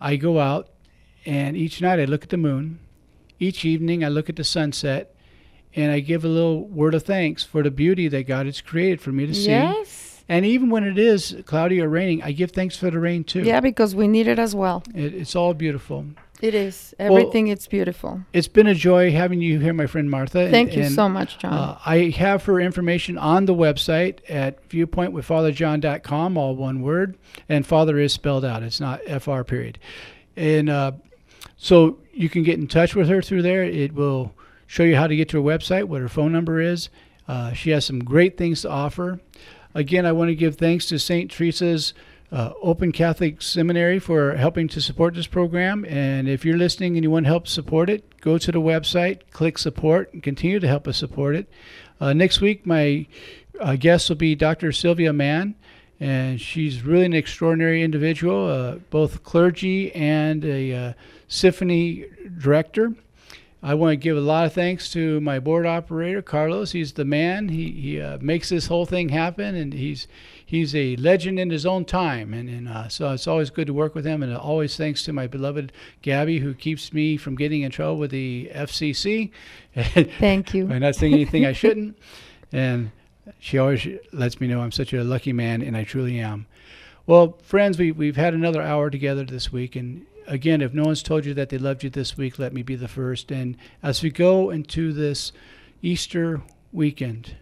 I 0.00 0.14
go 0.16 0.38
out 0.38 0.68
and 1.26 1.56
each 1.56 1.82
night 1.82 1.98
I 1.98 2.04
look 2.04 2.22
at 2.22 2.28
the 2.30 2.36
moon 2.36 2.78
each 3.40 3.64
evening 3.64 4.04
I 4.04 4.08
look 4.08 4.28
at 4.30 4.36
the 4.36 4.44
sunset 4.44 5.14
and 5.76 5.92
I 5.92 6.00
give 6.00 6.24
a 6.24 6.28
little 6.28 6.66
word 6.66 6.94
of 6.94 7.02
thanks 7.04 7.44
for 7.44 7.62
the 7.62 7.70
beauty 7.70 8.08
that 8.08 8.26
God 8.26 8.46
has 8.46 8.60
created 8.60 9.00
for 9.00 9.12
me 9.12 9.26
to 9.26 9.34
see. 9.34 9.50
Yes. 9.50 10.24
And 10.28 10.44
even 10.44 10.70
when 10.70 10.82
it 10.82 10.98
is 10.98 11.36
cloudy 11.44 11.80
or 11.80 11.88
raining, 11.88 12.22
I 12.22 12.32
give 12.32 12.50
thanks 12.50 12.76
for 12.76 12.90
the 12.90 12.98
rain 12.98 13.22
too. 13.22 13.42
Yeah, 13.42 13.60
because 13.60 13.94
we 13.94 14.08
need 14.08 14.26
it 14.26 14.40
as 14.40 14.56
well. 14.56 14.82
It, 14.92 15.14
it's 15.14 15.36
all 15.36 15.54
beautiful. 15.54 16.06
It 16.40 16.54
is. 16.54 16.94
Well, 16.98 17.16
Everything 17.16 17.48
it's 17.48 17.66
beautiful. 17.66 18.20
It's 18.32 18.48
been 18.48 18.66
a 18.66 18.74
joy 18.74 19.12
having 19.12 19.40
you 19.40 19.58
here, 19.60 19.72
my 19.72 19.86
friend 19.86 20.10
Martha. 20.10 20.50
Thank 20.50 20.76
you 20.76 20.88
so 20.88 21.08
much, 21.08 21.38
John. 21.38 21.52
Uh, 21.52 21.78
I 21.86 22.10
have 22.16 22.44
her 22.44 22.60
information 22.60 23.16
on 23.16 23.46
the 23.46 23.54
website 23.54 24.18
at 24.28 24.68
viewpointwithfatherjohn.com, 24.68 26.36
all 26.36 26.56
one 26.56 26.82
word. 26.82 27.16
And 27.48 27.66
father 27.66 27.98
is 27.98 28.12
spelled 28.12 28.44
out, 28.44 28.62
it's 28.62 28.80
not 28.80 29.00
FR 29.04 29.42
period. 29.42 29.78
And 30.36 30.68
uh, 30.68 30.92
so 31.56 31.98
you 32.12 32.28
can 32.28 32.42
get 32.42 32.58
in 32.58 32.66
touch 32.66 32.94
with 32.94 33.08
her 33.08 33.22
through 33.22 33.42
there. 33.42 33.62
It 33.62 33.94
will 33.94 34.34
show 34.66 34.82
you 34.82 34.96
how 34.96 35.06
to 35.06 35.16
get 35.16 35.28
to 35.30 35.42
her 35.42 35.42
website, 35.42 35.84
what 35.84 36.00
her 36.00 36.08
phone 36.08 36.32
number 36.32 36.60
is. 36.60 36.88
Uh, 37.28 37.52
she 37.52 37.70
has 37.70 37.84
some 37.84 38.00
great 38.00 38.36
things 38.36 38.62
to 38.62 38.70
offer. 38.70 39.20
Again, 39.74 40.06
I 40.06 40.12
want 40.12 40.28
to 40.28 40.34
give 40.34 40.56
thanks 40.56 40.86
to 40.86 40.98
St. 40.98 41.30
Teresa's 41.30 41.92
uh, 42.32 42.52
Open 42.62 42.92
Catholic 42.92 43.42
Seminary 43.42 43.98
for 43.98 44.34
helping 44.36 44.68
to 44.68 44.80
support 44.80 45.14
this 45.14 45.26
program. 45.26 45.84
And 45.84 46.28
if 46.28 46.44
you're 46.44 46.56
listening 46.56 46.96
and 46.96 47.04
you 47.04 47.10
want 47.10 47.24
to 47.24 47.30
help 47.30 47.46
support 47.46 47.90
it, 47.90 48.20
go 48.20 48.38
to 48.38 48.52
the 48.52 48.60
website, 48.60 49.20
click 49.30 49.58
support, 49.58 50.12
and 50.12 50.22
continue 50.22 50.58
to 50.60 50.66
help 50.66 50.88
us 50.88 50.96
support 50.96 51.36
it. 51.36 51.48
Uh, 52.00 52.12
next 52.12 52.40
week, 52.40 52.66
my 52.66 53.06
uh, 53.60 53.76
guest 53.76 54.08
will 54.08 54.16
be 54.16 54.34
Dr. 54.34 54.72
Sylvia 54.72 55.12
Mann, 55.12 55.54
and 56.00 56.40
she's 56.40 56.82
really 56.82 57.06
an 57.06 57.14
extraordinary 57.14 57.82
individual, 57.82 58.48
uh, 58.48 58.76
both 58.90 59.22
clergy 59.22 59.94
and 59.94 60.44
a 60.44 60.72
uh, 60.74 60.92
symphony 61.28 62.06
director. 62.38 62.94
I 63.66 63.74
want 63.74 63.90
to 63.90 63.96
give 63.96 64.16
a 64.16 64.20
lot 64.20 64.46
of 64.46 64.52
thanks 64.52 64.92
to 64.92 65.20
my 65.20 65.40
board 65.40 65.66
operator, 65.66 66.22
Carlos. 66.22 66.70
He's 66.70 66.92
the 66.92 67.04
man. 67.04 67.48
He, 67.48 67.72
he 67.72 68.00
uh, 68.00 68.16
makes 68.20 68.48
this 68.48 68.68
whole 68.68 68.86
thing 68.86 69.08
happen, 69.08 69.56
and 69.56 69.72
he's 69.72 70.06
he's 70.44 70.72
a 70.72 70.94
legend 70.94 71.40
in 71.40 71.50
his 71.50 71.66
own 71.66 71.84
time. 71.84 72.32
And, 72.32 72.48
and 72.48 72.68
uh, 72.68 72.86
so 72.86 73.10
it's 73.10 73.26
always 73.26 73.50
good 73.50 73.66
to 73.66 73.74
work 73.74 73.96
with 73.96 74.04
him. 74.04 74.22
And 74.22 74.32
always 74.36 74.76
thanks 74.76 75.02
to 75.02 75.12
my 75.12 75.26
beloved 75.26 75.72
Gabby, 76.02 76.38
who 76.38 76.54
keeps 76.54 76.92
me 76.92 77.16
from 77.16 77.34
getting 77.34 77.62
in 77.62 77.72
trouble 77.72 77.98
with 77.98 78.12
the 78.12 78.52
FCC. 78.54 79.32
Thank 79.74 80.54
you. 80.54 80.66
By 80.66 80.78
not 80.78 80.94
saying 80.94 81.14
anything 81.14 81.44
I 81.44 81.52
shouldn't. 81.52 81.98
And 82.52 82.92
she 83.40 83.58
always 83.58 83.84
lets 84.12 84.40
me 84.40 84.46
know 84.46 84.60
I'm 84.60 84.70
such 84.70 84.92
a 84.92 85.02
lucky 85.02 85.32
man, 85.32 85.60
and 85.60 85.76
I 85.76 85.82
truly 85.82 86.20
am. 86.20 86.46
Well, 87.04 87.36
friends, 87.42 87.76
we, 87.76 87.90
we've 87.90 88.14
had 88.14 88.34
another 88.34 88.62
hour 88.62 88.88
together 88.88 89.24
this 89.24 89.50
week, 89.50 89.74
and 89.74 90.06
again, 90.26 90.60
if 90.60 90.72
no 90.74 90.84
one's 90.84 91.02
told 91.02 91.24
you 91.24 91.34
that 91.34 91.48
they 91.48 91.58
loved 91.58 91.84
you 91.84 91.90
this 91.90 92.16
week, 92.16 92.38
let 92.38 92.52
me 92.52 92.62
be 92.62 92.76
the 92.76 92.88
first. 92.88 93.30
And 93.30 93.56
as 93.82 94.02
we 94.02 94.10
go 94.10 94.50
into 94.50 94.92
this 94.92 95.32
Easter 95.82 96.42
weekend, 96.72 97.36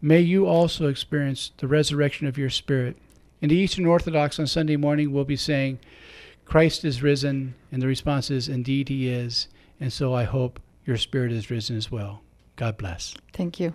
may 0.00 0.20
you 0.20 0.46
also 0.46 0.88
experience 0.88 1.52
the 1.58 1.68
resurrection 1.68 2.26
of 2.26 2.38
your 2.38 2.50
spirit. 2.50 2.96
In 3.40 3.48
the 3.48 3.56
Eastern 3.56 3.86
Orthodox 3.86 4.38
on 4.38 4.46
Sunday 4.46 4.76
morning, 4.76 5.12
we'll 5.12 5.24
be 5.24 5.36
saying, 5.36 5.78
Christ 6.44 6.84
is 6.84 7.02
risen, 7.02 7.54
and 7.72 7.82
the 7.82 7.86
response 7.86 8.30
is, 8.30 8.48
Indeed, 8.48 8.88
He 8.88 9.08
is. 9.08 9.48
And 9.80 9.92
so 9.92 10.14
I 10.14 10.24
hope 10.24 10.60
your 10.84 10.96
spirit 10.96 11.32
is 11.32 11.50
risen 11.50 11.76
as 11.76 11.90
well. 11.90 12.22
God 12.54 12.78
bless. 12.78 13.14
Thank 13.32 13.60
you. 13.60 13.74